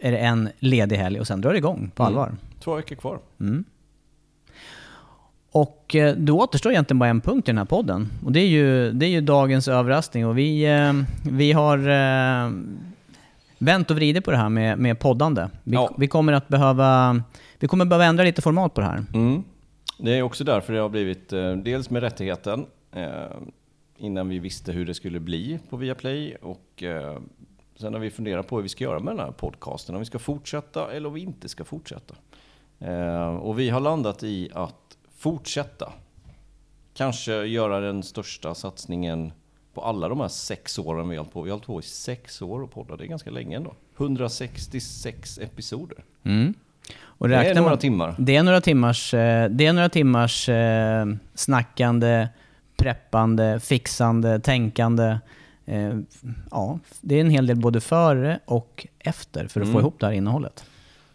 är 0.00 0.12
det 0.12 0.18
en 0.18 0.48
ledig 0.58 0.96
helg 0.96 1.20
och 1.20 1.26
sen 1.26 1.40
drar 1.40 1.52
det 1.52 1.58
igång 1.58 1.90
på 1.94 2.02
mm. 2.02 2.12
allvar. 2.12 2.36
Två 2.60 2.74
veckor 2.74 2.96
kvar. 2.96 3.18
Mm. 3.40 3.64
Och 5.56 5.94
eh, 5.94 6.16
då 6.16 6.40
återstår 6.40 6.72
egentligen 6.72 6.98
bara 6.98 7.10
en 7.10 7.20
punkt 7.20 7.48
i 7.48 7.50
den 7.50 7.58
här 7.58 7.64
podden. 7.64 8.08
Och 8.24 8.32
det 8.32 8.40
är 8.40 8.46
ju, 8.46 8.92
det 8.92 9.06
är 9.06 9.10
ju 9.10 9.20
dagens 9.20 9.68
överraskning. 9.68 10.26
Och 10.26 10.38
vi, 10.38 10.64
eh, 10.64 10.92
vi 11.30 11.52
har 11.52 11.78
eh, 11.78 12.50
vänt 13.58 13.90
och 13.90 13.96
vridit 13.96 14.24
på 14.24 14.30
det 14.30 14.36
här 14.36 14.48
med, 14.48 14.78
med 14.78 14.98
poddande. 14.98 15.48
Vi, 15.62 15.74
Ja. 15.74 15.94
vi, 15.98 16.08
kommer 16.08 16.32
att 16.32 16.48
behöva, 16.48 17.22
vi 17.58 17.68
kommer 17.68 17.84
behöva 17.84 18.04
ändra 18.04 18.24
lite 18.24 18.42
format 18.42 18.74
på 18.74 18.80
det 18.80 18.86
här. 18.86 19.04
Mm. 19.14 19.42
Det 19.98 20.18
är 20.18 20.22
också 20.22 20.44
därför 20.44 20.72
det 20.72 20.80
har 20.80 20.88
blivit, 20.88 21.28
dels 21.64 21.90
med 21.90 22.02
rättigheten, 22.02 22.66
innan 23.96 24.28
vi 24.28 24.38
visste 24.38 24.72
hur 24.72 24.86
det 24.86 24.94
skulle 24.94 25.20
bli 25.20 25.58
på 25.70 25.76
Viaplay 25.76 26.36
och 26.42 26.82
sen 27.76 27.92
har 27.94 28.00
vi 28.00 28.10
funderat 28.10 28.46
på 28.48 28.56
hur 28.56 28.62
vi 28.62 28.68
ska 28.68 28.84
göra 28.84 28.98
med 29.00 29.16
den 29.16 29.24
här 29.26 29.32
podcasten, 29.32 29.94
om 29.94 29.98
vi 29.98 30.04
ska 30.04 30.18
fortsätta 30.18 30.92
eller 30.92 31.08
om 31.08 31.14
vi 31.14 31.20
inte 31.20 31.48
ska 31.48 31.64
fortsätta. 31.64 32.14
Eh, 32.78 33.28
och 33.36 33.58
vi 33.58 33.70
har 33.70 33.80
landat 33.80 34.22
i 34.22 34.50
att 34.54 34.96
fortsätta. 35.16 35.92
Kanske 36.94 37.32
göra 37.44 37.80
den 37.80 38.02
största 38.02 38.54
satsningen 38.54 39.32
på 39.74 39.80
alla 39.82 40.08
de 40.08 40.20
här 40.20 40.28
sex 40.28 40.78
åren 40.78 41.08
vi 41.08 41.16
har 41.16 41.24
hållit 41.24 41.32
på. 41.32 41.42
Vi 41.42 41.50
har 41.50 41.54
hållit 41.54 41.66
på 41.66 41.80
i 41.80 41.82
sex 41.82 42.42
år 42.42 42.62
och 42.62 42.70
poddat, 42.72 42.98
det 42.98 43.04
är 43.04 43.08
ganska 43.08 43.30
länge 43.30 43.56
ändå. 43.56 43.74
166 43.98 45.38
episoder. 45.38 46.04
Mm. 46.22 46.54
Och 47.02 47.28
Det 47.28 47.36
är 47.36 47.54
några 47.54 47.68
man- 47.70 47.78
timmar. 47.78 48.14
Det 48.18 48.36
är 48.36 48.42
några 48.42 48.60
timmars, 48.60 49.14
eh, 49.14 49.48
det 49.50 49.66
är 49.66 49.72
några 49.72 49.88
timmars 49.88 50.48
eh, 50.48 51.06
snackande, 51.34 52.28
preppande, 52.76 53.60
fixande, 53.60 54.40
tänkande. 54.40 55.18
Eh, 55.66 55.98
ja, 56.50 56.78
det 57.00 57.14
är 57.16 57.20
en 57.20 57.30
hel 57.30 57.46
del 57.46 57.56
både 57.60 57.80
före 57.80 58.40
och 58.44 58.86
efter 58.98 59.46
för 59.48 59.60
att 59.60 59.66
få 59.66 59.70
Mm. 59.70 59.80
ihop 59.80 60.00
det 60.00 60.06
här 60.06 60.12
innehållet. 60.12 60.64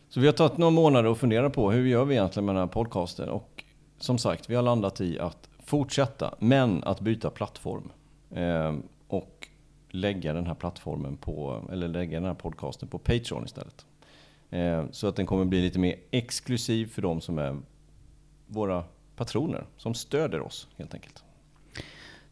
Så 0.09 0.19
vi 0.19 0.25
har 0.25 0.33
tagit 0.33 0.57
några 0.57 0.71
månader 0.71 1.09
och 1.09 1.17
funderat 1.17 1.53
på 1.53 1.71
hur 1.71 1.85
gör 1.85 2.05
vi 2.05 2.15
egentligen 2.15 2.45
med 2.45 2.55
den 2.55 2.59
här 2.59 2.67
podcasten. 2.67 3.29
Och 3.29 3.63
som 3.99 4.17
sagt, 4.17 4.49
vi 4.49 4.55
har 4.55 4.63
landat 4.63 5.01
i 5.01 5.19
att 5.19 5.49
fortsätta, 5.65 6.35
men 6.39 6.83
att 6.83 6.99
byta 6.99 7.29
plattform. 7.29 7.89
Eh, 8.31 8.75
och 9.07 9.47
lägga 9.89 10.33
den 10.33 10.45
här 10.47 10.53
plattformen 10.53 11.17
på, 11.17 11.61
eller 11.71 11.87
lägga 11.87 12.19
den 12.19 12.27
här 12.27 12.33
podcasten 12.33 12.87
på 12.89 12.97
Patreon 12.97 13.45
istället. 13.45 13.85
Eh, 14.49 14.83
så 14.91 15.07
att 15.07 15.15
den 15.15 15.25
kommer 15.25 15.45
bli 15.45 15.61
lite 15.61 15.79
mer 15.79 15.95
exklusiv 16.11 16.85
för 16.87 17.01
de 17.01 17.21
som 17.21 17.37
är 17.37 17.57
våra 18.47 18.83
patroner, 19.15 19.65
som 19.77 19.93
stöder 19.93 20.41
oss 20.41 20.67
helt 20.77 20.93
enkelt. 20.93 21.23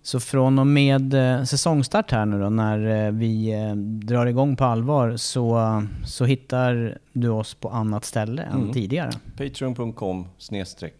Så 0.01 0.19
från 0.19 0.59
och 0.59 0.67
med 0.67 1.13
eh, 1.13 1.43
säsongstart 1.43 2.11
här 2.11 2.25
nu 2.25 2.39
då, 2.39 2.49
när 2.49 3.05
eh, 3.05 3.11
vi 3.11 3.53
eh, 3.53 3.75
drar 3.75 4.25
igång 4.25 4.55
på 4.55 4.63
allvar, 4.65 5.17
så, 5.17 5.83
så 6.05 6.25
hittar 6.25 6.97
du 7.13 7.29
oss 7.29 7.53
på 7.53 7.69
annat 7.69 8.05
ställe 8.05 8.43
än 8.43 8.61
Mm. 8.61 8.73
tidigare. 8.73 9.11
Patreon.com 9.37 10.27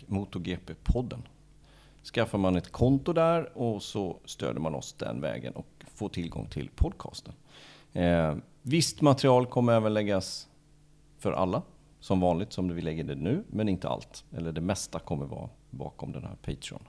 MotoGP-podden. 0.08 1.20
Skaffar 2.14 2.38
man 2.38 2.56
ett 2.56 2.72
konto 2.72 3.14
där 3.14 3.58
och 3.58 3.84
så 3.84 4.18
stöder 4.26 4.60
man 4.60 4.76
oss 4.76 4.94
den 4.94 5.22
vägen 5.22 5.54
och 5.54 5.68
får 5.96 6.10
tillgång 6.10 6.46
till 6.46 6.70
podcasten. 6.76 7.34
Eh, 7.94 8.36
visst 8.62 9.02
material 9.02 9.46
kommer 9.46 9.74
även 9.74 9.94
läggas 9.94 10.48
för 11.20 11.32
alla, 11.32 11.62
som 12.00 12.20
vanligt 12.20 12.54
som 12.54 12.76
vi 12.76 12.82
lägger 12.82 13.04
det 13.04 13.16
nu, 13.16 13.44
men 13.48 13.70
inte 13.70 13.90
allt. 13.90 14.24
Eller 14.38 14.52
det 14.52 14.62
mesta 14.62 15.00
kommer 15.00 15.26
vara 15.26 15.50
bakom 15.70 16.12
den 16.12 16.24
här 16.24 16.36
Patreon. 16.46 16.82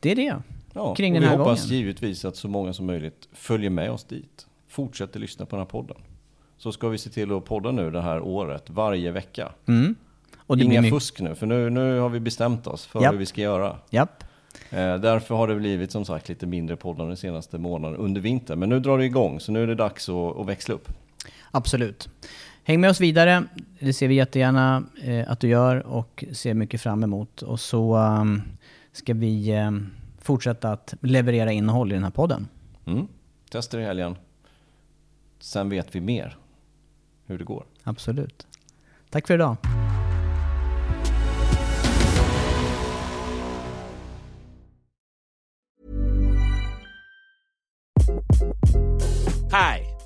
Det 0.00 0.10
är 0.10 0.16
det. 0.16 0.36
Ja, 0.72 0.94
Kring 0.94 1.12
den 1.14 1.22
vi 1.22 1.28
här 1.28 1.36
hoppas 1.36 1.62
gången. 1.62 1.78
givetvis 1.78 2.24
att 2.24 2.36
så 2.36 2.48
många 2.48 2.72
som 2.72 2.86
möjligt 2.86 3.28
följer 3.32 3.70
med 3.70 3.90
oss 3.90 4.04
dit. 4.04 4.46
Fortsätter 4.68 5.20
lyssna 5.20 5.46
på 5.46 5.56
den 5.56 5.60
här 5.60 5.70
podden. 5.70 5.96
Så 6.58 6.72
ska 6.72 6.88
vi 6.88 6.98
se 6.98 7.10
till 7.10 7.32
att 7.32 7.44
podda 7.44 7.70
nu 7.70 7.90
det 7.90 8.00
här 8.00 8.20
året, 8.20 8.70
varje 8.70 9.10
vecka. 9.10 9.52
Mm. 9.68 9.94
Och 10.36 10.58
det 10.58 10.64
Inga 10.64 10.80
blir 10.80 10.90
fusk 10.90 11.20
nu, 11.20 11.34
för 11.34 11.46
nu, 11.46 11.70
nu 11.70 11.98
har 11.98 12.08
vi 12.08 12.20
bestämt 12.20 12.66
oss 12.66 12.86
för 12.86 13.02
Japp. 13.02 13.12
hur 13.12 13.18
vi 13.18 13.26
ska 13.26 13.40
göra. 13.40 13.76
Japp. 13.90 14.24
Eh, 14.70 14.96
därför 14.96 15.34
har 15.34 15.48
det 15.48 15.54
blivit 15.54 15.90
som 15.92 16.04
sagt 16.04 16.28
lite 16.28 16.46
mindre 16.46 16.76
poddar 16.76 17.06
den 17.06 17.16
senaste 17.16 17.58
månaden 17.58 17.96
under 17.98 18.20
vintern. 18.20 18.58
Men 18.58 18.68
nu 18.68 18.80
drar 18.80 18.98
det 18.98 19.04
igång, 19.04 19.40
så 19.40 19.52
nu 19.52 19.62
är 19.62 19.66
det 19.66 19.74
dags 19.74 20.08
att, 20.08 20.38
att 20.38 20.46
växla 20.46 20.74
upp. 20.74 20.88
Absolut. 21.50 22.08
Häng 22.64 22.80
med 22.80 22.90
oss 22.90 23.00
vidare. 23.00 23.44
Det 23.80 23.92
ser 23.92 24.08
vi 24.08 24.14
jättegärna 24.14 24.84
eh, 25.02 25.30
att 25.30 25.40
du 25.40 25.48
gör 25.48 25.86
och 25.86 26.24
ser 26.32 26.54
mycket 26.54 26.80
fram 26.80 27.04
emot. 27.04 27.42
Och 27.42 27.60
så 27.60 27.96
um, 27.96 28.42
ska 28.96 29.14
vi 29.14 29.58
um, 29.58 29.90
fortsätta 30.18 30.72
att 30.72 30.94
leverera 31.00 31.52
innehåll 31.52 31.92
i 31.92 31.94
den 31.94 32.04
här 32.04 32.10
podden. 32.10 32.48
Mm. 32.84 33.08
Testa 33.50 33.76
det 33.76 33.82
i 33.82 33.86
helgen. 33.86 34.16
Sen 35.38 35.68
vet 35.68 35.94
vi 35.94 36.00
mer 36.00 36.36
hur 37.26 37.38
det 37.38 37.44
går. 37.44 37.64
Absolut. 37.82 38.46
Tack 39.10 39.26
för 39.26 39.34
idag. 39.34 39.56
Hi, 49.52 49.95